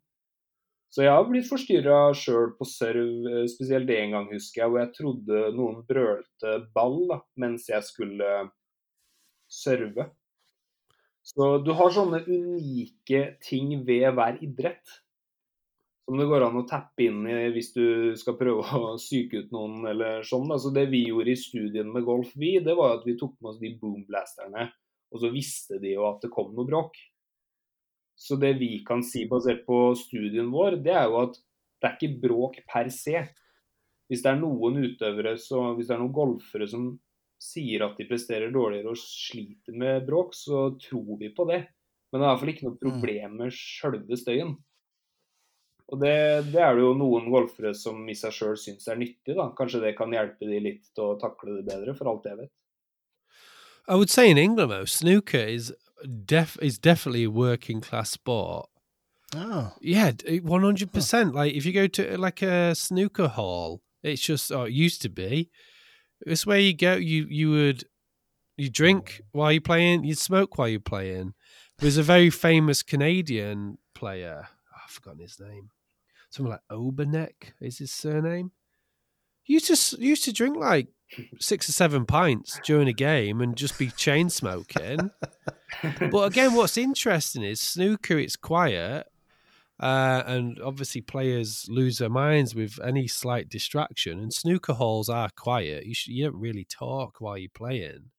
[0.89, 4.81] Så jeg har blitt forstyrra sjøl på serv, eh, spesielt en gang, husker jeg, hvor
[4.81, 8.31] jeg trodde noen brølte ball da, mens jeg skulle
[9.53, 10.09] serve.
[11.29, 14.97] Så du har sånne unike ting ved hver idrett
[16.09, 19.51] som det går an å tappe inn i hvis du skal prøve å psyke ut
[19.53, 20.49] noen eller sånn.
[20.49, 20.57] Da.
[20.73, 23.61] Det vi gjorde i studien med Golf Vi, det var at vi tok med oss
[23.61, 24.71] de boomblasterne,
[25.13, 26.97] og så visste de jo at det kom noe bråk.
[28.19, 31.37] Så det vi kan si basert på studien vår, det er jo at
[31.79, 33.23] det er ikke bråk per se.
[34.11, 36.91] Hvis det er noen utøvere, så hvis det er noen golfere som
[37.39, 41.63] sier at de presterer dårligere og sliter med bråk, så tror vi på det.
[42.11, 44.57] Men det er i hvert fall ikke noe problem med sjølve støyen.
[45.89, 46.17] Og det,
[46.53, 49.37] det er det jo noen golfere som i seg sjøl syns er nyttig.
[49.39, 49.49] da.
[49.57, 52.53] Kanskje det kan hjelpe de litt til å takle det bedre, for alt jeg vet.
[53.89, 55.73] I would say in England though, snooker is
[56.25, 58.69] def is definitely a working class sport.
[59.35, 59.73] Oh.
[59.81, 60.13] Yeah,
[60.43, 61.35] one hundred percent.
[61.35, 65.09] Like if you go to like a snooker hall, it's just or it used to
[65.09, 65.51] be.
[66.23, 66.95] It's where you go.
[66.95, 67.85] You you would
[68.57, 69.39] you drink hmm.
[69.39, 70.05] while you're playing.
[70.05, 71.35] You smoke while you're playing.
[71.79, 74.49] There's a very famous Canadian player.
[74.49, 75.71] Oh, I've forgotten his name.
[76.31, 78.53] Something like Oberneck is his surname.
[79.43, 80.89] He used to used to drink like
[81.39, 85.11] six or seven pints during a game and just be chain smoking.
[86.11, 88.19] but again, what's interesting is snooker.
[88.19, 89.07] It's quiet,
[89.81, 94.19] uh, and obviously players lose their minds with any slight distraction.
[94.19, 95.87] And snooker halls are quiet.
[95.87, 98.11] You sh- you don't really talk while you're playing,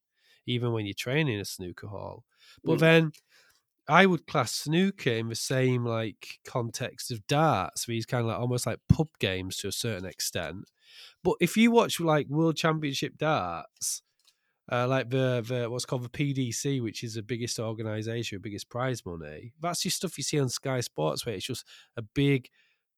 [0.46, 2.24] even when you're training a snooker hall.
[2.64, 2.80] But Mm.
[2.80, 3.12] then.
[3.88, 8.28] I would class snooker in the same like context of darts, where he's kind of
[8.28, 10.66] like almost like pub games to a certain extent.
[11.24, 14.02] But if you watch like World Championship darts,
[14.70, 18.68] uh, like the the what's called the PDC, which is the biggest organisation, the biggest
[18.68, 21.66] prize money, that's just stuff you see on Sky Sports, where it's just
[21.96, 22.48] a big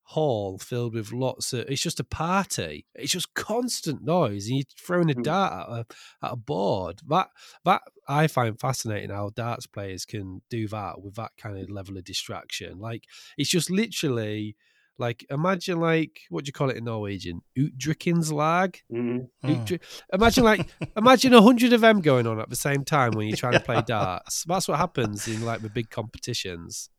[0.05, 1.61] hall filled with lots of.
[1.71, 2.87] It's just a party.
[2.95, 5.23] It's just constant noise, and you're throwing a Mm.
[5.23, 5.87] dart at a,
[6.27, 7.01] at a board.
[7.09, 7.29] That
[7.65, 11.97] that I find fascinating how darts players can do that with that kind of level
[11.97, 12.79] of distraction.
[12.79, 13.05] Like
[13.39, 14.57] it's just literally
[14.99, 17.41] like imagine like what do you call it in Norwegian?
[17.59, 18.77] Utdrikningslag.
[18.93, 19.29] Mhm.
[19.45, 19.81] Mm.
[20.13, 23.37] Imagine like imagine a hundred of them going on at the same time when you're
[23.37, 24.45] trying to play darts.
[24.45, 26.91] That's what happens in like the big competitions.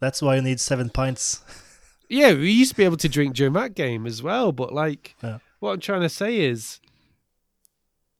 [0.00, 1.42] That's why you need seven pints.
[2.10, 5.14] Yeah, we used to be able to drink during that game as well, but like
[5.22, 5.40] Yeah.
[5.60, 6.80] what I'm trying to say is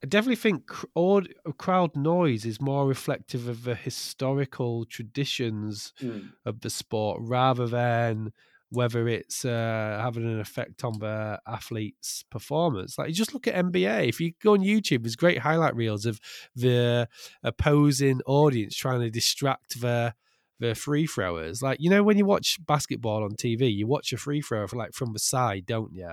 [0.05, 6.33] I definitely think cr- aud- crowd noise is more reflective of the historical traditions Mm.
[6.45, 8.35] of the sport rather than
[8.71, 12.99] whether it's uh, having an effect on the athlete's performance.
[12.99, 14.09] Like, you just look at NBA.
[14.09, 16.21] If you go on YouTube, there's great highlight reels of
[16.55, 17.09] the
[17.43, 20.15] opposing audience trying to distract the
[20.61, 21.63] the free throwers.
[21.63, 24.77] Like, you know, when you watch basketball on TV, you watch a free thrower for,
[24.77, 26.11] like from the side, don't you?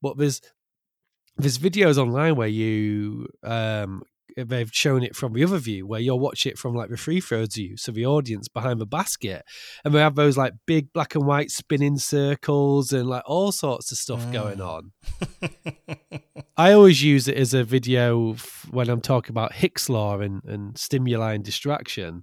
[0.00, 0.40] But there's
[1.38, 4.02] there's videos online where you um
[4.36, 7.20] they've shown it from the other view where you'll watch it from like the free
[7.20, 9.42] throws view so the audience behind the basket
[9.84, 13.92] and we have those like big black and white spinning circles and like all sorts
[13.92, 14.68] of stuff going Mm.
[14.76, 14.92] on
[16.56, 20.42] i always use it as a video f- when i'm talking about hicks law and,
[20.44, 22.22] and stimuli and distraction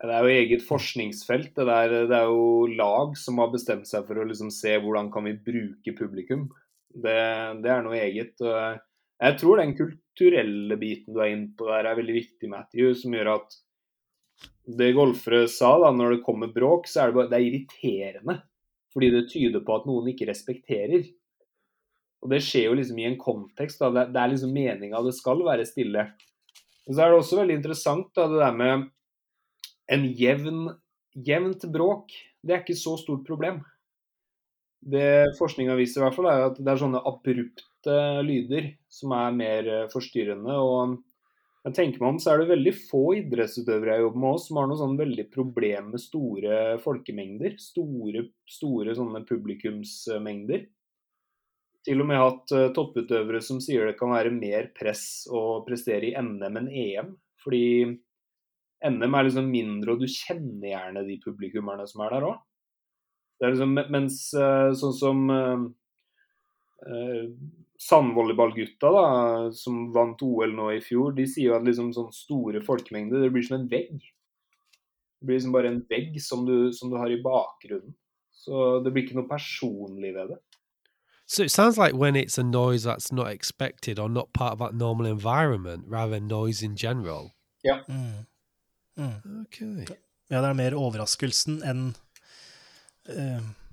[0.00, 1.48] Det er jo eget forskningsfelt.
[1.56, 5.08] Det, der, det er jo lag som har bestemt seg for å liksom se hvordan
[5.10, 6.44] kan vi bruke publikum.
[6.94, 7.16] Det,
[7.64, 8.30] det er noe eget.
[8.46, 8.78] og
[9.26, 9.74] Jeg tror den
[10.18, 13.56] kulturelle biten du er inne på der er veldig viktig, Matthew, som gjør at
[14.78, 18.36] det golfere sa da, når det kommer bråk, så er det bare det er irriterende.
[18.94, 21.06] Fordi det tyder på at noen ikke respekterer.
[22.22, 23.80] Og det skjer jo liksom i en kontekst.
[23.80, 26.04] da, Det, det er liksom meninga det skal være stille.
[26.88, 28.86] Og så er det også veldig interessant da, det der med
[29.88, 30.62] en jevn,
[31.26, 32.12] jevnt bråk,
[32.44, 33.62] det er ikke så stort problem.
[34.78, 39.36] Det forskninga viser, i hvert fall, er at det er sånne abrupte lyder som er
[39.36, 40.54] mer eh, forstyrrende.
[40.54, 40.98] og
[41.66, 44.58] jeg tenker meg om, så er det veldig få idrettsutøvere jeg jobber med også, som
[44.60, 47.56] har noe sånn veldig problem med store folkemengder.
[47.60, 50.64] Store, store sånne publikumsmengder.
[51.88, 56.10] Til og med hatt eh, topputøvere som sier det kan være mer press å prestere
[56.10, 57.12] i NM enn EM.
[57.42, 57.64] Fordi
[58.88, 62.40] NM er liksom mindre, og du kjenner gjerne de publikummerne som er der òg.
[63.44, 65.64] Liksom, mens eh, sånn som eh,
[66.88, 67.24] eh,
[67.78, 69.04] sandvolleyballgutta, da,
[69.54, 73.30] som vant OL nå i fjor, de sier jo at liksom sånn store folkemengder, det
[73.34, 74.02] blir som en vegg.
[75.18, 77.94] Det blir liksom bare en vegg som du, som du har i bakgrunnen.
[78.34, 80.42] Så det blir ikke noe personlig ved det.
[81.30, 84.58] so it sounds like when it's a noise that's not expected or not part of
[84.58, 87.34] that normal environment rather than noise in general
[87.66, 88.24] Mm.
[88.96, 89.42] Mm.
[89.42, 89.86] okay
[90.30, 91.94] Ja, det er mer overraskelsen enn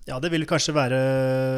[0.06, 0.98] Ja, det vil kanskje være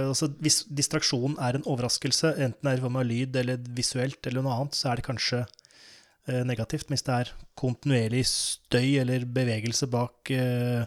[0.07, 4.29] altså Hvis distraksjonen er en overraskelse, enten det er i form av lyd eller visuelt
[4.29, 6.87] eller noe annet, så er det kanskje eh, negativt.
[6.87, 10.85] Hvis det er kontinuerlig støy eller bevegelse bak eh,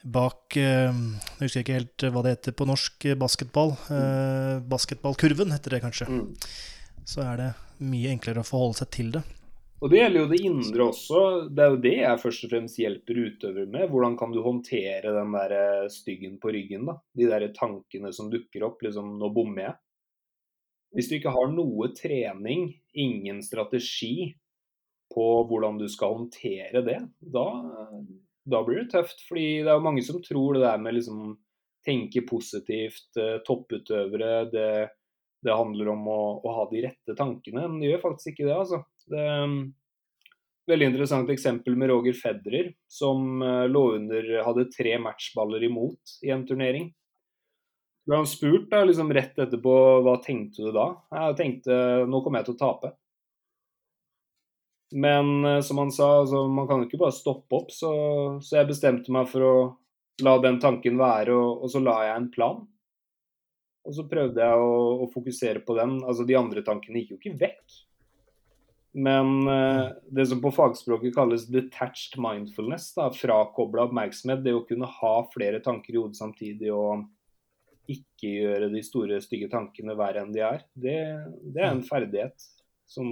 [0.00, 3.74] Bak eh, Jeg husker ikke helt hva det heter på norsk eh, basketball.
[3.92, 6.08] Eh, basketballkurven heter det kanskje.
[6.08, 6.30] Mm.
[7.06, 7.50] Så er det
[7.84, 9.22] mye enklere å forholde seg til det.
[9.80, 11.20] Og det gjelder jo det indre også.
[11.48, 13.86] Det er jo det jeg først og fremst hjelper utøvere med.
[13.88, 16.98] Hvordan kan du håndtere den der eh, styggen på ryggen, da.
[17.16, 18.84] De der tankene som dukker opp.
[18.84, 19.76] Liksom, nå bommer jeg.
[20.96, 24.34] Hvis du ikke har noe trening, ingen strategi
[25.14, 27.46] på hvordan du skal håndtere det, da,
[28.46, 29.24] da blir det tøft.
[29.30, 31.38] Fordi det er jo mange som tror det der med liksom
[31.86, 34.70] tenke positivt, eh, topputøvere, det,
[35.40, 37.64] det handler om å, å ha de rette tankene.
[37.64, 38.84] Men det gjør faktisk ikke det, altså.
[39.10, 39.60] Det um,
[40.70, 46.30] veldig interessant eksempel med Roger Federer, som eh, lå under hadde tre matchballer imot i
[46.30, 46.90] en turnering.
[48.06, 49.74] Ble han spurt da, liksom rett etterpå
[50.04, 50.86] hva tenkte du da?
[51.14, 51.76] Jeg tenkte
[52.08, 52.92] nå kommer jeg til å tape.
[54.90, 57.92] Men eh, som han sa, altså, man kan jo ikke bare stoppe opp, så,
[58.42, 59.54] så jeg bestemte meg for å
[60.24, 62.64] la den tanken være, og, og så la jeg en plan.
[63.88, 64.72] Og så prøvde jeg å,
[65.06, 66.02] å fokusere på den.
[66.04, 67.78] Altså De andre tankene gikk jo ikke vekk.
[68.92, 74.88] Men eh, det som på fagspråket kalles detached mindfulness, da, frakobla oppmerksomhet, det å kunne
[74.90, 77.06] ha flere tanker i hodet samtidig og
[77.90, 80.98] ikke gjøre de store, stygge tankene verre enn de er, det,
[81.54, 82.34] det er en ferdighet
[82.90, 83.06] som,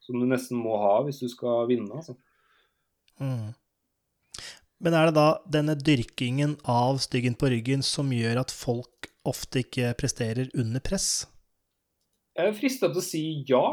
[0.00, 1.90] som du nesten må ha hvis du skal vinne.
[1.96, 2.16] Altså.
[3.20, 3.50] Mm.
[4.80, 9.64] Men er det da denne dyrkingen av styggen på ryggen som gjør at folk ofte
[9.64, 11.26] ikke presterer under press?
[12.36, 13.64] Jeg er frista til å si ja.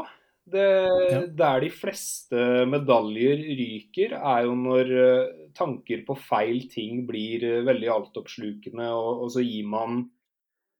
[0.52, 0.66] Det,
[1.12, 1.20] Ja.
[1.26, 7.64] Der de fleste medaljer ryker, er jo når eh, tanker på feil ting blir eh,
[7.66, 10.02] veldig altoppslukende, og, og så gir man,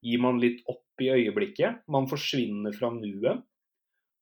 [0.04, 1.84] gir man litt opp i øyeblikket.
[1.88, 3.44] Man forsvinner fra nuet.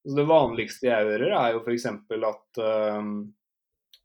[0.07, 1.87] Så det vanligste jeg hører, er jo f.eks.
[1.91, 3.15] at um,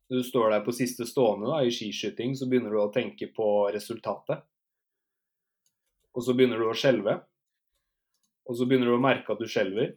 [0.10, 3.48] du står der på siste stående da, i skiskyting, så begynner du å tenke på
[3.72, 4.42] resultatet.
[6.18, 7.20] Og så begynner du å skjelve.
[8.50, 9.94] Og så begynner du å merke at du skjelver.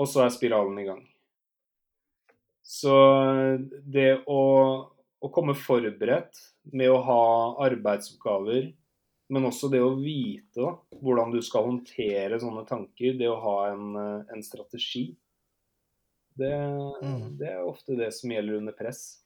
[0.00, 1.02] Og så er spiralen i gang.
[2.64, 2.92] Så
[3.84, 4.42] det å,
[5.20, 6.38] å komme forberedt
[6.72, 7.22] med å ha
[7.66, 8.70] arbeidsoppgaver
[9.30, 13.56] men også det å vite da, hvordan du skal håndtere sånne tanker, det å ha
[13.70, 15.04] en, eh, en strategi,
[16.40, 17.36] det, mm.
[17.38, 19.20] det, er ofte det som gjelder under press.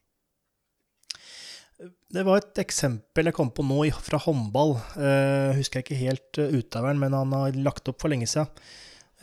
[1.78, 4.76] Det var et eksempel jeg kom på nå fra håndball.
[5.56, 8.50] Husker jeg ikke helt utøveren, men han har lagt opp for lenge siden.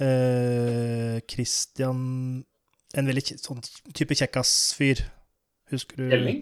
[0.02, 2.00] Uh, Christian
[2.98, 3.62] En veldig sånn
[3.96, 5.06] type kjekkas-fyr.
[5.72, 6.10] Husker du?
[6.12, 6.42] Kjelling?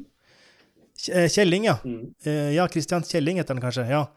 [1.00, 1.76] Kjelling, ja.
[1.86, 2.08] Mm.
[2.56, 3.86] ja, Christian Kjelling heter han kanskje.
[3.86, 4.08] ja.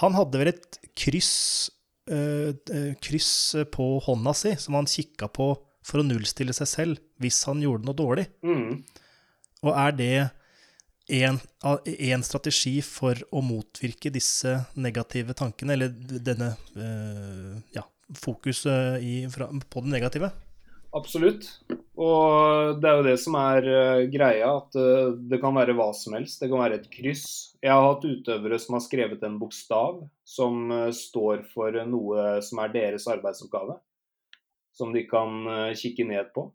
[0.00, 1.70] Han hadde vel et kryss,
[2.10, 2.50] eh,
[3.04, 5.52] kryss på hånda si som han kikka på
[5.84, 8.26] for å nullstille seg selv hvis han gjorde noe dårlig.
[8.44, 8.82] Mm.
[9.64, 10.14] Og er det
[11.24, 19.14] en, en, strategi for å motvirke disse negative tankene, eller denne eh, ja, fokuset i,
[19.32, 20.30] fra, på det negative?
[20.94, 21.48] Absolutt.
[21.98, 25.88] Og det er jo det som er uh, greia, at uh, det kan være hva
[25.96, 26.38] som helst.
[26.42, 27.26] Det kan være et kryss.
[27.62, 32.62] Jeg har hatt utøvere som har skrevet en bokstav som uh, står for noe som
[32.62, 33.78] er deres arbeidsoppgave.
[34.74, 35.46] Som de kan
[35.78, 36.48] kikke ned på.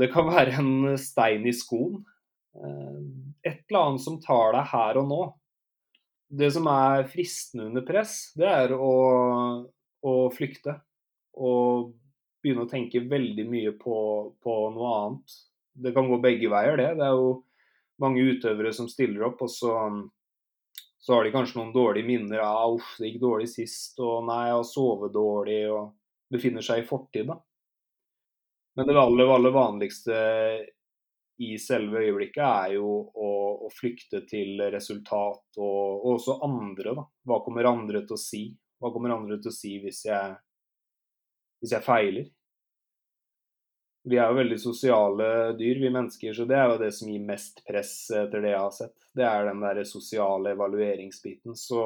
[0.00, 2.02] Det kan være en stein i skoen.
[2.54, 5.22] Et eller annet som tar deg her og nå.
[6.28, 8.92] Det som er fristende under press, det er å,
[10.04, 10.76] å flykte.
[11.34, 11.92] Og
[12.44, 13.96] begynne å tenke veldig mye på,
[14.44, 15.38] på, noe annet.
[15.72, 16.90] Det kan gå begge veier, det.
[17.00, 17.30] Det er jo
[18.02, 19.72] mange utøvere som stiller opp, og så,
[21.00, 24.42] så har de kanskje noen dårlige minner av uff, det gikk dårlig sist, og nei,
[24.50, 25.94] jeg har sovet dårlig, og
[26.34, 27.38] befinner seg i fortid, da.
[28.74, 30.16] Men det aller, aller vanligste
[31.44, 33.30] i selve øyeblikket er jo å,
[33.66, 37.06] å flykte til resultat, og, og, også andre, da.
[37.26, 38.44] Hva kommer andre til å si?
[38.84, 40.34] Hva kommer andre til å si hvis jeg
[41.64, 42.26] hvis jeg feiler.
[44.04, 47.24] Vi er jo veldig sosiale dyr, vi mennesker, så det er jo det som gir
[47.24, 48.94] mest press etter det jeg har sett.
[49.16, 51.56] Det er den der sosiale evalueringsbiten.
[51.56, 51.80] Så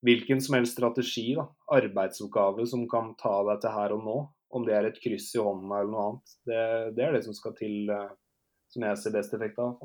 [0.00, 1.44] hvilken som helst strategi, da,
[1.76, 4.18] arbeidsoppgave som kan ta deg til her og nå,
[4.56, 6.64] om det er et kryss i hånda eller noe annet, det,
[6.96, 8.10] det er det som skal til, eh,
[8.72, 9.76] som jeg ser best effekt av.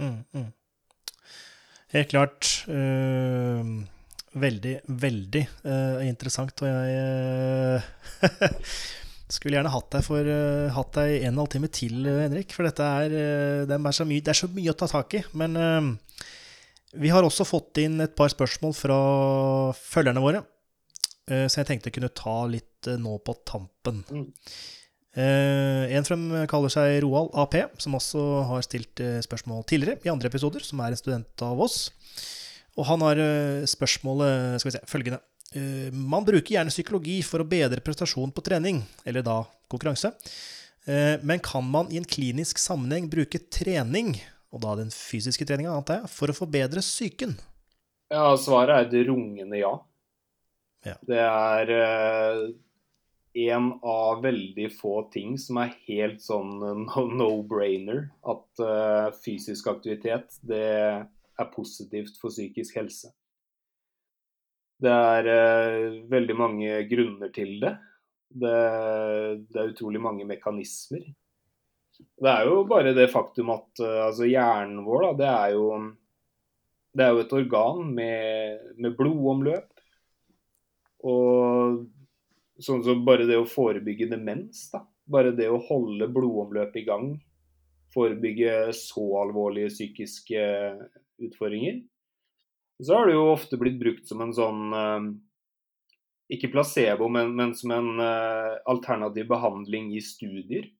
[0.00, 0.52] Mm, mm.
[1.92, 2.54] Helt klart.
[2.72, 3.84] Uh
[4.38, 6.64] veldig, veldig uh, interessant.
[6.64, 8.58] Og jeg uh,
[9.32, 12.54] skulle gjerne hatt deg, for, uh, hatt deg en og en halv time til, Henrik.
[12.56, 13.16] For dette er,
[13.68, 15.24] det er, så, mye, det er så mye å ta tak i.
[15.38, 15.56] Men
[16.92, 18.98] vi har også fått inn et par spørsmål fra
[19.78, 20.42] følgerne våre.
[21.24, 24.02] så jeg tenkte jeg kunne ta litt nå på tampen.
[24.12, 24.26] Mm.
[25.16, 30.28] en fra dem kaller seg Roald AP, som også har stilt spørsmål tidligere i andre
[30.28, 31.86] episoder, som er en student av oss.
[32.78, 35.20] Og han har eh, spørsmålet skal vi se, følgende.
[35.52, 39.42] Eh, man bruker gjerne psykologi for å bedre prestasjon på trening, eller da
[39.72, 40.14] konkurranse.
[40.88, 44.16] Eh, men kan man i en klinisk sammenheng bruke trening,
[44.52, 47.36] og da den fysiske treninga, antar jeg, for å forbedre psyken?
[48.12, 49.72] Ja, svaret er et rungende ja.
[50.84, 50.98] ja.
[51.08, 51.70] Det er
[53.48, 56.60] en av veldig få ting som er helt sånn
[57.16, 58.10] no-brainer.
[58.28, 60.68] At fysisk aktivitet, det
[61.40, 63.12] er positivt for psykisk helse.
[64.82, 67.76] Det er eh, veldig mange grunner til det.
[68.28, 68.54] det.
[69.48, 69.58] det.
[69.60, 71.04] er utrolig mange mekanismer.
[72.02, 75.66] Det er jo bare det faktum at eh, altså hjernen vår, da, det er jo
[76.92, 79.68] det er jo et organ med, med blodomløp.
[81.08, 81.86] Og
[82.62, 84.84] sånn som bare det å forebygge demens, da.
[85.12, 87.06] Bare det å holde blodomløpet i gang.
[87.92, 90.44] Forebygge så alvorlige psykiske
[91.28, 91.82] utfordringer.
[92.82, 95.08] Så har det jo ofte blitt brukt som en sånn eh,
[96.34, 100.70] Ikke placebo, men, men som en eh, alternativ behandling i studier.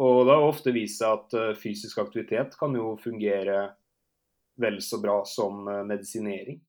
[0.00, 3.74] Og det har ofte vist seg at eh, fysisk aktivitet kan jo fungere
[4.60, 6.60] vel så bra som medisinering.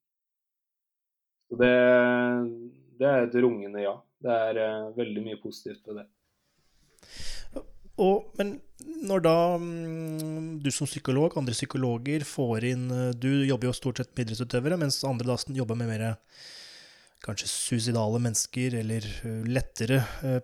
[1.45, 1.76] Så det,
[2.97, 3.93] det er et rungende ja.
[4.26, 6.07] Det er veldig mye positivt ved det.
[8.01, 8.57] Og, men
[9.07, 14.01] når da mm, du som psykolog, andre psykologer får inn eh, Du jobber jo stort
[14.01, 16.17] sett med idrettsutøvere, mens andre da jobber med mer
[17.26, 20.41] kanskje suicidale mennesker, eller eh, lettere eh,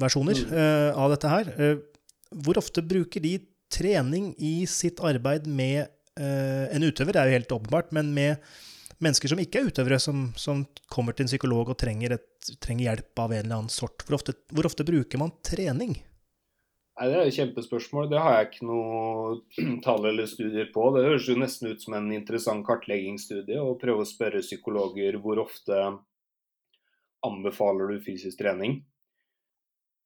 [0.00, 0.96] versjoner mm.
[0.98, 1.52] av dette her.
[2.36, 3.36] Hvor ofte bruker de
[3.72, 8.40] trening i sitt arbeid med en utøver, det er jo helt åpenbart, men med
[9.04, 12.86] mennesker som ikke er utøvere, som, som kommer til en psykolog og trenger, et, trenger,
[12.86, 14.00] hjelp av en eller annen sort.
[14.06, 15.98] Hvor ofte, hvor ofte bruker man trening?
[16.96, 18.08] Nei, Det er et kjempespørsmål.
[18.08, 19.40] Det har jeg ikke noe
[19.84, 20.88] tall eller studier på.
[20.94, 25.42] Det høres jo nesten ut som en interessant kartleggingsstudie å prøve å spørre psykologer hvor
[25.44, 25.80] ofte
[27.26, 28.80] anbefaler du fysisk trening.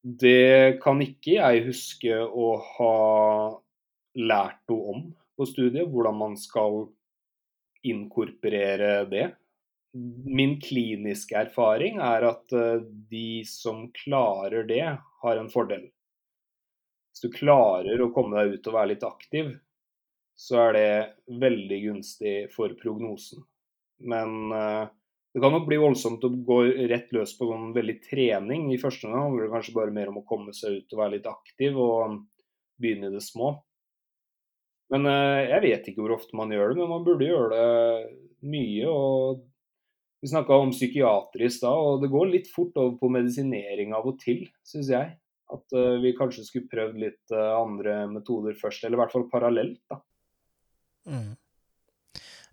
[0.02, 2.94] Det kan ikke jeg huske å ha
[4.18, 5.04] lært noe om
[5.38, 6.88] på studiet, hvordan man skal
[7.86, 9.28] inkorporere det.
[9.94, 14.84] Min kliniske erfaring er at eh, de som klarer det,
[15.20, 15.88] har en fordel.
[17.10, 19.52] Hvis du klarer å komme deg ut og være litt aktiv,
[20.40, 23.42] så er det veldig gunstig for prognosen.
[24.00, 24.86] Men uh,
[25.34, 28.70] det kan nok bli voldsomt å gå rett løs på sånn veldig trening.
[28.72, 31.18] I første gang handler det kanskje bare mer om å komme seg ut og være
[31.18, 32.22] litt aktiv og
[32.80, 33.52] begynne i det små.
[34.90, 38.48] Men uh, jeg vet ikke hvor ofte man gjør det, men man burde gjøre det
[38.50, 38.90] mye.
[38.90, 39.44] og
[40.24, 44.08] Vi snakka om psykiater i stad, og det går litt fort over på medisinering av
[44.10, 45.12] og til, syns jeg.
[45.50, 49.28] At uh, vi kanskje skulle prøvd litt uh, andre metoder først, eller i hvert fall
[49.32, 49.80] parallelt.
[49.90, 50.00] da.
[51.10, 51.30] Mm.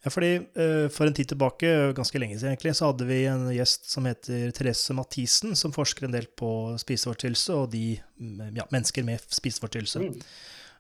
[0.06, 3.48] Ja, fordi uh, For en tid tilbake, ganske lenge siden egentlig, så hadde vi en
[3.54, 6.52] gjest som heter Therese Mathisen, som forsker en del på
[6.82, 7.98] spiseforstyrrelse og de,
[8.56, 10.06] ja, mennesker med spiseforstyrrelse.
[10.06, 10.22] Mm.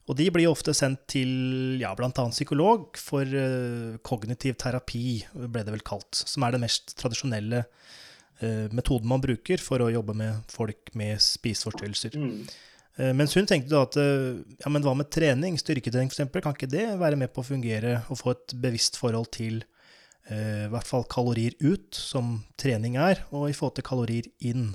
[0.08, 2.12] Og de blir ofte sendt til ja, bl.a.
[2.32, 3.28] psykolog for
[4.08, 7.98] kognitiv terapi, ble det vel kalt, som er den mest tradisjonelle uh,
[8.70, 12.18] metoden man bruker for å jobbe med folk med spiseforstyrrelser.
[12.22, 12.44] Mm.
[12.98, 16.70] Uh, mens hun tenkte da at ja, men hva med trening, styrketrening f.eks., kan ikke
[16.70, 19.64] det være med på å fungere og få et bevisst forhold til
[20.28, 24.74] i hvert fall kalorier ut, som trening er, og i forhold til kalorier inn,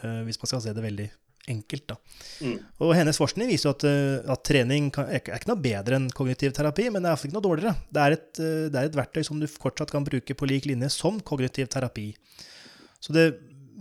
[0.00, 1.10] hvis man skal se det veldig
[1.50, 1.86] enkelt.
[1.88, 1.96] da.
[2.40, 2.56] Mm.
[2.84, 6.08] Og hennes forskning viser jo at, eh, at trening kan, er ikke noe bedre enn
[6.14, 7.74] kognitiv terapi, men det er ikke noe dårligere.
[7.90, 10.68] Det er, et, eh, det er, et, verktøy som du fortsatt kan bruke på lik
[10.70, 12.12] linje som kognitiv terapi.
[13.04, 13.26] Så det,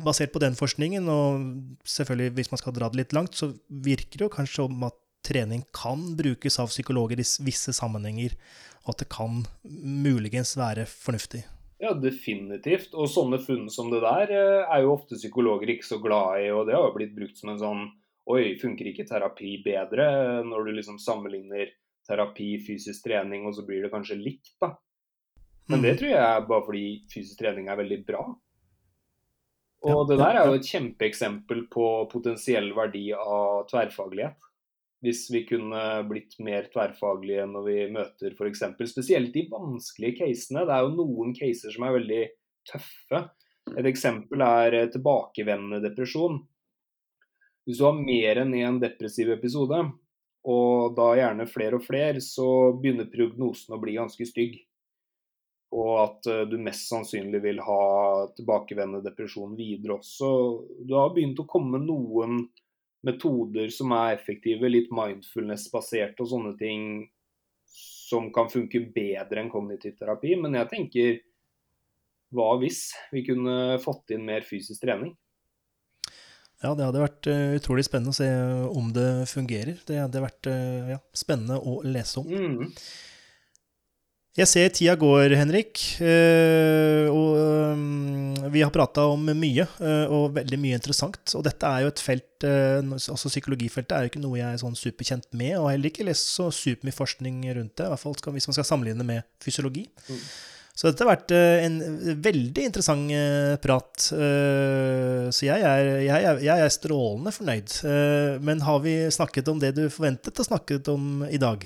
[0.03, 4.19] basert på den forskningen, og selvfølgelig hvis man skal dra det litt langt, så virker
[4.19, 8.35] det jo kanskje om at trening kan brukes av psykologer i visse sammenhenger,
[8.83, 11.45] og at det kan muligens være fornuftig.
[11.83, 12.93] Ja, definitivt.
[12.95, 16.49] Og sånne funn som det der eh, er jo ofte psykologer ikke så glad i,
[16.55, 17.85] og det har jo blitt brukt som en sånn
[18.31, 20.05] Oi, funker ikke terapi bedre?
[20.47, 21.73] Når du liksom sammenligner
[22.07, 24.69] terapi, fysisk trening, og så blir det kanskje likt, da.
[25.67, 25.97] Men det mm.
[25.99, 28.21] tror jeg er bare fordi fysisk trening er veldig bra.
[29.83, 34.39] Og det der er jo et kjempeeksempel på potensiell verdi av tverrfaglighet
[35.03, 38.63] hvis vi kunne blitt mer tverrfaglige når vi møter f.eks.
[38.87, 40.63] spesielt de vanskelige casene.
[40.63, 42.21] Det er jo noen caser som er veldig
[42.71, 43.19] tøffe.
[43.73, 46.39] Et eksempel er eh, tilbakevendende depresjon.
[47.67, 49.81] Hvis du har mer enn én depressiv episode,
[50.43, 52.47] og da gjerne flere og flere, så
[52.79, 54.57] begynner prognosen å bli ganske stygg.
[55.73, 57.83] Og at eh, du mest sannsynlig vil ha
[58.37, 60.29] tilbakevendende depresjon videre også.
[60.85, 62.45] Du har begynt å komme noen
[63.03, 66.85] metoder som er effektive, litt mindfulness-basert og sånne ting
[67.73, 70.35] som kan funke bedre enn kognitiv terapi.
[70.39, 71.17] Men jeg tenker
[72.33, 75.15] hva hvis vi kunne fått inn mer fysisk trening?
[76.63, 78.29] Ja, det hadde vært uh, utrolig spennende å se
[78.71, 79.81] om det fungerer.
[79.83, 80.47] Det hadde vært
[80.93, 82.29] ja, spennende å lese om.
[82.29, 82.71] Mm.
[84.33, 85.77] Jeg ser tida går, Henrik.
[86.01, 91.21] Eh, og eh, vi har prata om mye, eh, og veldig mye interessant.
[91.37, 94.73] Og dette er jo et felt altså Psykologifeltet er jo ikke noe jeg er sånn
[94.75, 98.49] superkjent med, og heller ikke lest så supermye forskning rundt det, i hvert fall hvis
[98.49, 99.85] man skal sammenligne med fysiologi.
[100.09, 100.25] Mm.
[100.73, 101.77] Så dette har vært en
[102.25, 103.13] veldig interessant
[103.63, 104.09] prat.
[104.09, 107.77] Så jeg er, jeg, er, jeg er, strålende fornøyd.
[108.43, 111.63] Men har vi snakket om det du forventet å snakke om i dag?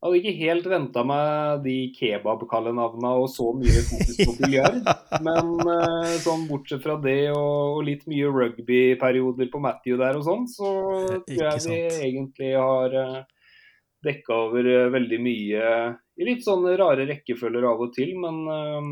[0.00, 4.78] Hadde ikke helt venta meg de kebabkallenavna og så mye fokus på biljard.
[5.26, 10.24] Men uh, sånn bortsett fra det og, og litt mye rugbyperioder på Matthew der og
[10.24, 10.72] sånn, så
[11.26, 13.52] tror jeg vi egentlig har uh, eh,
[14.08, 15.68] dekka over uh, veldig mye
[16.16, 18.16] i litt sånne rare rekkefølger av og til.
[18.24, 18.90] Men uh,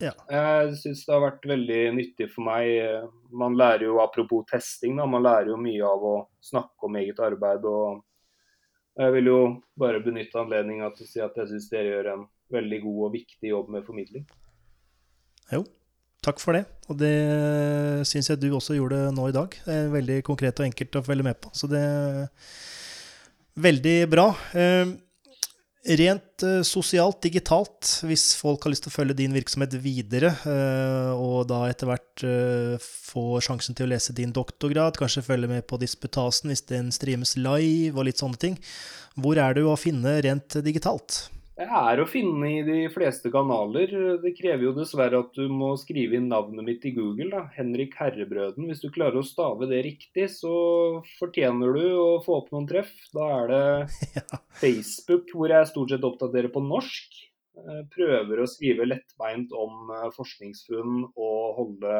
[0.00, 0.16] ja.
[0.32, 3.04] jeg syns det har vært veldig nyttig for meg.
[3.36, 7.20] Man lærer jo, apropos testing, da, man lærer jo mye av å snakke om eget
[7.20, 7.68] arbeid.
[7.68, 8.00] og
[8.98, 9.38] jeg vil jo
[9.78, 13.12] bare benytte anledninga til å si at jeg syns dere gjør en veldig god og
[13.14, 14.24] viktig jobb med formidling.
[15.52, 15.62] Jo,
[16.24, 16.64] takk for det.
[16.90, 17.14] Og det
[18.08, 19.54] syns jeg du også gjorde nå i dag.
[19.64, 21.52] Det er veldig konkret og enkelt å følge med på.
[21.54, 22.26] Så det er
[23.68, 24.28] veldig bra.
[25.88, 30.34] Eh, Rent uh, sosialt, digitalt, hvis folk har lyst til å følge din virksomhet videre,
[30.44, 35.48] uh, og da etter hvert uh, få sjansen til å lese din doktorgrad, kanskje følge
[35.48, 38.60] med på disputasen hvis den streames live og litt sånne ting,
[39.16, 41.24] hvor er du å finne rent digitalt?
[41.58, 43.90] Jeg er å finne i de fleste kanaler.
[44.22, 47.32] Det krever jo dessverre at du må skrive inn navnet mitt i Google.
[47.32, 47.40] da.
[47.56, 48.68] Henrik Herrebrøden.
[48.70, 50.52] Hvis du klarer å stave det riktig, så
[51.18, 52.92] fortjener du å få opp noen treff.
[53.10, 54.12] Da er det
[54.62, 57.18] Facebook, hvor jeg stort sett oppdaterer på norsk.
[57.90, 61.96] Prøver å skrive lettbeint om eh, forskningsfunn og holde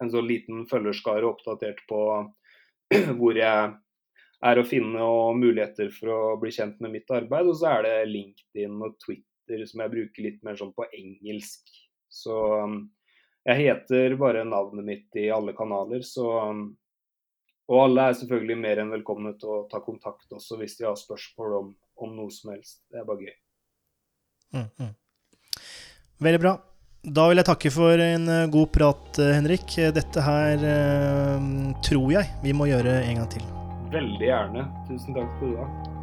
[0.00, 2.00] en så liten følgerskare oppdatert på
[3.20, 3.76] hvor jeg
[4.44, 7.48] er å finne og muligheter for å bli kjent med mitt arbeid.
[7.50, 11.72] Og så er det LinkedIn og Twitter som jeg bruker litt mer sånn på engelsk.
[12.12, 12.78] Så um,
[13.48, 16.68] jeg heter bare navnet mitt i alle kanaler, så um,
[17.68, 20.94] Og alle er selvfølgelig mer enn velkomne til å ta kontakt også hvis de har
[20.96, 21.66] spørsmål om,
[22.00, 22.78] om noe som helst.
[22.88, 23.34] Det er bare gøy.
[24.56, 24.94] Mm, mm.
[26.24, 26.54] Veldig bra.
[27.04, 29.76] Da vil jeg takke for en uh, god prat, uh, Henrik.
[30.00, 31.46] Dette her uh,
[31.84, 33.57] tror jeg vi må gjøre en gang til.
[33.92, 34.66] Veldig gjerne.
[34.88, 35.97] Tusen takk skal du ha.